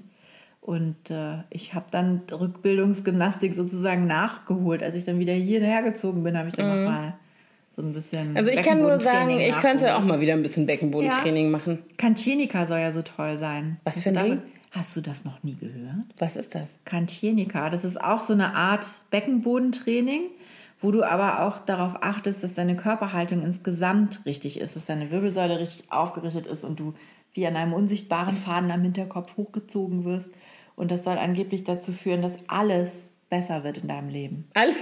Und 0.66 1.12
äh, 1.12 1.44
ich 1.48 1.74
habe 1.74 1.86
dann 1.92 2.22
Rückbildungsgymnastik 2.28 3.54
sozusagen 3.54 4.08
nachgeholt. 4.08 4.82
Als 4.82 4.96
ich 4.96 5.04
dann 5.04 5.20
wieder 5.20 5.32
hierher 5.32 5.80
gezogen 5.84 6.24
bin, 6.24 6.36
habe 6.36 6.48
ich 6.48 6.54
dann 6.54 6.66
nochmal 6.66 7.14
so 7.68 7.82
ein 7.82 7.92
bisschen. 7.92 8.32
Mhm. 8.32 8.36
also 8.36 8.50
ich 8.50 8.62
kann 8.62 8.80
nur 8.80 8.98
sagen, 8.98 9.38
ich 9.38 9.56
könnte 9.60 9.94
auch 9.94 10.02
mal 10.02 10.18
wieder 10.18 10.32
ein 10.32 10.42
bisschen 10.42 10.66
Beckenbodentraining 10.66 11.52
machen. 11.52 11.84
Kantienika 11.98 12.66
soll 12.66 12.80
ja 12.80 12.90
so 12.90 13.02
toll 13.02 13.36
sein. 13.36 13.76
Was 13.84 13.94
Hast 13.94 14.02
für 14.02 14.08
ein 14.08 14.26
Ding? 14.26 14.42
Hast 14.72 14.96
du 14.96 15.00
das 15.00 15.24
noch 15.24 15.40
nie 15.44 15.54
gehört? 15.54 16.04
Was 16.18 16.34
ist 16.34 16.56
das? 16.56 16.68
Kantienika. 16.84 17.70
Das 17.70 17.84
ist 17.84 18.00
auch 18.02 18.24
so 18.24 18.32
eine 18.32 18.56
Art 18.56 18.86
Beckenbodentraining, 19.12 20.22
wo 20.80 20.90
du 20.90 21.04
aber 21.04 21.42
auch 21.42 21.60
darauf 21.60 22.02
achtest, 22.02 22.42
dass 22.42 22.54
deine 22.54 22.74
Körperhaltung 22.74 23.44
insgesamt 23.44 24.26
richtig 24.26 24.58
ist, 24.58 24.74
dass 24.74 24.86
deine 24.86 25.12
Wirbelsäule 25.12 25.60
richtig 25.60 25.92
aufgerichtet 25.92 26.48
ist 26.48 26.64
und 26.64 26.80
du 26.80 26.94
wie 27.34 27.46
an 27.46 27.54
einem 27.54 27.72
unsichtbaren 27.72 28.36
Faden 28.36 28.72
am 28.72 28.82
Hinterkopf 28.82 29.36
hochgezogen 29.36 30.04
wirst. 30.04 30.30
Und 30.76 30.90
das 30.90 31.04
soll 31.04 31.18
angeblich 31.18 31.64
dazu 31.64 31.92
führen, 31.92 32.22
dass 32.22 32.38
alles 32.48 33.10
besser 33.28 33.64
wird 33.64 33.78
in 33.78 33.88
deinem 33.88 34.08
Leben. 34.08 34.48
Alles. 34.54 34.74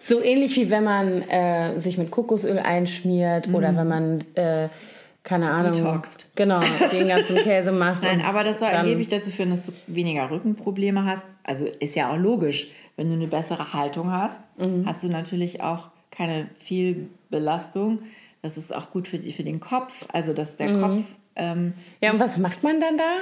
So 0.00 0.22
ähnlich 0.22 0.54
wie 0.56 0.70
wenn 0.70 0.84
man 0.84 1.22
äh, 1.22 1.76
sich 1.78 1.98
mit 1.98 2.10
Kokosöl 2.12 2.58
einschmiert 2.58 3.48
oder 3.52 3.74
wenn 3.76 3.88
man, 3.88 4.20
äh, 4.34 4.68
keine 5.24 5.50
Ahnung. 5.50 5.72
Detoxt. 5.72 6.28
Genau, 6.36 6.60
den 6.92 7.08
ganzen 7.08 7.36
Käse 7.38 7.72
macht. 7.72 8.02
Nein, 8.04 8.20
aber 8.20 8.44
das 8.44 8.60
soll 8.60 8.68
angeblich 8.68 9.08
dazu 9.08 9.30
führen, 9.30 9.50
dass 9.50 9.66
du 9.66 9.72
weniger 9.88 10.30
Rückenprobleme 10.30 11.04
hast. 11.04 11.26
Also 11.42 11.66
ist 11.80 11.96
ja 11.96 12.12
auch 12.12 12.16
logisch. 12.18 12.70
Wenn 12.96 13.08
du 13.08 13.14
eine 13.14 13.26
bessere 13.26 13.72
Haltung 13.72 14.12
hast, 14.12 14.40
Mhm. 14.58 14.84
hast 14.86 15.02
du 15.02 15.08
natürlich 15.08 15.62
auch 15.62 15.88
keine 16.10 16.48
viel 16.60 17.08
Belastung. 17.30 18.00
Das 18.42 18.56
ist 18.56 18.72
auch 18.74 18.90
gut 18.90 19.08
für, 19.08 19.18
die- 19.18 19.32
für 19.32 19.44
den 19.44 19.58
Kopf. 19.60 20.06
Also, 20.12 20.32
dass 20.32 20.56
der 20.58 20.68
Mhm. 20.68 20.80
Kopf. 20.82 21.02
Ähm, 21.34 21.72
Ja, 22.00 22.12
und 22.12 22.20
was 22.20 22.36
macht 22.38 22.62
man 22.62 22.78
dann 22.80 22.98
da? 22.98 23.14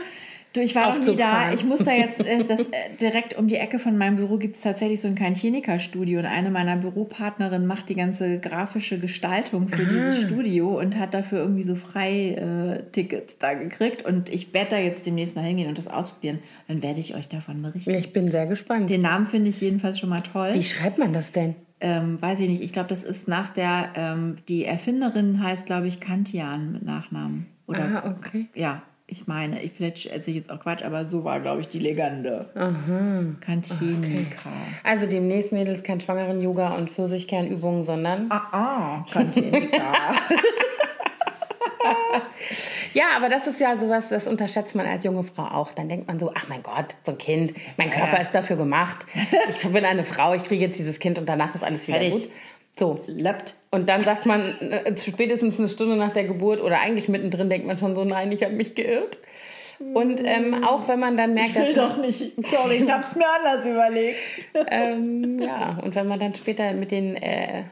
Du, 0.53 0.61
ich 0.61 0.75
war 0.75 0.97
noch 0.99 1.07
nie 1.07 1.17
da. 1.17 1.53
Ich 1.53 1.65
muss 1.65 1.81
da 1.85 1.93
jetzt, 1.93 2.21
äh, 2.21 2.45
das, 2.49 2.61
äh, 2.61 2.67
direkt 3.01 3.37
um 3.37 3.49
die 3.49 3.57
Ecke 3.57 3.79
von 3.79 3.97
meinem 3.99 4.17
Büro 4.17 4.37
gibt 4.37 4.57
es 4.57 4.63
tatsächlich 4.63 5.01
so 5.01 5.09
ein 5.09 5.15
Kantienika-Studio. 5.15 6.19
Und 6.21 6.27
eine 6.27 6.51
meiner 6.51 6.77
Büropartnerinnen 6.77 7.67
macht 7.67 7.89
die 7.89 7.95
ganze 7.95 8.39
grafische 8.41 8.99
Gestaltung 8.99 9.69
für 9.69 9.83
Ah. 9.83 9.89
dieses 9.89 10.23
Studio 10.23 10.79
und 10.79 10.99
hat 10.99 11.15
dafür 11.15 11.39
irgendwie 11.41 11.63
so 11.63 11.75
Freitickets 11.75 13.39
da 13.39 13.55
gekriegt. 13.55 14.05
Und 14.05 14.29
ich 14.29 14.53
werde 14.55 14.71
da 14.71 14.79
jetzt 14.79 15.07
demnächst 15.07 15.37
mal 15.37 15.45
hingehen 15.45 15.69
und 15.69 15.79
das 15.79 15.89
ausprobieren. 15.89 16.39
Dann 16.69 16.83
werde 16.83 17.01
ich 17.01 17.15
euch 17.15 17.29
davon 17.29 17.63
berichten. 17.63 17.95
Ich 17.95 18.13
bin 18.13 18.31
sehr 18.31 18.47
gespannt. 18.47 18.91
Den 18.91 19.03
Namen 19.03 19.27
finde 19.27 19.51
ich 19.51 19.61
jedenfalls 19.61 19.99
schon 19.99 20.09
mal 20.09 20.21
toll. 20.23 20.51
Wie 20.55 20.65
schreibt 20.65 20.99
man 20.99 21.13
das 21.13 21.33
denn? 21.33 21.55
Ähm, 21.83 22.21
weiß 22.21 22.41
ich 22.41 22.49
nicht. 22.49 22.61
Ich 22.61 22.73
glaube, 22.73 22.89
das 22.91 23.05
ist 23.05 23.27
nach 23.27 23.51
der, 23.55 23.89
ähm, 23.97 24.37
die 24.49 24.65
Erfinderin 24.67 25.43
heißt, 25.43 25.65
glaube 25.67 25.87
ich, 25.89 25.99
Kantian 26.01 26.73
mit 26.73 26.83
Nachnamen. 26.85 27.47
Oder 27.67 28.03
Ah, 28.05 28.15
okay. 28.19 28.47
ja, 28.55 28.83
ich 29.11 29.27
meine, 29.27 29.63
ich, 29.63 29.73
vielleicht 29.73 30.07
erzähle 30.07 30.39
ich 30.39 30.43
jetzt 30.43 30.51
auch 30.51 30.61
Quatsch, 30.61 30.83
aber 30.83 31.05
so 31.05 31.25
war, 31.25 31.41
glaube 31.41 31.61
ich, 31.61 31.69
die 31.69 31.79
Legende. 31.79 32.49
Aha. 32.55 33.25
Kantienika. 33.41 34.51
Also 34.85 35.07
demnächst 35.07 35.53
Mädels 35.53 35.83
kein 35.83 36.01
Schwangeren-Yoga 36.01 36.75
und 36.77 36.91
Pfirsichkernübungen, 36.91 37.83
sondern... 37.85 38.27
Ah, 38.31 38.43
ah, 38.53 39.05
Kantienika. 39.13 39.93
Ja, 42.93 43.17
aber 43.17 43.29
das 43.29 43.47
ist 43.47 43.61
ja 43.61 43.79
sowas, 43.79 44.09
das 44.09 44.27
unterschätzt 44.27 44.75
man 44.75 44.87
als 44.87 45.05
junge 45.05 45.23
Frau 45.23 45.45
auch. 45.45 45.73
Dann 45.73 45.89
denkt 45.89 46.09
man 46.09 46.19
so, 46.19 46.33
ach 46.35 46.49
mein 46.49 46.63
Gott, 46.63 46.97
so 47.05 47.13
ein 47.13 47.19
Kind, 47.19 47.55
mein 47.77 47.91
Körper 47.91 48.21
ist 48.21 48.33
dafür 48.33 48.57
gemacht. 48.57 49.07
Ich 49.49 49.69
bin 49.69 49.85
eine 49.85 50.03
Frau, 50.03 50.35
ich 50.35 50.43
kriege 50.43 50.65
jetzt 50.65 50.79
dieses 50.79 50.99
Kind 50.99 51.19
und 51.19 51.29
danach 51.29 51.55
ist 51.55 51.63
alles 51.63 51.87
wieder 51.87 51.99
Fertig. 51.99 52.25
gut. 52.25 52.33
So, 52.79 53.01
Löppt. 53.07 53.55
Und 53.71 53.89
dann 53.89 54.03
sagt 54.03 54.27
man 54.27 54.59
äh, 54.61 54.97
spätestens 54.97 55.59
eine 55.59 55.69
Stunde 55.69 55.97
nach 55.97 56.13
der 56.13 56.25
Geburt 56.25 56.61
oder 56.61 56.81
eigentlich 56.81 57.09
mittendrin 57.09 57.51
denkt 57.51 57.67
man 57.67 57.79
schon 57.79 57.95
so, 57.95 58.05
nein, 58.05 58.33
ich 58.33 58.43
habe 58.43 58.55
mich 58.55 58.75
geirrt. 58.75 59.19
Und 59.95 60.21
ähm, 60.23 60.63
auch 60.63 60.89
wenn 60.89 61.01
man 61.01 61.17
dann 61.17 61.33
merkt, 61.33 61.51
Ich 61.51 61.57
will 61.57 61.73
dass 61.73 61.93
doch 61.93 61.97
nicht. 61.97 62.33
Sorry, 62.49 62.77
ich 62.77 62.91
hab's 62.91 63.17
mir 63.17 63.27
anders 63.27 63.65
überlegt. 63.65 64.19
ähm, 64.71 65.41
ja, 65.41 65.79
und 65.83 65.95
wenn 65.95 66.07
man 66.07 66.19
dann 66.19 66.35
später 66.35 66.73
mit 66.75 66.91
den 66.91 67.17
äh, 67.17 67.65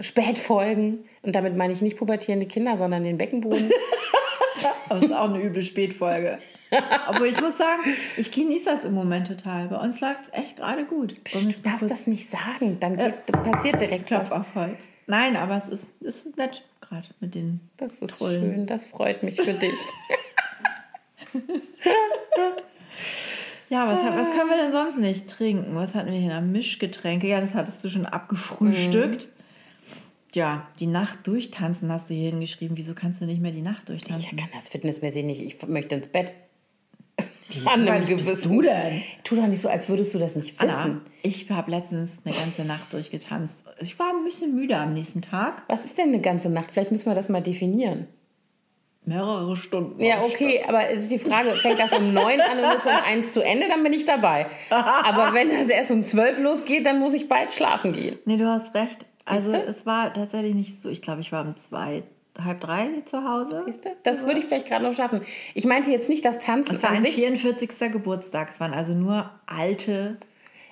Spätfolgen, 0.00 1.04
und 1.22 1.34
damit 1.34 1.56
meine 1.56 1.72
ich 1.72 1.80
nicht 1.80 1.96
pubertierende 1.96 2.46
Kinder, 2.46 2.76
sondern 2.76 3.04
den 3.04 3.18
Beckenboden, 3.18 3.70
das 4.88 5.04
ist 5.04 5.12
auch 5.12 5.32
eine 5.32 5.42
üble 5.42 5.62
Spätfolge. 5.62 6.38
Obwohl 7.08 7.28
ich 7.28 7.40
muss 7.40 7.56
sagen, 7.56 7.82
ich 8.16 8.30
genieße 8.32 8.64
das 8.64 8.84
im 8.84 8.94
Moment 8.94 9.28
total. 9.28 9.68
Bei 9.68 9.76
uns 9.76 10.00
läuft 10.00 10.24
es 10.24 10.32
echt 10.32 10.56
gerade 10.56 10.84
gut. 10.84 11.20
du 11.32 11.52
darfst 11.62 11.90
das 11.90 12.06
nicht 12.06 12.28
sagen, 12.30 12.78
dann 12.80 12.96
geht, 12.96 13.26
passiert 13.26 13.80
direkt 13.80 14.06
Klopf 14.06 14.30
was. 14.30 14.40
auf 14.40 14.54
Holz. 14.54 14.88
Nein, 15.06 15.36
aber 15.36 15.56
es 15.56 15.68
ist, 15.68 15.90
ist 16.00 16.36
nett 16.36 16.62
gerade 16.80 17.06
mit 17.20 17.34
den. 17.34 17.60
Das 17.76 17.92
ist 17.92 18.18
Trollen. 18.18 18.42
schön, 18.54 18.66
das 18.66 18.86
freut 18.86 19.22
mich 19.22 19.40
für 19.40 19.52
dich. 19.54 19.78
Ja, 23.70 23.88
was, 23.88 23.98
was 24.04 24.30
können 24.36 24.50
wir 24.50 24.56
denn 24.56 24.72
sonst 24.72 24.98
nicht 24.98 25.28
trinken? 25.28 25.74
Was 25.74 25.94
hatten 25.96 26.12
wir 26.12 26.18
hier? 26.18 26.40
Mischgetränke. 26.40 27.26
Ja, 27.26 27.40
das 27.40 27.54
hattest 27.54 27.82
du 27.82 27.88
schon 27.88 28.06
abgefrühstückt. 28.06 29.28
Ja, 30.34 30.68
die 30.80 30.86
Nacht 30.86 31.26
durchtanzen 31.26 31.90
hast 31.90 32.10
du 32.10 32.14
hier 32.14 32.30
hingeschrieben. 32.30 32.76
Wieso 32.76 32.94
kannst 32.94 33.20
du 33.20 33.24
nicht 33.24 33.40
mehr 33.40 33.52
die 33.52 33.62
Nacht 33.62 33.80
Ich 33.90 34.04
durchtanzen? 34.04 34.36
kann 34.38 34.48
das 34.54 34.68
fitnessmäßig 34.68 35.24
nicht, 35.24 35.40
ich 35.40 35.66
möchte 35.66 35.94
ins 35.96 36.08
Bett. 36.08 36.32
An 37.64 37.72
einem 37.72 37.84
langweilig 37.84 38.16
bist 38.16 38.28
gewissen. 38.28 38.52
du 38.52 38.62
denn? 38.62 39.02
Tu 39.22 39.36
doch 39.36 39.46
nicht 39.46 39.60
so, 39.60 39.68
als 39.68 39.88
würdest 39.88 40.14
du 40.14 40.18
das 40.18 40.36
nicht 40.36 40.60
wissen. 40.60 40.70
Anna, 40.70 41.00
ich 41.22 41.50
habe 41.50 41.70
letztens 41.70 42.20
eine 42.24 42.34
ganze 42.34 42.64
Nacht 42.64 42.92
durchgetanzt. 42.92 43.66
Ich 43.80 43.98
war 43.98 44.10
ein 44.10 44.24
bisschen 44.24 44.54
müde 44.54 44.76
am 44.76 44.94
nächsten 44.94 45.22
Tag. 45.22 45.62
Was 45.68 45.84
ist 45.84 45.98
denn 45.98 46.08
eine 46.08 46.20
ganze 46.20 46.50
Nacht? 46.50 46.72
Vielleicht 46.72 46.92
müssen 46.92 47.06
wir 47.06 47.14
das 47.14 47.28
mal 47.28 47.42
definieren. 47.42 48.06
Mehrere 49.06 49.54
Stunden. 49.54 50.02
Ja, 50.02 50.22
okay, 50.22 50.64
aber 50.66 50.88
es 50.88 51.02
ist 51.02 51.12
die 51.12 51.18
Frage, 51.18 51.52
fängt 51.56 51.78
das 51.78 51.92
um 51.92 52.14
neun 52.14 52.40
an 52.40 52.58
und 52.58 52.76
ist 52.76 52.86
um 52.86 52.92
eins 52.92 53.32
zu 53.34 53.42
Ende, 53.44 53.68
dann 53.68 53.82
bin 53.82 53.92
ich 53.92 54.06
dabei. 54.06 54.46
Aber 54.70 55.34
wenn 55.34 55.50
das 55.50 55.68
erst 55.68 55.90
um 55.90 56.04
zwölf 56.04 56.40
losgeht, 56.40 56.86
dann 56.86 57.00
muss 57.00 57.12
ich 57.12 57.28
bald 57.28 57.52
schlafen 57.52 57.92
gehen. 57.92 58.18
Nee, 58.24 58.38
du 58.38 58.46
hast 58.46 58.74
recht. 58.74 59.04
Also 59.26 59.52
es 59.52 59.84
war 59.84 60.12
tatsächlich 60.12 60.54
nicht 60.54 60.82
so. 60.82 60.88
Ich 60.88 61.02
glaube, 61.02 61.20
ich 61.20 61.32
war 61.32 61.44
um 61.44 61.56
zwei, 61.56 62.02
halb 62.42 62.60
drei 62.60 62.88
zu 63.04 63.22
Hause. 63.28 63.62
Siehst 63.64 63.84
du? 63.84 63.90
Das 64.02 64.24
würde 64.26 64.40
ich 64.40 64.46
vielleicht 64.46 64.66
gerade 64.66 64.84
noch 64.84 64.92
schaffen. 64.94 65.20
Ich 65.54 65.64
meinte 65.64 65.90
jetzt 65.90 66.08
nicht 66.08 66.24
das 66.24 66.38
Tanzen 66.38 66.74
Es 66.76 66.82
war 66.82 66.90
ein 66.90 67.04
sich. 67.04 67.14
44. 67.14 67.68
Geburtstag. 67.92 68.50
Es 68.50 68.60
waren 68.60 68.72
also 68.74 68.92
nur 68.94 69.30
alte, 69.46 70.16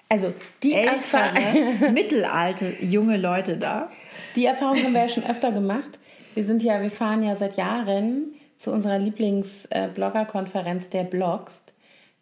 Also 0.08 0.32
die, 0.62 0.74
ältere, 0.74 1.90
mittelalte, 1.92 2.72
junge 2.80 3.16
Leute 3.16 3.56
da. 3.58 3.88
die 4.36 4.46
Erfahrung 4.46 4.82
haben 4.82 4.92
wir 4.94 5.02
ja 5.02 5.08
schon 5.08 5.24
öfter 5.24 5.52
gemacht. 5.52 5.98
Wir 6.34 6.44
sind 6.44 6.62
ja, 6.62 6.80
wir 6.80 6.90
fahren 6.90 7.22
ja 7.22 7.36
seit 7.36 7.56
Jahren 7.56 8.32
zu 8.58 8.72
unserer 8.72 8.98
Lieblings-Blogger-Konferenz 8.98 10.88
der 10.90 11.04
Blogs. 11.04 11.60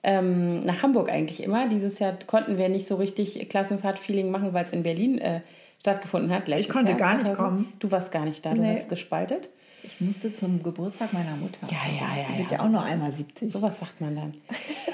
Ähm, 0.03 0.65
nach 0.65 0.83
Hamburg 0.83 1.11
eigentlich 1.11 1.43
immer. 1.43 1.69
Dieses 1.69 1.99
Jahr 1.99 2.17
konnten 2.27 2.57
wir 2.57 2.71
nicht 2.71 2.87
so 2.87 2.97
richtig 2.97 3.49
Klassenfahrt-Feeling 3.51 4.31
machen, 4.31 4.55
weil 4.55 4.65
es 4.65 4.73
in 4.73 4.83
Berlin 4.83 5.19
äh, 5.19 5.41
stattgefunden 5.81 6.31
hat. 6.33 6.49
letztes 6.49 6.73
konnte 6.75 6.91
Jahr, 6.93 6.99
gar 6.99 7.15
nicht 7.15 7.27
2000. 7.27 7.37
kommen. 7.39 7.73
Du 7.79 7.91
warst 7.91 8.13
gar 8.13 8.25
nicht 8.25 8.45
da, 8.45 8.53
du 8.55 8.61
Nee. 8.61 8.75
warst 8.75 8.89
gespaltet. 8.89 9.49
Ich 9.83 9.99
musste 9.99 10.31
zum 10.31 10.63
Geburtstag 10.63 11.15
meiner 11.15 11.35
Mutter. 11.37 11.67
Ja, 11.71 11.79
ja, 11.91 12.23
ja, 12.23 12.39
wird 12.39 12.51
ja, 12.51 12.59
ja 12.59 12.63
auch 12.65 12.69
nur 12.69 12.83
einmal 12.83 13.11
70. 13.11 13.51
Sowas 13.51 13.81
sagt 13.81 13.99
man 14.03 14.15
dann. 14.15 14.35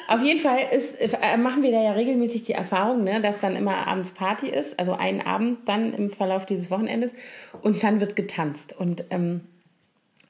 Auf 0.06 0.22
jeden 0.22 0.38
Fall 0.38 0.60
ist, 0.72 0.94
äh, 1.00 1.36
machen 1.36 1.64
wir 1.64 1.72
da 1.72 1.82
ja 1.82 1.90
regelmäßig 1.90 2.44
die 2.44 2.52
Erfahrung, 2.52 3.02
ne, 3.02 3.20
dass 3.20 3.38
dann 3.40 3.56
immer 3.56 3.88
abends 3.88 4.12
Party 4.12 4.48
ist, 4.48 4.78
also 4.78 4.92
einen 4.94 5.22
Abend 5.22 5.68
dann 5.68 5.92
im 5.92 6.08
Verlauf 6.08 6.46
dieses 6.46 6.70
Wochenendes 6.70 7.14
und 7.62 7.82
dann 7.82 7.98
wird 7.98 8.14
getanzt. 8.14 8.78
Und 8.78 9.04
ähm, 9.10 9.40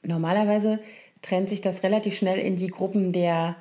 normalerweise 0.01 0.79
trennt 1.21 1.49
sich 1.49 1.61
das 1.61 1.83
relativ 1.83 2.17
schnell 2.17 2.39
in 2.39 2.55
die 2.55 2.67
Gruppen 2.67 3.11
der, 3.13 3.55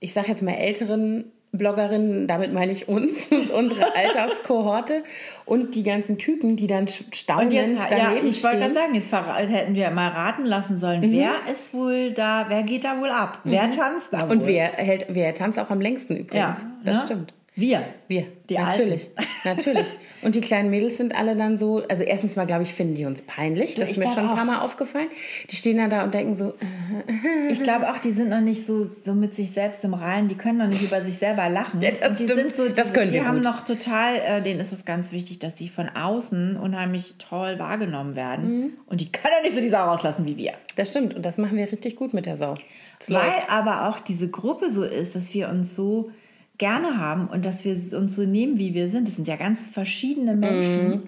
ich 0.00 0.14
sage 0.14 0.28
jetzt 0.28 0.42
mal 0.42 0.52
älteren 0.54 1.32
Bloggerinnen, 1.58 2.26
damit 2.26 2.52
meine 2.52 2.72
ich 2.72 2.88
uns 2.88 3.26
und 3.30 3.50
unsere 3.50 3.94
Alterskohorte 3.94 5.04
und 5.44 5.74
die 5.74 5.82
ganzen 5.82 6.18
Küken, 6.18 6.56
die 6.56 6.66
dann 6.66 6.88
staunend 6.88 7.52
jetzt, 7.52 7.74
ja, 7.74 7.86
daneben 7.88 8.28
ich 8.28 8.42
wollte 8.42 8.58
gerade 8.58 8.74
sagen, 8.74 8.94
jetzt 8.94 9.12
also 9.12 9.52
hätten 9.52 9.74
wir 9.74 9.90
mal 9.90 10.08
raten 10.08 10.44
lassen 10.44 10.78
sollen, 10.78 11.02
wer 11.12 11.34
ist 11.52 11.72
wohl 11.72 12.12
da, 12.12 12.46
wer 12.48 12.62
geht 12.62 12.84
da 12.84 13.00
wohl 13.00 13.10
ab? 13.10 13.40
Wer 13.44 13.70
tanzt 13.70 14.12
da 14.12 14.28
wohl? 14.28 14.36
Und 14.36 14.46
wer 14.46 14.68
hält, 14.68 15.06
wer 15.08 15.34
tanzt 15.34 15.58
auch 15.58 15.70
am 15.70 15.80
längsten 15.80 16.16
übrigens. 16.16 16.34
Ja, 16.34 16.56
das 16.84 16.96
ne? 16.96 17.02
stimmt. 17.04 17.34
Wir. 17.56 17.84
Wir, 18.08 18.26
Die 18.50 18.54
natürlich, 18.54 19.10
natürlich. 19.44 19.86
Und 20.24 20.34
die 20.34 20.40
kleinen 20.40 20.70
Mädels 20.70 20.96
sind 20.96 21.14
alle 21.14 21.36
dann 21.36 21.56
so, 21.56 21.82
also 21.88 22.02
erstens 22.02 22.36
mal, 22.36 22.46
glaube 22.46 22.62
ich, 22.62 22.72
finden 22.74 22.94
die 22.94 23.04
uns 23.04 23.22
peinlich. 23.22 23.74
Das 23.74 23.90
ich 23.90 23.96
ist 23.98 24.04
mir 24.04 24.12
schon 24.12 24.28
ein 24.28 24.34
paar. 24.36 24.44
Mal 24.44 24.60
aufgefallen. 24.60 25.08
Die 25.50 25.56
stehen 25.56 25.76
dann 25.78 25.90
da 25.90 26.02
und 26.04 26.14
denken 26.14 26.34
so, 26.34 26.54
Ich 27.50 27.62
glaube 27.62 27.90
auch, 27.90 27.98
die 27.98 28.10
sind 28.10 28.28
noch 28.30 28.40
nicht 28.40 28.64
so, 28.66 28.84
so 28.84 29.14
mit 29.14 29.34
sich 29.34 29.50
selbst 29.52 29.84
im 29.84 29.94
Reinen, 29.94 30.28
die 30.28 30.34
können 30.34 30.58
noch 30.58 30.66
nicht 30.66 30.82
über 30.82 31.00
sich 31.02 31.14
selber 31.18 31.48
lachen. 31.48 31.80
Ja, 31.80 31.90
das 31.92 32.10
Und 32.10 32.18
die 32.20 32.24
stimmt. 32.32 32.40
sind 32.40 32.52
so, 32.54 32.66
die, 32.68 32.72
Das 32.74 32.92
können 32.92 33.10
die 33.10 33.22
haben 33.22 33.36
gut. 33.36 33.44
noch 33.44 33.62
total, 33.64 34.16
äh, 34.16 34.42
denen 34.42 34.60
ist 34.60 34.72
es 34.72 34.84
ganz 34.84 35.12
wichtig, 35.12 35.38
dass 35.38 35.58
sie 35.58 35.68
von 35.68 35.88
außen 35.88 36.56
unheimlich 36.56 37.14
toll 37.18 37.58
wahrgenommen 37.58 38.16
werden. 38.16 38.60
Mhm. 38.60 38.72
Und 38.86 39.00
die 39.00 39.10
können 39.12 39.34
ja 39.38 39.42
nicht 39.44 39.54
so 39.54 39.60
die 39.60 39.68
Sau 39.68 39.84
rauslassen 39.84 40.26
wie 40.26 40.36
wir. 40.36 40.52
das 40.76 40.90
stimmt. 40.90 41.14
Und 41.14 41.24
das 41.24 41.38
machen 41.38 41.56
wir 41.56 41.70
richtig 41.70 41.96
gut 41.96 42.14
mit 42.14 42.26
der 42.26 42.36
Sau. 42.36 42.54
Das 42.98 43.10
Weil 43.10 43.16
läuft. 43.26 43.50
aber 43.50 43.88
auch 43.88 44.00
diese 44.00 44.28
Gruppe 44.28 44.70
so 44.70 44.84
ist, 44.84 45.14
dass 45.14 45.32
wir 45.34 45.48
uns 45.48 45.74
so 45.74 46.10
gerne 46.58 46.98
haben 46.98 47.26
und 47.28 47.44
dass 47.44 47.64
wir 47.64 47.72
uns 47.72 48.14
so 48.14 48.22
nehmen, 48.22 48.58
wie 48.58 48.74
wir 48.74 48.88
sind. 48.88 49.08
Das 49.08 49.16
sind 49.16 49.26
ja 49.28 49.36
ganz 49.36 49.66
verschiedene 49.66 50.34
Menschen, 50.36 50.88
Mhm. 50.90 51.02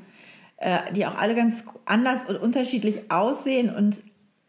äh, 0.59 0.79
die 0.95 1.07
auch 1.07 1.17
alle 1.17 1.35
ganz 1.35 1.65
anders 1.85 2.25
und 2.27 2.37
unterschiedlich 2.37 3.11
aussehen 3.11 3.73
und 3.75 3.97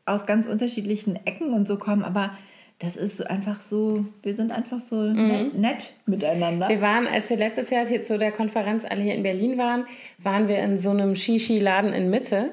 aus 0.06 0.26
ganz 0.26 0.48
unterschiedlichen 0.48 1.18
Ecken 1.26 1.54
und 1.54 1.68
so 1.68 1.78
kommen. 1.78 2.04
Aber 2.04 2.32
das 2.80 2.96
ist 2.96 3.18
so 3.18 3.24
einfach 3.26 3.60
so, 3.62 4.06
wir 4.24 4.34
sind 4.36 4.52
einfach 4.52 4.80
so 4.80 4.96
Mhm. 4.96 5.28
nett, 5.28 5.54
nett 5.58 5.94
miteinander. 6.06 6.70
Wir 6.70 6.82
waren, 6.82 7.08
als 7.08 7.30
wir 7.30 7.38
letztes 7.38 7.70
Jahr 7.72 7.86
hier 7.88 8.02
zu 8.04 8.18
der 8.18 8.32
Konferenz 8.32 8.86
alle 8.86 9.02
hier 9.02 9.16
in 9.16 9.24
Berlin 9.24 9.58
waren, 9.58 9.86
waren 10.20 10.48
wir 10.48 10.60
in 10.60 10.78
so 10.80 10.92
einem 10.92 11.16
Shishi-Laden 11.16 11.92
in 11.94 12.10
Mitte. 12.10 12.52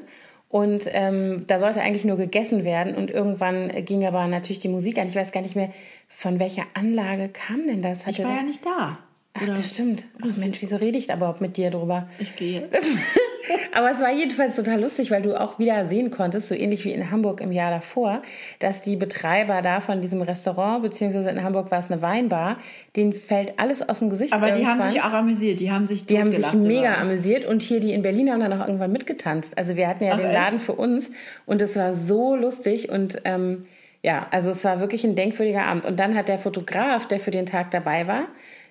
Und 0.54 0.84
ähm, 0.92 1.40
da 1.48 1.58
sollte 1.58 1.80
eigentlich 1.80 2.04
nur 2.04 2.16
gegessen 2.16 2.62
werden. 2.62 2.94
Und 2.94 3.10
irgendwann 3.10 3.72
ging 3.84 4.06
aber 4.06 4.24
natürlich 4.28 4.60
die 4.60 4.68
Musik 4.68 4.98
an. 4.98 5.08
Ich 5.08 5.16
weiß 5.16 5.32
gar 5.32 5.40
nicht 5.40 5.56
mehr, 5.56 5.70
von 6.06 6.38
welcher 6.38 6.62
Anlage 6.74 7.28
kam 7.28 7.66
denn 7.66 7.82
das? 7.82 8.02
ich 8.02 8.06
Hatte 8.06 8.22
war 8.22 8.30
da- 8.30 8.36
ja 8.36 8.42
nicht 8.44 8.64
da. 8.64 8.98
Ach, 9.32 9.46
das 9.46 9.70
stimmt. 9.70 10.04
Ach 10.22 10.36
Mensch, 10.36 10.58
wieso 10.62 10.76
rede 10.76 10.96
ich 10.96 11.08
da 11.08 11.16
überhaupt 11.16 11.40
mit 11.40 11.56
dir 11.56 11.70
drüber? 11.70 12.08
Ich 12.20 12.36
gehe 12.36 12.60
jetzt. 12.60 12.86
Aber 13.72 13.90
es 13.90 14.00
war 14.00 14.12
jedenfalls 14.12 14.56
total 14.56 14.80
lustig, 14.80 15.10
weil 15.10 15.22
du 15.22 15.38
auch 15.38 15.58
wieder 15.58 15.84
sehen 15.84 16.10
konntest, 16.10 16.48
so 16.48 16.54
ähnlich 16.54 16.84
wie 16.84 16.92
in 16.92 17.10
Hamburg 17.10 17.40
im 17.40 17.52
Jahr 17.52 17.70
davor, 17.70 18.22
dass 18.58 18.80
die 18.80 18.96
Betreiber 18.96 19.62
da 19.62 19.80
von 19.80 20.00
diesem 20.00 20.22
Restaurant, 20.22 20.82
beziehungsweise 20.82 21.30
in 21.30 21.42
Hamburg 21.42 21.70
war 21.70 21.78
es 21.78 21.90
eine 21.90 22.02
Weinbar, 22.02 22.58
denen 22.96 23.12
fällt 23.12 23.58
alles 23.58 23.86
aus 23.88 23.98
dem 23.98 24.10
Gesicht. 24.10 24.32
Aber 24.32 24.50
die 24.50 24.66
haben 24.66 24.82
sich 24.82 25.02
auch 25.02 25.12
amüsiert, 25.12 25.60
die 25.60 25.70
haben 25.70 25.86
sich 25.86 26.06
Die 26.06 26.18
haben 26.18 26.32
sich 26.32 26.52
mega 26.54 26.94
amüsiert 26.94 27.44
und 27.44 27.62
hier 27.62 27.80
die 27.80 27.92
in 27.92 28.02
Berlin 28.02 28.30
haben 28.30 28.40
dann 28.40 28.52
auch 28.52 28.66
irgendwann 28.66 28.92
mitgetanzt. 28.92 29.56
Also 29.56 29.76
wir 29.76 29.88
hatten 29.88 30.04
ja 30.04 30.12
Ach, 30.12 30.16
den 30.16 30.26
echt? 30.26 30.34
Laden 30.34 30.60
für 30.60 30.74
uns 30.74 31.10
und 31.46 31.62
es 31.62 31.76
war 31.76 31.92
so 31.92 32.36
lustig 32.36 32.88
und 32.88 33.20
ähm, 33.24 33.66
ja, 34.04 34.26
also 34.30 34.50
es 34.50 34.62
war 34.64 34.80
wirklich 34.80 35.02
ein 35.04 35.14
denkwürdiger 35.14 35.64
Abend. 35.64 35.86
Und 35.86 35.98
dann 35.98 36.14
hat 36.14 36.28
der 36.28 36.38
Fotograf, 36.38 37.08
der 37.08 37.18
für 37.18 37.30
den 37.30 37.46
Tag 37.46 37.70
dabei 37.70 38.06
war, 38.06 38.26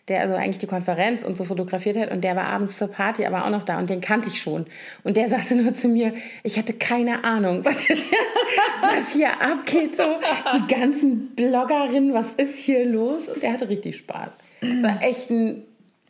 der 0.07 0.21
also 0.21 0.33
eigentlich 0.35 0.57
die 0.57 0.67
Konferenz 0.67 1.23
und 1.23 1.37
so 1.37 1.45
fotografiert 1.45 1.97
hat 1.97 2.11
und 2.11 2.23
der 2.23 2.35
war 2.35 2.45
abends 2.45 2.77
zur 2.77 2.89
Party 2.89 3.25
aber 3.25 3.45
auch 3.45 3.49
noch 3.49 3.63
da 3.63 3.77
und 3.77 3.89
den 3.89 4.01
kannte 4.01 4.29
ich 4.29 4.41
schon. 4.41 4.65
Und 5.03 5.17
der 5.17 5.27
sagte 5.29 5.55
nur 5.55 5.73
zu 5.73 5.87
mir, 5.87 6.13
ich 6.43 6.57
hatte 6.57 6.73
keine 6.73 7.23
Ahnung, 7.23 7.63
was, 7.65 7.77
was 8.81 9.13
hier 9.13 9.41
abgeht. 9.41 9.95
So, 9.95 10.03
die 10.55 10.73
ganzen 10.73 11.35
Bloggerinnen, 11.35 12.13
was 12.13 12.33
ist 12.33 12.57
hier 12.57 12.85
los? 12.85 13.29
Und 13.29 13.41
der 13.43 13.53
hatte 13.53 13.69
richtig 13.69 13.97
Spaß. 13.97 14.37
Es 14.61 14.83
war 14.83 15.01
echt 15.01 15.29
ein 15.29 15.63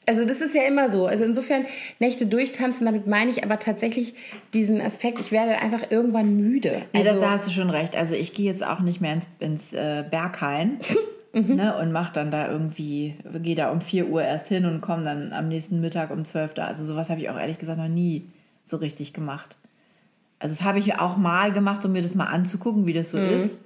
also 0.05 0.25
das 0.25 0.41
ist 0.41 0.53
ja 0.53 0.63
immer 0.63 0.91
so. 0.91 1.05
Also 1.05 1.23
insofern 1.23 1.65
Nächte 1.99 2.25
durchtanzen, 2.25 2.85
damit 2.85 3.07
meine 3.07 3.31
ich 3.31 3.43
aber 3.43 3.59
tatsächlich 3.59 4.15
diesen 4.53 4.81
Aspekt, 4.81 5.19
ich 5.19 5.31
werde 5.31 5.59
einfach 5.59 5.91
irgendwann 5.91 6.35
müde. 6.35 6.81
Also, 6.93 7.09
das, 7.09 7.19
da 7.19 7.31
hast 7.31 7.47
du 7.47 7.51
schon 7.51 7.69
recht. 7.69 7.95
Also 7.95 8.15
ich 8.15 8.33
gehe 8.33 8.45
jetzt 8.45 8.65
auch 8.65 8.79
nicht 8.79 9.01
mehr 9.01 9.13
ins, 9.13 9.27
ins 9.39 9.73
äh, 9.73 10.03
Berghain 10.09 10.79
ne, 11.55 11.75
und 11.77 11.91
mache 11.91 12.13
dann 12.13 12.29
da 12.31 12.47
irgendwie, 12.49 13.15
gehe 13.41 13.55
da 13.55 13.71
um 13.71 13.81
4 13.81 14.07
Uhr 14.07 14.21
erst 14.23 14.47
hin 14.47 14.65
und 14.65 14.81
komme 14.81 15.03
dann 15.03 15.33
am 15.33 15.47
nächsten 15.47 15.81
Mittag 15.81 16.11
um 16.11 16.23
12 16.25 16.53
da. 16.53 16.65
Also 16.65 16.85
sowas 16.85 17.09
habe 17.09 17.19
ich 17.21 17.29
auch 17.29 17.37
ehrlich 17.39 17.59
gesagt 17.59 17.79
noch 17.79 17.87
nie 17.87 18.27
so 18.63 18.77
richtig 18.77 19.13
gemacht. 19.13 19.57
Also 20.39 20.55
das 20.55 20.63
habe 20.65 20.79
ich 20.79 20.99
auch 20.99 21.17
mal 21.17 21.51
gemacht, 21.51 21.83
um 21.85 21.91
mir 21.93 22.01
das 22.01 22.15
mal 22.15 22.25
anzugucken, 22.25 22.85
wie 22.85 22.93
das 22.93 23.11
so 23.11 23.17
ist. 23.17 23.59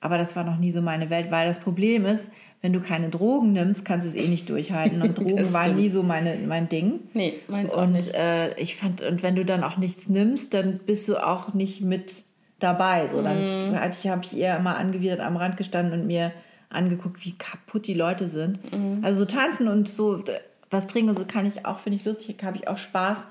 Aber 0.00 0.18
das 0.18 0.34
war 0.34 0.42
noch 0.44 0.58
nie 0.58 0.70
so 0.72 0.82
meine 0.82 1.10
Welt, 1.10 1.30
weil 1.30 1.46
das 1.46 1.60
Problem 1.60 2.06
ist, 2.06 2.30
wenn 2.60 2.72
du 2.72 2.80
keine 2.80 3.08
Drogen 3.08 3.52
nimmst, 3.52 3.84
kannst 3.84 4.06
du 4.06 4.10
es 4.10 4.16
eh 4.16 4.28
nicht 4.28 4.48
durchhalten. 4.48 5.00
Und 5.02 5.18
Drogen 5.18 5.52
waren 5.52 5.76
nie 5.76 5.88
so 5.90 6.02
meine, 6.02 6.36
mein 6.46 6.68
Ding. 6.68 7.00
Nee, 7.14 7.34
meins 7.48 7.72
auch 7.72 7.82
Und 7.82 7.92
nicht. 7.92 8.14
äh, 8.14 8.54
ich 8.58 8.76
fand, 8.76 9.02
und 9.02 9.22
wenn 9.22 9.36
du 9.36 9.44
dann 9.44 9.62
auch 9.62 9.76
nichts 9.76 10.08
nimmst, 10.08 10.54
dann 10.54 10.78
bist 10.78 11.06
du 11.08 11.16
auch 11.24 11.54
nicht 11.54 11.82
mit 11.82 12.24
dabei. 12.58 13.06
So, 13.08 13.22
dann 13.22 13.44
Mhm. 13.68 13.74
hatte 13.78 13.96
ich, 14.00 14.08
habe 14.08 14.22
ich 14.24 14.36
eher 14.36 14.56
immer 14.58 14.76
angewidert 14.76 15.20
am 15.20 15.36
Rand 15.36 15.56
gestanden 15.56 16.00
und 16.00 16.06
mir 16.06 16.32
angeguckt, 16.72 17.24
wie 17.24 17.32
kaputt 17.32 17.86
die 17.86 17.94
Leute 17.94 18.28
sind. 18.28 18.72
Mhm. 18.72 19.04
Also 19.04 19.20
so 19.20 19.26
tanzen 19.26 19.68
und 19.68 19.88
so 19.88 20.22
was 20.70 20.86
trinken, 20.86 21.14
so 21.14 21.24
kann 21.26 21.46
ich 21.46 21.66
auch, 21.66 21.78
finde 21.78 21.98
ich 21.98 22.04
lustig, 22.04 22.42
habe 22.42 22.56
ich 22.56 22.68
auch 22.68 22.78
Spaß. 22.78 23.26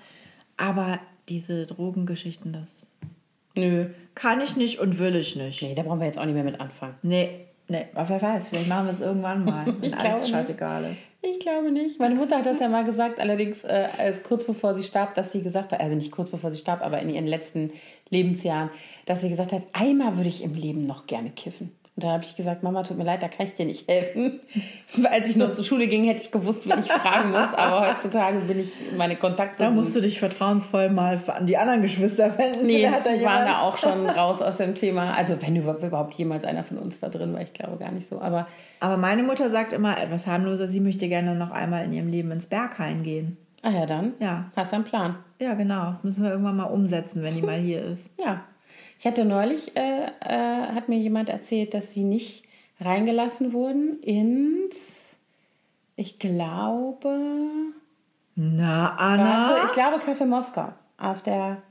Aber 0.57 0.99
diese 1.27 1.65
Drogengeschichten, 1.65 2.53
das 2.53 2.85
Nö. 3.55 3.87
kann 4.15 4.41
ich 4.41 4.57
nicht 4.57 4.79
und 4.79 4.99
will 4.99 5.15
ich 5.15 5.35
nicht. 5.35 5.61
Nee, 5.61 5.73
da 5.75 5.81
brauchen 5.81 5.99
wir 5.99 6.07
jetzt 6.07 6.19
auch 6.19 6.25
nicht 6.25 6.35
mehr 6.35 6.43
mit 6.43 6.59
anfangen. 6.59 6.95
Nee, 7.01 7.47
Nee, 7.71 7.85
aber 7.93 8.09
wer 8.09 8.21
weiß, 8.21 8.49
vielleicht 8.49 8.67
machen 8.67 8.87
wir 8.87 8.91
es 8.91 8.99
irgendwann 8.99 9.45
mal, 9.45 9.65
wenn 9.79 9.81
Ich 9.81 9.95
alles 9.95 10.27
scheißegal 10.29 10.83
ist. 10.91 11.03
Ich 11.21 11.39
glaube 11.39 11.71
nicht. 11.71 11.99
Meine 11.99 12.15
Mutter 12.15 12.39
hat 12.39 12.45
das 12.45 12.59
ja 12.59 12.67
mal 12.67 12.83
gesagt, 12.83 13.21
allerdings 13.21 13.63
äh, 13.63 13.87
als 13.97 14.23
kurz 14.23 14.43
bevor 14.43 14.73
sie 14.73 14.83
starb, 14.83 15.15
dass 15.15 15.31
sie 15.31 15.41
gesagt 15.41 15.71
hat, 15.71 15.79
also 15.79 15.95
nicht 15.95 16.11
kurz 16.11 16.29
bevor 16.29 16.51
sie 16.51 16.57
starb, 16.57 16.81
aber 16.81 16.99
in 16.99 17.09
ihren 17.09 17.27
letzten 17.27 17.71
Lebensjahren, 18.09 18.71
dass 19.05 19.21
sie 19.21 19.29
gesagt 19.29 19.53
hat, 19.53 19.61
einmal 19.71 20.17
würde 20.17 20.27
ich 20.27 20.43
im 20.43 20.53
Leben 20.53 20.85
noch 20.85 21.07
gerne 21.07 21.29
kiffen. 21.29 21.71
Und 22.01 22.05
dann 22.07 22.13
habe 22.13 22.23
ich 22.23 22.35
gesagt, 22.35 22.63
Mama, 22.63 22.81
tut 22.81 22.97
mir 22.97 23.03
leid, 23.03 23.21
da 23.21 23.27
kann 23.27 23.45
ich 23.45 23.53
dir 23.53 23.65
nicht 23.67 23.87
helfen. 23.87 24.39
Als 25.11 25.27
ich 25.27 25.35
noch 25.35 25.53
zur 25.53 25.63
Schule 25.63 25.85
ging, 25.87 26.03
hätte 26.05 26.21
ich 26.23 26.31
gewusst, 26.31 26.67
wen 26.67 26.79
ich 26.79 26.91
fragen 26.91 27.29
muss. 27.29 27.53
Aber 27.53 27.87
heutzutage 27.87 28.39
bin 28.39 28.59
ich, 28.59 28.71
meine 28.97 29.15
Kontakte 29.17 29.63
Da 29.63 29.69
musst 29.69 29.95
du 29.95 30.01
dich 30.01 30.19
vertrauensvoll 30.19 30.89
mal 30.89 31.21
an 31.27 31.45
die 31.45 31.57
anderen 31.57 31.83
Geschwister 31.83 32.35
wenden. 32.39 32.65
Nee, 32.65 32.89
da 32.89 32.99
die 33.13 33.23
waren 33.23 33.45
da 33.45 33.61
auch 33.61 33.77
schon 33.77 34.05
raus 34.09 34.41
aus 34.41 34.57
dem 34.57 34.73
Thema. 34.73 35.13
Also 35.13 35.39
wenn 35.41 35.55
über- 35.55 35.77
überhaupt 35.77 36.15
jemals 36.15 36.43
einer 36.43 36.63
von 36.63 36.79
uns 36.79 36.99
da 36.99 37.09
drin 37.09 37.33
war, 37.33 37.41
ich 37.41 37.53
glaube 37.53 37.77
gar 37.77 37.91
nicht 37.91 38.07
so. 38.07 38.19
Aber 38.19 38.47
Aber 38.79 38.97
meine 38.97 39.21
Mutter 39.21 39.51
sagt 39.51 39.73
immer 39.73 39.97
etwas 40.01 40.25
harmloser, 40.25 40.67
sie 40.67 40.79
möchte 40.79 41.07
gerne 41.07 41.35
noch 41.35 41.51
einmal 41.51 41.85
in 41.85 41.93
ihrem 41.93 42.09
Leben 42.09 42.31
ins 42.31 42.47
Berghain 42.47 43.03
gehen. 43.03 43.37
ah 43.61 43.69
ja, 43.69 43.85
dann 43.85 44.13
Ja. 44.19 44.45
hast 44.55 44.71
du 44.71 44.77
einen 44.77 44.85
Plan. 44.85 45.17
Ja, 45.39 45.53
genau. 45.53 45.85
Das 45.91 46.03
müssen 46.03 46.23
wir 46.23 46.31
irgendwann 46.31 46.55
mal 46.57 46.63
umsetzen, 46.65 47.21
wenn 47.21 47.35
die 47.35 47.41
mal 47.43 47.57
hier 47.59 47.83
ist. 47.83 48.09
Ja. 48.19 48.41
Ich 49.01 49.07
hatte 49.07 49.25
neulich, 49.25 49.75
äh, 49.75 50.11
äh, 50.19 50.75
hat 50.75 50.87
mir 50.87 50.99
jemand 50.99 51.27
erzählt, 51.29 51.73
dass 51.73 51.91
sie 51.91 52.03
nicht 52.03 52.43
reingelassen 52.79 53.51
wurden 53.51 53.99
ins, 54.03 55.17
ich 55.95 56.19
glaube, 56.19 57.17
Na, 58.35 58.93
Anna. 58.97 59.49
warte, 59.49 59.65
ich 59.65 59.73
glaube 59.73 59.97
Café 60.03 60.27
Moskau. 60.27 60.71
Auf 60.99 61.23
der, 61.23 61.63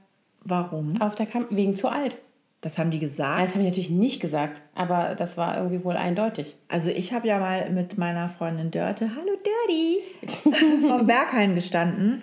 Warum? 0.45 1.01
auf 1.01 1.14
der 1.14 1.26
Kam 1.26 1.47
wegen 1.51 1.76
zu 1.76 1.87
alt. 1.87 2.18
Das 2.62 2.78
haben 2.78 2.91
die 2.91 2.99
gesagt. 2.99 3.41
Das 3.41 3.55
habe 3.55 3.62
ich 3.62 3.68
natürlich 3.68 3.91
nicht 3.91 4.20
gesagt, 4.20 4.61
aber 4.74 5.14
das 5.14 5.37
war 5.37 5.57
irgendwie 5.57 5.85
wohl 5.85 5.97
eindeutig. 5.97 6.57
Also 6.66 6.91
ich 6.91 7.12
habe 7.12 7.28
ja 7.28 7.39
mal 7.39 7.70
mit 7.70 7.97
meiner 7.97 8.28
Freundin 8.28 8.72
Dörte, 8.72 9.09
hallo 9.14 9.39
Dirty, 9.68 10.83
vom 10.89 11.07
Berghain 11.07 11.55
gestanden. 11.55 12.22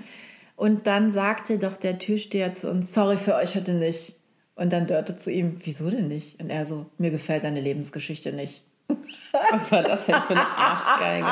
Und 0.58 0.86
dann 0.86 1.12
sagte 1.12 1.60
doch 1.60 1.78
der 1.78 1.98
Türsteher 1.98 2.56
zu 2.56 2.70
uns, 2.70 2.94
sorry 2.94 3.16
für 3.16 3.36
euch 3.36 3.56
heute 3.56 3.72
nicht. 3.72 4.17
Und 4.58 4.74
dann 4.74 4.88
Dörte 4.88 5.16
zu 5.16 5.32
ihm, 5.32 5.60
wieso 5.64 5.90
denn 5.90 6.08
nicht? 6.08 6.42
Und 6.42 6.50
er 6.50 6.66
so, 6.66 6.88
mir 6.98 7.12
gefällt 7.12 7.44
deine 7.44 7.62
Lebensgeschichte 7.62 8.34
nicht. 8.34 8.64
Was 9.52 9.72
war 9.72 9.84
das 9.84 10.08
denn 10.08 10.16
für 10.22 10.32
eine 10.32 10.48
Arschgeige? 10.48 11.28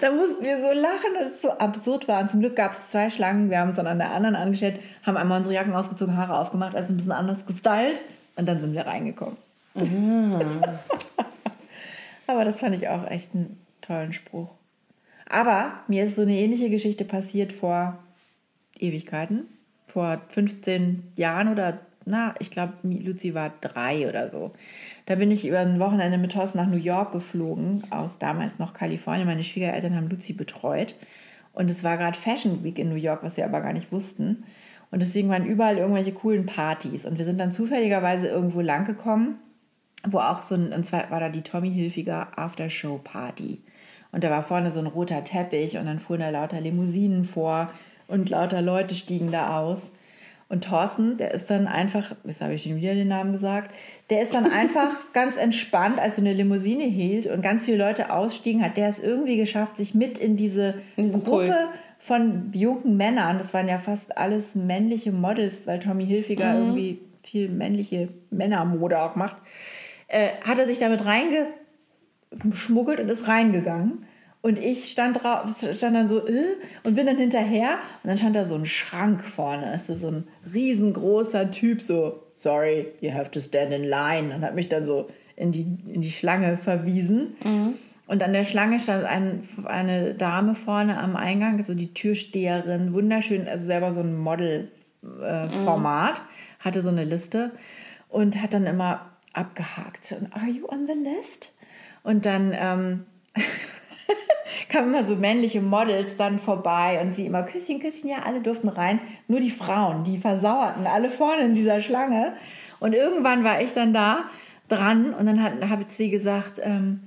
Da 0.00 0.12
mussten 0.12 0.44
wir 0.44 0.60
so 0.60 0.68
lachen, 0.68 1.14
dass 1.18 1.30
es 1.30 1.42
so 1.42 1.50
absurd 1.50 2.06
war. 2.06 2.20
Und 2.20 2.30
zum 2.30 2.40
Glück 2.40 2.54
gab 2.54 2.72
es 2.72 2.90
zwei 2.90 3.10
Schlangen. 3.10 3.50
Wir 3.50 3.58
haben 3.58 3.68
uns 3.68 3.76
dann 3.76 3.88
an 3.88 3.98
der 3.98 4.12
anderen 4.12 4.36
angestellt, 4.36 4.78
haben 5.04 5.16
einmal 5.16 5.38
unsere 5.38 5.54
Jacken 5.54 5.74
ausgezogen, 5.74 6.16
Haare 6.16 6.38
aufgemacht, 6.38 6.76
also 6.76 6.92
ein 6.92 6.96
bisschen 6.96 7.12
anders 7.12 7.44
gestylt. 7.44 8.00
Und 8.36 8.46
dann 8.48 8.60
sind 8.60 8.72
wir 8.72 8.86
reingekommen. 8.86 9.36
Aber 12.26 12.44
das 12.44 12.60
fand 12.60 12.76
ich 12.76 12.88
auch 12.88 13.10
echt 13.10 13.34
einen 13.34 13.60
tollen 13.80 14.12
Spruch. 14.12 14.50
Aber 15.28 15.72
mir 15.88 16.04
ist 16.04 16.14
so 16.16 16.22
eine 16.22 16.36
ähnliche 16.36 16.70
Geschichte 16.70 17.04
passiert 17.04 17.52
vor 17.52 17.98
Ewigkeiten. 18.78 19.48
Vor 19.86 20.20
15 20.28 21.12
Jahren 21.16 21.48
oder, 21.48 21.78
na, 22.06 22.34
ich 22.38 22.50
glaube, 22.50 22.74
Luzi 22.82 23.34
war 23.34 23.52
drei 23.60 24.08
oder 24.08 24.28
so. 24.28 24.52
Da 25.06 25.16
bin 25.16 25.30
ich 25.30 25.46
über 25.46 25.60
ein 25.60 25.80
Wochenende 25.80 26.18
mit 26.18 26.32
Thorsten 26.32 26.58
nach 26.58 26.66
New 26.66 26.76
York 26.76 27.12
geflogen, 27.12 27.82
aus 27.90 28.18
damals 28.18 28.58
noch 28.58 28.72
Kalifornien. 28.72 29.26
Meine 29.26 29.44
Schwiegereltern 29.44 29.94
haben 29.94 30.08
Luzi 30.08 30.32
betreut. 30.32 30.94
Und 31.52 31.70
es 31.70 31.84
war 31.84 31.96
gerade 31.96 32.16
Fashion 32.16 32.64
Week 32.64 32.78
in 32.78 32.88
New 32.88 32.94
York, 32.94 33.22
was 33.22 33.36
wir 33.36 33.44
aber 33.44 33.60
gar 33.60 33.72
nicht 33.72 33.92
wussten. 33.92 34.44
Und 34.90 35.02
deswegen 35.02 35.28
waren 35.28 35.46
überall 35.46 35.78
irgendwelche 35.78 36.12
coolen 36.12 36.46
Partys. 36.46 37.04
Und 37.04 37.18
wir 37.18 37.24
sind 37.24 37.38
dann 37.38 37.52
zufälligerweise 37.52 38.28
irgendwo 38.28 38.60
lang 38.60 38.84
gekommen, 38.84 39.38
wo 40.06 40.18
auch 40.18 40.42
so 40.42 40.54
ein, 40.54 40.72
und 40.72 40.84
zwar 40.84 41.10
war 41.10 41.20
da 41.20 41.28
die 41.28 41.42
Tommy 41.42 41.70
Hilfiger 41.70 42.28
Aftershow-Party. 42.36 43.62
Und 44.12 44.24
da 44.24 44.30
war 44.30 44.42
vorne 44.42 44.70
so 44.70 44.80
ein 44.80 44.86
roter 44.86 45.22
Teppich 45.22 45.76
und 45.76 45.86
dann 45.86 46.00
fuhren 46.00 46.20
da 46.20 46.30
lauter 46.30 46.60
Limousinen 46.60 47.24
vor 47.24 47.70
und 48.08 48.28
lauter 48.28 48.62
Leute 48.62 48.94
stiegen 48.94 49.30
da 49.30 49.60
aus. 49.60 49.92
Und 50.50 50.64
Thorsten, 50.64 51.16
der 51.16 51.32
ist 51.32 51.48
dann 51.48 51.68
einfach, 51.68 52.16
jetzt 52.24 52.40
habe 52.42 52.54
ich 52.54 52.64
schon 52.64 52.74
wieder 52.74 52.94
den 52.94 53.06
Namen 53.06 53.30
gesagt, 53.32 53.72
der 54.10 54.20
ist 54.20 54.34
dann 54.34 54.50
einfach 54.50 54.88
ganz 55.12 55.36
entspannt, 55.36 56.00
als 56.00 56.16
so 56.16 56.22
eine 56.22 56.32
Limousine 56.32 56.82
hielt 56.82 57.28
und 57.28 57.40
ganz 57.40 57.64
viele 57.64 57.78
Leute 57.78 58.12
ausstiegen, 58.12 58.62
hat 58.62 58.76
der 58.76 58.88
es 58.88 58.98
irgendwie 58.98 59.36
geschafft, 59.36 59.76
sich 59.76 59.94
mit 59.94 60.18
in 60.18 60.36
diese 60.36 60.74
In 60.96 61.12
Gruppe 61.12 61.28
Pulk. 61.30 61.54
von 62.00 62.50
jungen 62.52 62.96
Männern, 62.96 63.38
das 63.38 63.54
waren 63.54 63.68
ja 63.68 63.78
fast 63.78 64.18
alles 64.18 64.56
männliche 64.56 65.12
Models, 65.12 65.68
weil 65.68 65.78
Tommy 65.78 66.04
Hilfiger 66.04 66.52
irgendwie 66.58 66.98
viel 67.22 67.48
männliche 67.48 68.08
Männermode 68.30 69.00
auch 69.00 69.14
macht, 69.14 69.36
äh, 70.08 70.30
hat 70.44 70.58
er 70.58 70.66
sich 70.66 70.80
damit 70.80 71.02
reingeschmuggelt 72.32 72.98
und 72.98 73.08
ist 73.08 73.28
reingegangen. 73.28 74.04
Und 74.42 74.58
ich 74.58 74.90
stand, 74.90 75.22
drauf, 75.22 75.50
stand 75.74 75.96
dann 75.96 76.08
so 76.08 76.26
äh, 76.26 76.56
und 76.82 76.94
bin 76.94 77.04
dann 77.06 77.18
hinterher 77.18 77.78
und 78.02 78.08
dann 78.08 78.16
stand 78.16 78.36
da 78.36 78.46
so 78.46 78.54
ein 78.54 78.64
Schrank 78.64 79.22
vorne. 79.22 79.70
Das 79.72 79.90
ist 79.90 80.00
so 80.00 80.08
ein 80.08 80.26
riesengroßer 80.52 81.50
Typ, 81.50 81.82
so, 81.82 82.22
sorry, 82.32 82.86
you 83.00 83.12
have 83.12 83.30
to 83.30 83.40
stand 83.40 83.72
in 83.72 83.84
line. 83.84 84.34
Und 84.34 84.40
hat 84.40 84.54
mich 84.54 84.70
dann 84.70 84.86
so 84.86 85.10
in 85.36 85.52
die, 85.52 85.66
in 85.86 86.00
die 86.00 86.10
Schlange 86.10 86.56
verwiesen. 86.56 87.36
Und 88.06 88.22
an 88.22 88.32
der 88.32 88.44
Schlange 88.44 88.80
stand 88.80 89.04
ein, 89.04 89.42
eine 89.64 90.14
Dame 90.14 90.54
vorne 90.54 90.98
am 90.98 91.16
Eingang, 91.16 91.62
so 91.62 91.74
die 91.74 91.94
Türsteherin, 91.94 92.92
wunderschön, 92.92 93.46
also 93.46 93.66
selber 93.66 93.92
so 93.92 94.00
ein 94.00 94.16
Model-Format, 94.16 96.20
hatte 96.58 96.82
so 96.82 96.88
eine 96.88 97.04
Liste 97.04 97.52
und 98.08 98.42
hat 98.42 98.52
dann 98.52 98.66
immer 98.66 99.06
abgehakt. 99.32 100.12
Und, 100.18 100.34
Are 100.34 100.50
you 100.50 100.66
on 100.68 100.86
the 100.86 100.94
list? 100.94 101.54
Und 102.02 102.26
dann 102.26 102.52
ähm, 102.52 103.06
kamen 104.68 104.88
immer 104.88 105.04
so 105.04 105.16
männliche 105.16 105.60
Models 105.60 106.16
dann 106.16 106.38
vorbei 106.38 107.00
und 107.02 107.14
sie 107.14 107.26
immer 107.26 107.42
Küsschen, 107.42 107.80
Küsschen, 107.80 108.10
ja, 108.10 108.18
alle 108.24 108.40
durften 108.40 108.68
rein. 108.68 109.00
Nur 109.28 109.40
die 109.40 109.50
Frauen, 109.50 110.04
die 110.04 110.18
versauerten 110.18 110.86
alle 110.86 111.10
vorne 111.10 111.42
in 111.42 111.54
dieser 111.54 111.80
Schlange. 111.80 112.34
Und 112.78 112.94
irgendwann 112.94 113.44
war 113.44 113.60
ich 113.60 113.72
dann 113.72 113.92
da 113.92 114.24
dran 114.68 115.12
und 115.14 115.26
dann 115.26 115.68
habe 115.68 115.84
sie 115.88 116.10
gesagt, 116.10 116.60
ähm, 116.62 117.00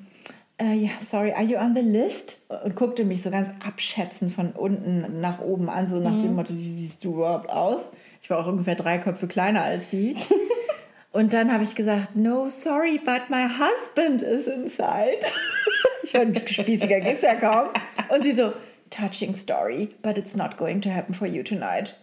äh, 0.58 0.74
ja, 0.76 0.92
sorry, 1.00 1.32
are 1.34 1.44
you 1.44 1.58
on 1.58 1.74
the 1.74 1.82
list? 1.82 2.42
Und 2.64 2.76
guckte 2.76 3.06
mich 3.06 3.24
so 3.24 3.32
ganz 3.32 3.50
abschätzend 3.66 4.32
von 4.32 4.52
unten 4.52 5.20
nach 5.20 5.42
oben 5.42 5.70
an, 5.70 5.88
so 5.88 6.00
nach 6.00 6.20
dem 6.22 6.36
Motto, 6.36 6.56
wie 6.56 6.70
siehst 6.70 7.04
du 7.04 7.16
überhaupt 7.16 7.50
aus? 7.50 7.92
Ich 8.22 8.30
war 8.30 8.40
auch 8.40 8.48
ungefähr 8.48 8.76
drei 8.76 9.00
Köpfe 9.00 9.28
kleiner 9.28 9.64
als 9.64 9.88
die. 9.88 10.16
Und 11.12 11.34
dann 11.34 11.54
habe 11.54 11.64
ich 11.64 11.76
gesagt, 11.76 12.16
no, 12.16 12.50
sorry, 12.50 13.00
but 13.04 13.30
my 13.30 13.46
husband 13.48 14.22
is 14.22 14.48
inside. 14.48 15.20
ich 16.04 16.14
meine, 16.14 16.36
spießiger 16.48 17.00
geht's 17.00 17.22
ja 17.22 17.36
kaum. 17.36 17.70
Und 18.10 18.24
sie 18.24 18.34
so, 18.34 18.54
touching 18.90 19.36
story, 19.36 19.90
but 20.02 20.18
it's 20.18 20.36
not 20.36 20.58
going 20.58 20.82
to 20.82 20.90
happen 20.90 21.14
for 21.14 21.28
you 21.28 21.44
tonight. 21.44 21.96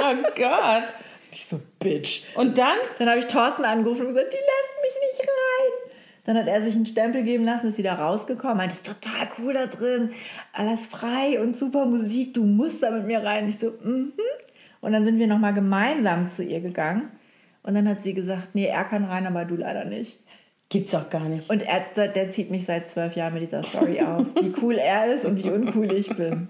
Oh 0.00 0.14
Gott. 0.36 0.84
Ich 1.32 1.44
so, 1.44 1.60
bitch. 1.78 2.24
Und 2.34 2.58
dann? 2.58 2.78
Dann 2.98 3.08
habe 3.08 3.20
ich 3.20 3.26
Thorsten 3.26 3.64
angerufen 3.64 4.06
und 4.06 4.14
gesagt, 4.14 4.32
die 4.32 4.36
lässt 4.36 4.82
mich 4.82 4.94
nicht 5.02 5.20
rein. 5.20 5.90
Dann 6.24 6.36
hat 6.36 6.48
er 6.48 6.62
sich 6.62 6.74
einen 6.74 6.86
Stempel 6.86 7.22
geben 7.22 7.44
lassen, 7.44 7.68
ist 7.68 7.78
wieder 7.78 7.94
rausgekommen, 7.94 8.56
meinte, 8.56 8.74
ist 8.74 8.86
total 8.86 9.28
cool 9.38 9.54
da 9.54 9.66
drin, 9.66 10.10
alles 10.52 10.86
frei 10.86 11.40
und 11.40 11.56
super 11.56 11.86
Musik, 11.86 12.34
du 12.34 12.44
musst 12.44 12.82
da 12.82 12.90
mit 12.90 13.06
mir 13.06 13.24
rein. 13.24 13.48
Ich 13.48 13.58
so, 13.58 13.72
mhm. 13.82 14.12
Und 14.80 14.92
dann 14.92 15.04
sind 15.04 15.18
wir 15.18 15.26
nochmal 15.26 15.54
gemeinsam 15.54 16.30
zu 16.30 16.42
ihr 16.42 16.60
gegangen. 16.60 17.10
Und 17.62 17.74
dann 17.74 17.88
hat 17.88 18.02
sie 18.02 18.14
gesagt, 18.14 18.48
nee, 18.54 18.66
er 18.66 18.84
kann 18.84 19.04
rein, 19.04 19.26
aber 19.26 19.44
du 19.44 19.56
leider 19.56 19.84
nicht. 19.84 20.18
Gibt's 20.70 20.92
doch 20.92 21.10
gar 21.10 21.24
nicht. 21.28 21.50
Und 21.50 21.62
er, 21.62 21.80
der 22.08 22.30
zieht 22.30 22.50
mich 22.50 22.64
seit 22.64 22.88
zwölf 22.88 23.16
Jahren 23.16 23.34
mit 23.34 23.42
dieser 23.42 23.62
Story 23.64 24.00
auf. 24.00 24.24
Wie 24.40 24.54
cool 24.62 24.76
er 24.76 25.12
ist 25.12 25.24
und 25.24 25.42
wie 25.42 25.50
uncool 25.50 25.92
ich 25.92 26.08
bin. 26.16 26.48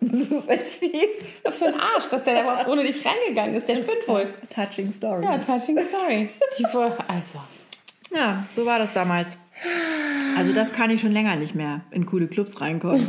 Das 0.00 0.20
ist 0.20 0.48
echt 0.50 0.62
fies. 0.62 1.38
Was 1.44 1.58
für 1.60 1.68
ein 1.68 1.80
Arsch, 1.80 2.10
dass 2.10 2.24
der 2.24 2.42
überhaupt 2.42 2.68
ohne 2.68 2.84
dich 2.84 3.02
reingegangen 3.04 3.54
ist. 3.54 3.66
Der 3.66 3.76
spinnt 3.76 4.06
wohl. 4.06 4.34
Touching 4.54 4.92
Story. 4.92 5.24
Ja, 5.24 5.38
touching 5.38 5.78
story. 5.88 6.28
Vor, 6.70 6.94
also. 7.08 7.40
Ja, 8.14 8.44
so 8.54 8.66
war 8.66 8.78
das 8.78 8.92
damals. 8.92 9.38
Also 10.36 10.52
das 10.52 10.72
kann 10.72 10.90
ich 10.90 11.00
schon 11.00 11.12
länger 11.12 11.36
nicht 11.36 11.54
mehr 11.54 11.80
in 11.90 12.04
coole 12.04 12.26
Clubs 12.26 12.60
reinkommen. 12.60 13.08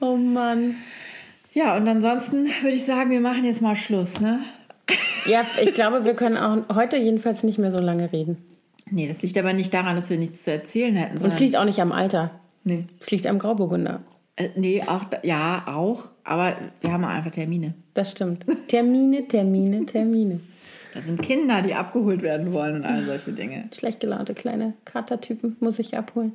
Oh 0.00 0.16
Mann. 0.16 0.76
Ja, 1.52 1.76
und 1.76 1.88
ansonsten 1.88 2.46
würde 2.62 2.76
ich 2.76 2.84
sagen, 2.84 3.10
wir 3.10 3.20
machen 3.20 3.44
jetzt 3.44 3.62
mal 3.62 3.74
Schluss, 3.74 4.20
ne? 4.20 4.44
Ja, 5.26 5.44
ich 5.62 5.74
glaube, 5.74 6.04
wir 6.04 6.14
können 6.14 6.36
auch 6.36 6.74
heute 6.74 6.96
jedenfalls 6.96 7.42
nicht 7.42 7.58
mehr 7.58 7.70
so 7.70 7.80
lange 7.80 8.12
reden. 8.12 8.36
Nee, 8.90 9.08
das 9.08 9.22
liegt 9.22 9.36
aber 9.38 9.52
nicht 9.52 9.74
daran, 9.74 9.96
dass 9.96 10.10
wir 10.10 10.16
nichts 10.16 10.44
zu 10.44 10.52
erzählen 10.52 10.94
hätten, 10.94 11.18
Und 11.18 11.32
es 11.32 11.40
liegt 11.40 11.56
auch 11.56 11.64
nicht 11.64 11.80
am 11.80 11.92
Alter. 11.92 12.30
Nee. 12.64 12.84
Es 13.00 13.10
liegt 13.10 13.26
am 13.26 13.38
Grauburgunder. 13.38 14.00
Äh, 14.36 14.50
nee, 14.54 14.82
auch, 14.86 15.02
ja, 15.22 15.64
auch, 15.66 16.08
aber 16.24 16.56
wir 16.80 16.92
haben 16.92 17.04
einfach 17.04 17.30
Termine. 17.30 17.74
Das 17.94 18.12
stimmt. 18.12 18.44
Termine, 18.68 19.26
Termine, 19.26 19.86
Termine. 19.86 20.40
Da 20.94 21.00
sind 21.00 21.20
Kinder, 21.20 21.62
die 21.62 21.74
abgeholt 21.74 22.22
werden 22.22 22.52
wollen 22.52 22.76
und 22.76 22.84
all 22.84 23.04
solche 23.04 23.32
Dinge. 23.32 23.68
Schlecht 23.76 24.00
gelaunte 24.00 24.34
kleine 24.34 24.74
Katertypen 24.84 25.56
muss 25.60 25.78
ich 25.78 25.96
abholen. 25.96 26.32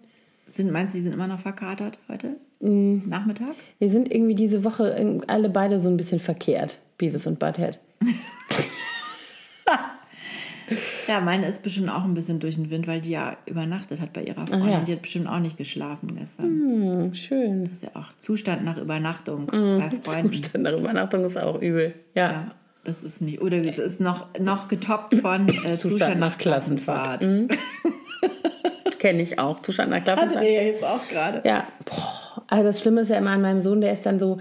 Sind, 0.47 0.71
meinst 0.71 0.93
du, 0.93 0.97
die 0.97 1.03
sind 1.03 1.13
immer 1.13 1.27
noch 1.27 1.39
verkatert 1.39 1.99
heute? 2.09 2.35
Nachmittag? 2.59 3.55
Wir 3.79 3.89
sind 3.89 4.11
irgendwie 4.11 4.35
diese 4.35 4.63
Woche 4.63 5.21
alle 5.27 5.49
beide 5.49 5.79
so 5.79 5.89
ein 5.89 5.97
bisschen 5.97 6.19
verkehrt. 6.19 6.77
Beavis 6.97 7.25
und 7.25 7.39
Butthead. 7.39 7.79
Ja, 11.07 11.19
meine 11.21 11.47
ist 11.47 11.63
bestimmt 11.63 11.89
auch 11.89 12.03
ein 12.03 12.13
bisschen 12.13 12.39
durch 12.39 12.55
den 12.55 12.69
Wind, 12.69 12.87
weil 12.87 13.01
die 13.01 13.11
ja 13.11 13.37
übernachtet 13.45 13.99
hat 14.01 14.13
bei 14.13 14.23
ihrer 14.23 14.45
Freundin. 14.47 14.69
ja. 14.69 14.79
Die 14.81 14.93
hat 14.93 15.01
bestimmt 15.01 15.27
auch 15.27 15.39
nicht 15.39 15.57
geschlafen 15.57 16.15
gestern. 16.17 16.45
Hm, 16.45 17.13
schön. 17.13 17.63
Das 17.65 17.73
ist 17.73 17.83
ja 17.83 17.89
auch 17.93 18.07
Zustand 18.19 18.63
nach 18.63 18.77
Übernachtung 18.77 19.45
bei 19.47 19.89
Freunden. 20.03 20.33
Zustand 20.33 20.63
nach 20.63 20.73
Übernachtung 20.77 21.25
ist 21.25 21.37
auch 21.37 21.61
übel. 21.61 21.93
Ja. 22.15 22.31
Ja, 22.31 22.51
das 22.83 23.03
ist 23.03 23.21
nicht. 23.21 23.41
Oder 23.41 23.57
es 23.57 23.79
ist 23.79 24.01
noch, 24.01 24.27
noch 24.39 24.67
getoppt 24.67 25.15
von 25.15 25.47
äh, 25.49 25.77
Zustand, 25.77 26.19
nach 26.19 26.37
Klassenfahrt. 26.37 27.27
Kenne 28.99 29.21
ich 29.21 29.39
auch. 29.39 29.61
Zustand 29.61 29.91
nach 29.91 30.03
Klassenfahrt. 30.03 30.43
ja 30.43 30.49
jetzt 30.61 30.83
auch 30.83 31.07
gerade. 31.09 31.41
Ja, 31.47 31.65
boah. 31.85 32.43
also 32.47 32.63
das 32.65 32.81
Schlimme 32.81 33.01
ist 33.01 33.09
ja 33.09 33.17
immer 33.17 33.31
an 33.31 33.41
meinem 33.41 33.61
Sohn, 33.61 33.81
der 33.81 33.93
ist 33.93 34.05
dann 34.05 34.19
so, 34.19 34.39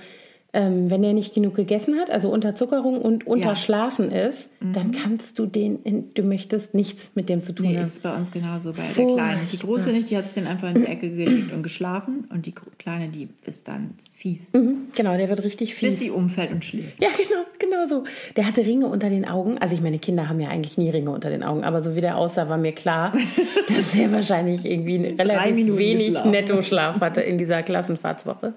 ähm, 0.53 0.91
wenn 0.91 1.05
er 1.05 1.13
nicht 1.13 1.35
genug 1.35 1.55
gegessen 1.55 1.99
hat, 2.01 2.11
also 2.11 2.29
Unterzuckerung 2.31 3.01
und 3.01 3.27
unterschlafen 3.27 4.11
ist, 4.11 4.49
dann 4.61 4.91
kannst 4.93 5.39
du 5.39 5.47
den, 5.47 5.81
in, 5.85 6.13
du 6.15 6.23
möchtest 6.23 6.75
nichts 6.75 7.13
mit 7.15 7.29
dem 7.29 7.43
zu 7.43 7.53
tun 7.55 7.67
Nee, 7.67 7.77
haben. 7.77 7.85
ist 7.85 8.03
bei 8.03 8.15
uns 8.15 8.31
genauso 8.33 8.73
bei 8.73 8.83
der 8.83 9.07
Kleinen. 9.07 9.41
Die 9.53 9.59
Große 9.59 9.93
nicht, 9.93 10.11
die 10.11 10.17
hat 10.17 10.27
sich 10.27 10.35
dann 10.35 10.47
einfach 10.51 10.69
in 10.69 10.83
die 10.83 10.87
Ecke 10.87 11.09
gelegt 11.11 11.53
und 11.53 11.63
geschlafen. 11.63 12.27
Und 12.33 12.47
die 12.47 12.55
Kleine, 12.79 13.09
die 13.09 13.29
ist 13.47 13.69
dann 13.69 13.95
fies. 14.15 14.53
Mhm, 14.53 14.89
genau, 14.95 15.17
der 15.17 15.29
wird 15.29 15.43
richtig 15.45 15.75
fies. 15.75 15.91
Bis 15.91 16.01
sie 16.01 16.11
umfällt 16.11 16.51
und 16.51 16.65
schläft. 16.65 17.01
Ja, 17.01 17.09
genau, 17.17 17.45
genau 17.59 17.87
so. 17.87 18.05
Der 18.37 18.47
hatte 18.47 18.67
Ringe 18.67 18.87
unter 18.87 19.09
den 19.09 19.27
Augen. 19.27 19.59
Also 19.59 19.75
ich 19.75 19.81
meine, 19.81 19.99
Kinder 19.99 20.29
haben 20.29 20.41
ja 20.41 20.49
eigentlich 20.49 20.77
nie 20.77 20.91
Ringe 20.91 21.11
unter 21.11 21.31
den 21.31 21.45
Augen, 21.45 21.63
aber 21.63 21.81
so 21.81 21.95
wie 21.95 22.01
der 22.01 22.17
aussah, 22.17 22.49
war 22.49 22.59
mir 22.59 22.73
klar, 22.73 23.13
dass 23.69 23.95
er 23.95 24.11
wahrscheinlich 24.13 24.65
irgendwie 24.65 24.97
relativ 25.17 25.77
wenig. 25.77 26.25
Nettoschlaf 26.25 27.01
hatte 27.01 27.21
in 27.21 27.39
dieser 27.39 27.63
Klassenfahrtswoche. 27.63 28.55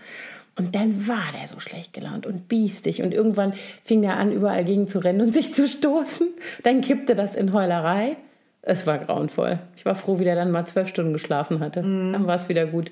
Und 0.55 0.75
dann 0.75 1.07
war 1.07 1.31
der 1.37 1.47
so 1.47 1.59
schlecht 1.59 1.93
gelaunt 1.93 2.27
und 2.27 2.47
biestig. 2.47 3.01
Und 3.01 3.11
irgendwann 3.13 3.53
fing 3.83 4.03
er 4.03 4.17
an, 4.17 4.31
überall 4.31 4.63
gegen 4.65 4.87
zu 4.87 4.99
rennen 4.99 5.21
und 5.21 5.33
sich 5.33 5.51
zu 5.53 5.67
stoßen. 5.67 6.27
Dann 6.63 6.81
kippte 6.81 7.15
das 7.15 7.35
in 7.35 7.53
Heulerei. 7.53 8.17
Es 8.61 8.85
war 8.85 8.99
grauenvoll. 8.99 9.59
Ich 9.75 9.83
war 9.85 9.95
froh, 9.95 10.19
wie 10.19 10.23
der 10.25 10.35
dann 10.35 10.51
mal 10.51 10.65
zwölf 10.65 10.87
Stunden 10.89 11.11
geschlafen 11.11 11.59
hatte. 11.59 11.81
Dann 11.81 12.27
war 12.27 12.35
es 12.35 12.49
wieder 12.49 12.65
gut. 12.67 12.91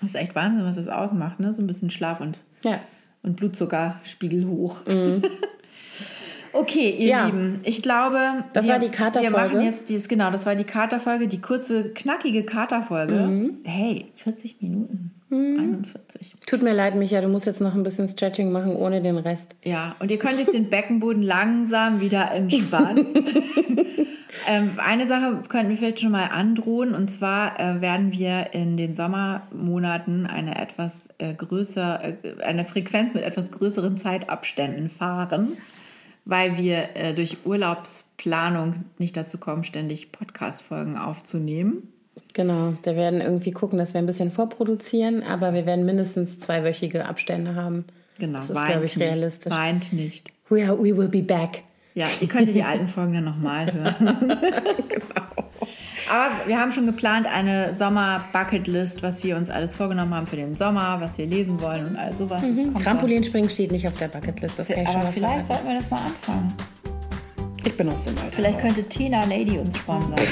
Das 0.00 0.10
ist 0.10 0.14
echt 0.16 0.34
Wahnsinn, 0.34 0.64
was 0.64 0.76
das 0.76 0.88
ausmacht, 0.88 1.40
ne? 1.40 1.54
So 1.54 1.62
ein 1.62 1.66
bisschen 1.66 1.88
Schlaf 1.90 2.20
und, 2.20 2.38
Ja. 2.62 2.80
und 3.22 3.36
Blutzuckerspiegel 3.36 4.46
hoch. 4.46 4.80
Okay, 6.54 6.90
ihr 6.90 7.06
Ja. 7.08 7.26
Lieben, 7.26 7.60
ich 7.64 7.80
glaube, 7.82 8.18
Das 8.52 8.66
wir, 8.66 8.74
war 8.74 8.78
die 8.78 8.90
Katerfolge. 8.90 9.34
Wir 9.34 9.44
machen 9.56 9.60
jetzt 9.62 9.88
dieses, 9.88 10.06
genau, 10.06 10.30
das 10.30 10.44
war 10.44 10.54
die 10.54 10.64
Katerfolge, 10.64 11.26
die 11.26 11.40
kurze, 11.40 11.84
knackige 11.94 12.42
Katerfolge. 12.44 13.14
Mhm. 13.14 13.56
Hey, 13.64 14.06
40 14.16 14.60
Minuten. 14.60 15.12
41. 15.32 16.34
Tut 16.46 16.62
mir 16.62 16.74
leid, 16.74 16.94
Micha, 16.94 17.20
du 17.20 17.28
musst 17.28 17.46
jetzt 17.46 17.60
noch 17.60 17.74
ein 17.74 17.82
bisschen 17.82 18.08
Stretching 18.08 18.52
machen 18.52 18.76
ohne 18.76 19.00
den 19.00 19.16
Rest. 19.16 19.56
Ja, 19.64 19.96
und 19.98 20.10
ihr 20.10 20.18
könnt 20.18 20.38
jetzt 20.38 20.52
den 20.52 20.68
Beckenboden 20.68 21.22
langsam 21.22 22.00
wieder 22.00 22.30
entspannen. 22.32 23.06
ähm, 24.46 24.72
eine 24.76 25.06
Sache 25.06 25.42
könnten 25.48 25.70
wir 25.70 25.76
vielleicht 25.76 26.00
schon 26.00 26.10
mal 26.12 26.26
androhen, 26.26 26.94
und 26.94 27.10
zwar 27.10 27.58
äh, 27.58 27.80
werden 27.80 28.12
wir 28.12 28.52
in 28.52 28.76
den 28.76 28.94
Sommermonaten 28.94 30.26
eine 30.26 30.60
etwas 30.60 31.08
äh, 31.18 31.32
größer, 31.32 32.02
äh, 32.04 32.42
eine 32.42 32.64
Frequenz 32.64 33.14
mit 33.14 33.22
etwas 33.22 33.50
größeren 33.52 33.96
Zeitabständen 33.96 34.90
fahren, 34.90 35.52
weil 36.24 36.58
wir 36.58 36.90
äh, 36.94 37.14
durch 37.14 37.38
Urlaubsplanung 37.46 38.84
nicht 38.98 39.16
dazu 39.16 39.38
kommen, 39.38 39.64
ständig 39.64 40.12
Podcast-Folgen 40.12 40.98
aufzunehmen. 40.98 41.91
Genau, 42.34 42.74
wir 42.82 42.96
werden 42.96 43.20
irgendwie 43.20 43.50
gucken, 43.50 43.78
dass 43.78 43.92
wir 43.94 43.98
ein 43.98 44.06
bisschen 44.06 44.30
vorproduzieren, 44.30 45.22
aber 45.22 45.52
wir 45.52 45.66
werden 45.66 45.84
mindestens 45.84 46.38
zweiwöchige 46.38 47.04
Abstände 47.04 47.54
haben. 47.54 47.84
Genau, 48.18 48.38
Das 48.38 48.50
ist, 48.50 48.64
glaube 48.66 48.84
ich, 48.84 48.96
nicht, 48.96 49.06
realistisch. 49.06 49.52
Weint 49.52 49.92
nicht. 49.92 50.30
We, 50.48 50.64
are, 50.66 50.78
we 50.78 50.96
will 50.96 51.08
be 51.08 51.22
back. 51.22 51.62
Ja, 51.94 52.06
ihr 52.20 52.28
könnt 52.28 52.48
die 52.48 52.62
alten 52.62 52.88
Folgen 52.88 53.14
dann 53.14 53.24
nochmal 53.24 53.70
hören. 53.72 54.38
Aber 56.10 56.46
wir 56.46 56.58
haben 56.58 56.72
schon 56.72 56.86
geplant, 56.86 57.26
eine 57.26 57.74
Sommer-Bucketlist, 57.74 59.02
was 59.02 59.22
wir 59.24 59.36
uns 59.36 59.50
alles 59.50 59.74
vorgenommen 59.74 60.14
haben 60.14 60.26
für 60.26 60.36
den 60.36 60.56
Sommer, 60.56 61.00
was 61.00 61.16
wir 61.16 61.26
lesen 61.26 61.60
wollen 61.60 61.86
und 61.86 61.96
all 61.96 62.14
sowas. 62.14 62.42
Dann. 62.42 62.74
Trampolinspringen 62.74 63.48
steht 63.48 63.72
nicht 63.72 63.86
auf 63.86 63.96
der 63.98 64.08
Bucketlist, 64.08 64.58
das 64.58 64.68
kann 64.68 64.82
ich 64.82 64.88
schon 64.88 64.96
Aber 64.96 65.04
mal 65.06 65.12
vielleicht 65.12 65.46
verraten. 65.46 65.54
sollten 65.54 65.68
wir 65.68 65.74
das 65.74 65.90
mal 65.90 66.00
anfangen. 66.00 66.52
Ich 67.64 67.76
bin 67.76 67.88
aus 67.88 68.04
dem 68.04 68.16
Alter. 68.18 68.32
Vielleicht 68.32 68.58
könnte 68.60 68.82
Tina 68.84 69.24
Lady 69.24 69.58
uns 69.58 69.76
sponsern. 69.78 70.14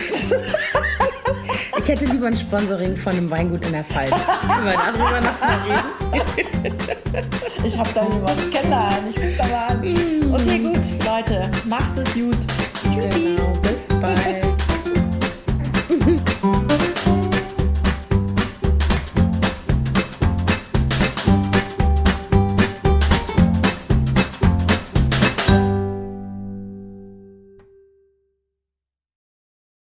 Ich 1.78 1.88
hätte 1.88 2.04
lieber 2.04 2.26
ein 2.26 2.36
Sponsoring 2.36 2.94
von 2.94 3.12
einem 3.12 3.30
Weingut 3.30 3.64
in 3.64 3.72
der 3.72 3.84
Pfalz. 3.84 4.10
Können 4.10 4.66
wir 4.66 4.74
darüber 4.74 5.20
noch 5.20 5.40
mal 5.40 5.58
reden? 5.66 6.76
Ich 7.64 7.78
hab 7.78 7.92
da 7.94 8.02
jemanden, 8.02 8.42
ich 8.44 8.50
kenne 8.52 8.70
da 8.70 8.88
einen, 8.88 9.08
ich 9.08 9.14
guck 9.16 9.36
da 9.38 9.46
mal 9.48 9.66
an. 9.68 10.34
Okay, 10.34 10.58
gut, 10.58 11.06
Leute, 11.06 11.50
macht 11.68 11.98
es 11.98 12.12
gut. 12.14 12.36
Tschüssi. 12.82 13.34
Genau, 13.34 13.52
bis 13.62 13.98
bald. 14.00 14.49